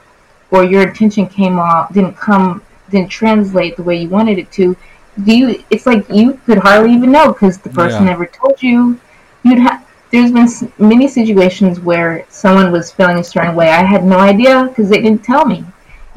or 0.52 0.66
your 0.66 0.84
intention 0.84 1.26
came 1.26 1.58
off 1.58 1.94
didn't 1.94 2.16
come 2.16 2.62
didn't 2.90 3.10
translate 3.10 3.76
the 3.78 3.84
way 3.84 3.96
you 4.02 4.10
wanted 4.10 4.38
it 4.38 4.52
to 4.52 4.76
do 5.24 5.36
you 5.36 5.64
it's 5.70 5.86
like 5.86 6.08
you 6.10 6.34
could 6.46 6.58
hardly 6.58 6.94
even 6.94 7.12
know 7.12 7.32
because 7.32 7.58
the 7.58 7.70
person 7.70 8.04
yeah. 8.04 8.12
never 8.12 8.26
told 8.26 8.62
you 8.62 9.00
you'd 9.44 9.60
have 9.60 9.88
there's 10.12 10.32
been 10.32 10.48
many 10.78 11.08
situations 11.08 11.80
where 11.80 12.26
someone 12.30 12.72
was 12.72 12.92
feeling 12.92 13.18
a 13.18 13.24
certain 13.24 13.56
way 13.56 13.70
i 13.70 13.84
had 13.84 14.04
no 14.04 14.20
idea 14.20 14.66
because 14.68 14.90
they 14.90 15.02
didn't 15.02 15.24
tell 15.24 15.46
me 15.46 15.64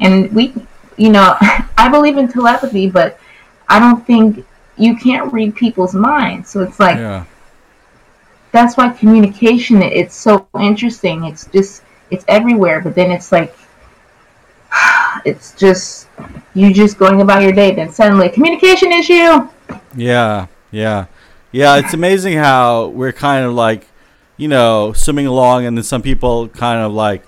and 0.01 0.31
we 0.33 0.53
you 0.97 1.09
know 1.09 1.35
i 1.77 1.87
believe 1.89 2.17
in 2.17 2.27
telepathy 2.27 2.89
but 2.89 3.17
i 3.69 3.79
don't 3.79 4.05
think 4.05 4.45
you 4.77 4.95
can't 4.95 5.31
read 5.31 5.55
people's 5.55 5.93
minds 5.93 6.49
so 6.49 6.61
it's 6.61 6.79
like 6.79 6.97
yeah. 6.97 7.25
that's 8.51 8.77
why 8.77 8.89
communication 8.89 9.81
it's 9.81 10.15
so 10.15 10.47
interesting 10.59 11.25
it's 11.25 11.45
just 11.47 11.81
it's 12.11 12.25
everywhere 12.27 12.81
but 12.81 12.95
then 12.95 13.11
it's 13.11 13.31
like 13.31 13.55
it's 15.25 15.53
just 15.53 16.07
you 16.53 16.73
just 16.73 16.97
going 16.97 17.21
about 17.21 17.43
your 17.43 17.51
day, 17.51 17.73
then 17.73 17.91
suddenly 17.91 18.29
communication 18.29 18.91
issue. 18.91 19.47
Yeah, 19.95 20.47
yeah, 20.71 21.05
yeah. 21.51 21.77
It's 21.77 21.93
amazing 21.93 22.37
how 22.37 22.87
we're 22.87 23.11
kind 23.11 23.45
of 23.45 23.53
like, 23.53 23.87
you 24.37 24.47
know, 24.47 24.93
swimming 24.93 25.27
along, 25.27 25.65
and 25.65 25.77
then 25.77 25.83
some 25.83 26.01
people 26.01 26.47
kind 26.49 26.81
of 26.81 26.93
like 26.93 27.23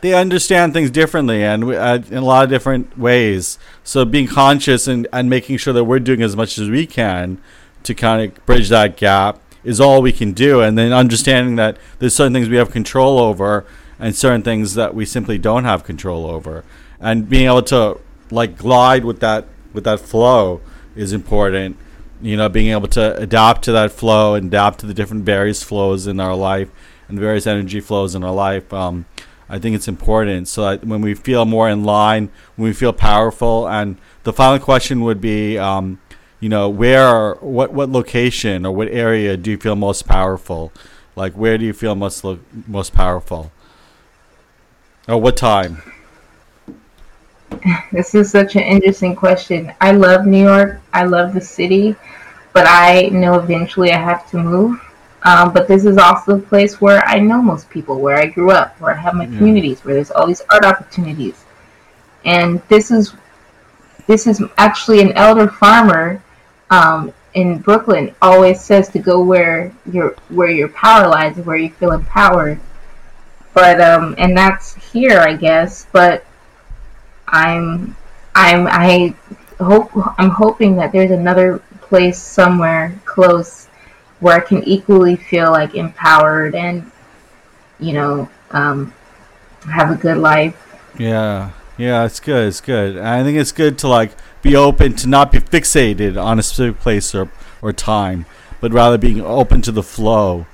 they 0.00 0.14
understand 0.14 0.72
things 0.72 0.90
differently 0.90 1.42
and 1.42 1.64
uh, 1.64 2.00
in 2.10 2.18
a 2.18 2.24
lot 2.24 2.44
of 2.44 2.50
different 2.50 2.98
ways. 2.98 3.58
So 3.84 4.04
being 4.04 4.26
conscious 4.26 4.86
and, 4.86 5.06
and 5.12 5.28
making 5.28 5.58
sure 5.58 5.72
that 5.72 5.84
we're 5.84 5.98
doing 6.00 6.22
as 6.22 6.36
much 6.36 6.58
as 6.58 6.68
we 6.68 6.86
can 6.86 7.38
to 7.82 7.94
kind 7.94 8.30
of 8.30 8.46
bridge 8.46 8.68
that 8.68 8.96
gap 8.96 9.40
is 9.62 9.80
all 9.80 10.00
we 10.00 10.12
can 10.12 10.32
do. 10.32 10.60
And 10.60 10.78
then 10.78 10.92
understanding 10.92 11.56
that 11.56 11.76
there's 11.98 12.14
certain 12.14 12.32
things 12.32 12.48
we 12.48 12.56
have 12.56 12.70
control 12.70 13.18
over 13.18 13.66
and 13.98 14.16
certain 14.16 14.42
things 14.42 14.74
that 14.74 14.94
we 14.94 15.04
simply 15.04 15.38
don't 15.38 15.64
have 15.64 15.84
control 15.84 16.26
over 16.26 16.64
and 17.00 17.28
being 17.28 17.46
able 17.46 17.62
to 17.62 17.98
like 18.30 18.56
glide 18.56 19.04
with 19.04 19.20
that 19.20 19.46
with 19.72 19.84
that 19.84 19.98
flow 19.98 20.60
is 20.94 21.12
important. 21.12 21.76
You 22.22 22.36
know, 22.36 22.50
being 22.50 22.68
able 22.68 22.88
to 22.88 23.16
adapt 23.16 23.62
to 23.64 23.72
that 23.72 23.92
flow 23.92 24.34
and 24.34 24.48
adapt 24.48 24.80
to 24.80 24.86
the 24.86 24.92
different 24.92 25.24
various 25.24 25.62
flows 25.62 26.06
in 26.06 26.20
our 26.20 26.36
life 26.36 26.68
and 27.08 27.18
various 27.18 27.46
energy 27.46 27.80
flows 27.80 28.14
in 28.14 28.22
our 28.22 28.34
life. 28.34 28.72
Um, 28.74 29.06
I 29.50 29.58
think 29.58 29.74
it's 29.74 29.88
important. 29.88 30.46
So 30.48 30.62
that 30.62 30.84
when 30.84 31.02
we 31.02 31.14
feel 31.14 31.44
more 31.44 31.68
in 31.68 31.84
line, 31.84 32.30
when 32.56 32.68
we 32.68 32.72
feel 32.72 32.92
powerful, 32.92 33.68
and 33.68 33.96
the 34.22 34.32
final 34.32 34.64
question 34.64 35.02
would 35.02 35.20
be, 35.20 35.58
um, 35.58 36.00
you 36.38 36.48
know, 36.48 36.68
where, 36.68 37.34
what, 37.34 37.72
what 37.72 37.90
location 37.90 38.64
or 38.64 38.72
what 38.72 38.88
area 38.88 39.36
do 39.36 39.50
you 39.50 39.58
feel 39.58 39.76
most 39.76 40.06
powerful? 40.06 40.72
Like, 41.16 41.34
where 41.34 41.58
do 41.58 41.64
you 41.64 41.72
feel 41.72 41.94
most 41.96 42.24
lo- 42.24 42.38
most 42.66 42.92
powerful? 42.92 43.50
Or 45.08 45.20
what 45.20 45.36
time? 45.36 45.82
This 47.92 48.14
is 48.14 48.30
such 48.30 48.54
an 48.54 48.62
interesting 48.62 49.16
question. 49.16 49.74
I 49.80 49.90
love 49.90 50.24
New 50.24 50.44
York. 50.44 50.80
I 50.94 51.04
love 51.04 51.34
the 51.34 51.40
city, 51.40 51.96
but 52.52 52.64
I 52.66 53.08
know 53.12 53.34
eventually 53.34 53.90
I 53.90 53.98
have 53.98 54.30
to 54.30 54.38
move. 54.38 54.80
Um, 55.22 55.52
but 55.52 55.68
this 55.68 55.84
is 55.84 55.98
also 55.98 56.36
the 56.36 56.42
place 56.42 56.80
where 56.80 57.04
I 57.04 57.18
know 57.18 57.42
most 57.42 57.68
people, 57.68 58.00
where 58.00 58.16
I 58.16 58.26
grew 58.26 58.50
up, 58.50 58.80
where 58.80 58.94
I 58.94 58.96
have 58.96 59.14
my 59.14 59.24
yeah. 59.26 59.36
communities, 59.38 59.84
where 59.84 59.94
there's 59.94 60.10
all 60.10 60.26
these 60.26 60.42
art 60.50 60.64
opportunities. 60.64 61.44
And 62.24 62.62
this 62.68 62.90
is 62.90 63.12
this 64.06 64.26
is 64.26 64.42
actually 64.56 65.00
an 65.00 65.12
elder 65.12 65.46
farmer 65.46 66.22
um, 66.70 67.12
in 67.34 67.58
Brooklyn 67.58 68.14
always 68.20 68.60
says 68.60 68.88
to 68.90 68.98
go 68.98 69.22
where 69.22 69.72
your 69.92 70.16
where 70.30 70.50
your 70.50 70.68
power 70.68 71.08
lies, 71.08 71.36
where 71.36 71.56
you 71.56 71.70
feel 71.70 71.92
empowered. 71.92 72.58
But 73.52 73.80
um, 73.80 74.14
and 74.18 74.36
that's 74.36 74.74
here, 74.92 75.20
I 75.20 75.34
guess. 75.36 75.86
But 75.92 76.24
I'm 77.28 77.96
I'm 78.34 78.66
I 78.66 79.14
hope 79.58 79.90
I'm 80.18 80.30
hoping 80.30 80.76
that 80.76 80.92
there's 80.92 81.10
another 81.10 81.58
place 81.82 82.18
somewhere 82.18 82.98
close 83.04 83.68
where 84.20 84.36
I 84.36 84.40
can 84.40 84.62
equally 84.64 85.16
feel 85.16 85.50
like 85.50 85.74
empowered 85.74 86.54
and 86.54 86.90
you 87.78 87.92
know 87.92 88.30
um, 88.52 88.94
have 89.64 89.90
a 89.90 89.96
good 89.96 90.18
life. 90.18 90.56
Yeah, 90.98 91.50
yeah, 91.78 92.04
it's 92.04 92.20
good. 92.20 92.48
It's 92.48 92.60
good. 92.60 92.98
I 92.98 93.22
think 93.24 93.38
it's 93.38 93.52
good 93.52 93.78
to 93.78 93.88
like 93.88 94.12
be 94.42 94.54
open 94.54 94.94
to 94.96 95.08
not 95.08 95.32
be 95.32 95.38
fixated 95.38 96.22
on 96.22 96.38
a 96.38 96.42
specific 96.42 96.80
place 96.80 97.14
or 97.14 97.30
or 97.62 97.72
time, 97.72 98.26
but 98.60 98.72
rather 98.72 98.98
being 98.98 99.20
open 99.20 99.62
to 99.62 99.72
the 99.72 99.82
flow. 99.82 100.46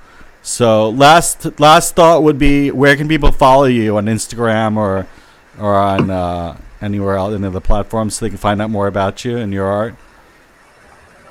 So 0.42 0.88
last 0.88 1.58
last 1.58 1.96
thought 1.96 2.22
would 2.22 2.38
be 2.38 2.70
where 2.70 2.96
can 2.96 3.08
people 3.08 3.32
follow 3.32 3.64
you 3.64 3.96
on 3.96 4.06
Instagram 4.06 4.76
or 4.76 5.06
or 5.58 5.74
on 5.74 6.10
uh, 6.10 6.56
anywhere 6.80 7.16
else, 7.16 7.34
any 7.34 7.46
other 7.46 7.60
platforms, 7.60 8.16
so 8.16 8.24
they 8.24 8.30
can 8.30 8.38
find 8.38 8.62
out 8.62 8.70
more 8.70 8.86
about 8.86 9.24
you 9.24 9.36
and 9.38 9.52
your 9.52 9.66
art? 9.66 9.96